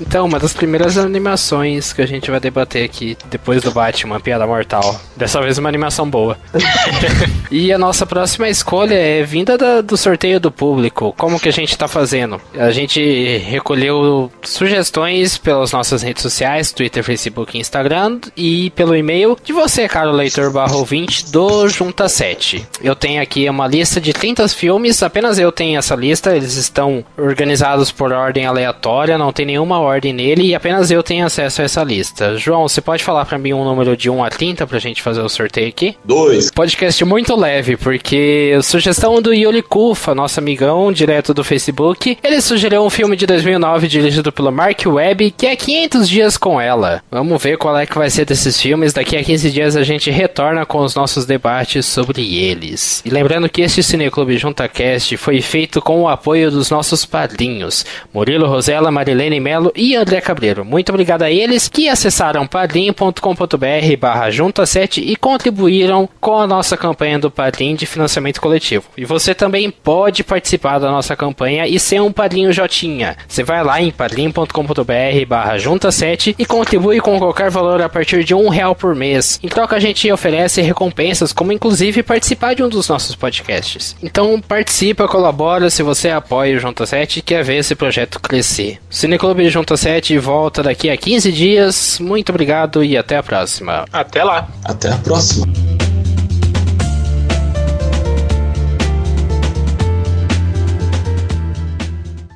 Então, 0.00 0.26
uma 0.26 0.38
das 0.38 0.52
primeiras 0.52 0.96
animações 0.96 1.92
que 1.92 2.00
a 2.02 2.06
gente 2.06 2.30
vai 2.30 2.40
debater 2.40 2.84
aqui 2.84 3.16
depois 3.26 3.62
do 3.62 3.70
Batman, 3.70 4.20
Piada 4.20 4.46
Mortal. 4.46 5.00
Dessa 5.16 5.40
vez 5.40 5.58
uma 5.58 5.68
animação 5.68 6.08
boa. 6.08 6.38
e 7.50 7.72
a 7.72 7.78
nossa 7.78 8.06
próxima 8.06 8.48
escolha 8.48 8.94
é 8.94 9.22
vinda 9.22 9.58
da- 9.58 9.80
do 9.80 9.96
sorteio 9.96 10.40
do 10.40 10.50
público. 10.50 11.14
Como 11.16 11.38
que 11.38 11.48
a 11.48 11.52
gente 11.52 11.76
tá 11.76 11.86
fazendo? 11.86 12.40
A 12.56 12.70
gente 12.70 13.38
recolheu 13.38 14.30
sugestões 14.42 15.36
pelas 15.36 15.72
nossas 15.72 16.02
redes 16.02 16.22
sociais, 16.22 16.72
Twitter, 16.72 17.04
Facebook 17.04 17.56
e 17.56 17.60
Instagram, 17.60 18.18
e 18.36 18.70
pelo 18.70 18.96
e-mail 18.96 19.36
de 19.44 19.52
você, 19.52 19.86
caro 19.88 20.10
leitor 20.12 20.50
barra 20.52 20.76
ouvinte 20.76 21.30
do 21.30 21.68
Junta 21.68 22.08
7. 22.08 22.66
Eu 22.82 22.94
tenho 22.94 23.22
aqui 23.22 23.48
uma 23.48 23.66
lista 23.66 24.00
de 24.00 24.12
30 24.12 24.48
filmes, 24.48 25.02
apenas 25.02 25.38
eu 25.38 25.52
tenho 25.52 25.78
essa 25.78 25.94
lista, 25.94 26.34
eles 26.34 26.54
estão 26.56 27.04
organizados 27.18 27.92
por 27.92 28.12
ordem 28.12 28.46
aleatória, 28.46 29.18
não 29.18 29.32
tem 29.32 29.44
nenhuma 29.46 29.78
ordem 29.78 29.89
nele 30.12 30.48
e 30.48 30.54
apenas 30.54 30.90
eu 30.90 31.02
tenho 31.02 31.26
acesso 31.26 31.62
a 31.62 31.64
essa 31.64 31.82
lista. 31.82 32.36
João, 32.36 32.68
você 32.68 32.80
pode 32.80 33.02
falar 33.02 33.24
pra 33.24 33.38
mim 33.38 33.52
um 33.52 33.64
número 33.64 33.96
de 33.96 34.08
1 34.08 34.24
a 34.24 34.30
30 34.30 34.66
pra 34.66 34.78
gente 34.78 35.02
fazer 35.02 35.20
o 35.20 35.28
sorteio 35.28 35.68
aqui? 35.68 35.96
Dois. 36.04 36.50
Podcast 36.50 37.04
muito 37.04 37.34
leve, 37.36 37.76
porque 37.76 38.58
sugestão 38.62 39.20
do 39.20 39.32
Yuli 39.32 39.62
Kufa, 39.62 40.14
nosso 40.14 40.38
amigão 40.40 40.92
direto 40.92 41.34
do 41.34 41.42
Facebook, 41.42 42.18
ele 42.22 42.40
sugeriu 42.40 42.82
um 42.82 42.90
filme 42.90 43.16
de 43.16 43.26
2009 43.26 43.88
dirigido 43.88 44.32
pelo 44.32 44.52
Mark 44.52 44.80
Webb, 44.86 45.32
que 45.32 45.46
é 45.46 45.56
500 45.56 46.08
dias 46.08 46.36
com 46.36 46.60
ela. 46.60 47.02
Vamos 47.10 47.42
ver 47.42 47.58
qual 47.58 47.76
é 47.76 47.86
que 47.86 47.98
vai 47.98 48.10
ser 48.10 48.24
desses 48.24 48.60
filmes. 48.60 48.92
Daqui 48.92 49.16
a 49.16 49.24
15 49.24 49.50
dias 49.50 49.76
a 49.76 49.82
gente 49.82 50.10
retorna 50.10 50.64
com 50.64 50.78
os 50.78 50.94
nossos 50.94 51.26
debates 51.26 51.86
sobre 51.86 52.36
eles. 52.36 53.02
E 53.04 53.10
lembrando 53.10 53.48
que 53.48 53.62
este 53.62 53.82
Cineclube 53.82 54.38
JuntaCast 54.38 55.16
foi 55.16 55.40
feito 55.40 55.80
com 55.80 56.02
o 56.02 56.08
apoio 56.08 56.50
dos 56.50 56.70
nossos 56.70 57.04
padrinhos, 57.04 57.84
Murilo 58.12 58.46
Rosella, 58.46 58.90
Marilene 58.90 59.40
Melo 59.40 59.72
e 59.80 59.96
André 59.96 60.20
Cabreiro. 60.20 60.62
Muito 60.62 60.90
obrigado 60.90 61.22
a 61.22 61.30
eles 61.30 61.66
que 61.66 61.88
acessaram 61.88 62.46
padrim.com.br 62.46 63.96
barra 63.98 64.30
junta 64.30 64.66
7 64.66 65.00
e 65.00 65.16
contribuíram 65.16 66.06
com 66.20 66.36
a 66.36 66.46
nossa 66.46 66.76
campanha 66.76 67.18
do 67.18 67.30
Padrim 67.30 67.74
de 67.74 67.86
financiamento 67.86 68.42
coletivo. 68.42 68.84
E 68.94 69.06
você 69.06 69.34
também 69.34 69.70
pode 69.70 70.22
participar 70.22 70.78
da 70.78 70.90
nossa 70.90 71.16
campanha 71.16 71.66
e 71.66 71.80
ser 71.80 72.02
um 72.02 72.12
padrinho 72.12 72.52
Jotinha. 72.52 73.16
Você 73.26 73.42
vai 73.42 73.64
lá 73.64 73.80
em 73.80 73.90
padrim.com.br 73.90 75.26
barra 75.26 75.56
junta 75.56 75.90
7 75.90 76.36
e 76.38 76.44
contribui 76.44 77.00
com 77.00 77.18
qualquer 77.18 77.50
valor 77.50 77.80
a 77.80 77.88
partir 77.88 78.22
de 78.22 78.34
um 78.34 78.50
real 78.50 78.74
por 78.74 78.94
mês. 78.94 79.40
Em 79.42 79.48
troca 79.48 79.76
a 79.76 79.80
gente 79.80 80.12
oferece 80.12 80.60
recompensas, 80.60 81.32
como 81.32 81.52
inclusive 81.52 82.02
participar 82.02 82.54
de 82.54 82.62
um 82.62 82.68
dos 82.68 82.86
nossos 82.86 83.16
podcasts. 83.16 83.96
Então 84.02 84.38
participa, 84.40 85.08
colabora 85.08 85.70
se 85.70 85.82
você 85.82 86.10
apoia 86.10 86.56
o 86.56 86.60
Junta 86.60 86.84
7 86.84 87.20
e 87.20 87.22
quer 87.22 87.42
ver 87.42 87.56
esse 87.56 87.74
projeto 87.74 88.20
crescer. 88.20 88.78
Cineclube 88.90 89.48
Junta 89.60 89.76
7 89.76 90.16
volta 90.16 90.62
daqui 90.62 90.88
a 90.88 90.96
15 90.96 91.30
dias. 91.30 91.98
Muito 92.00 92.30
obrigado 92.30 92.82
e 92.82 92.96
até 92.96 93.18
a 93.18 93.22
próxima. 93.22 93.84
Até 93.92 94.24
lá. 94.24 94.48
Até 94.64 94.90
a 94.90 94.96
próxima. 94.96 95.46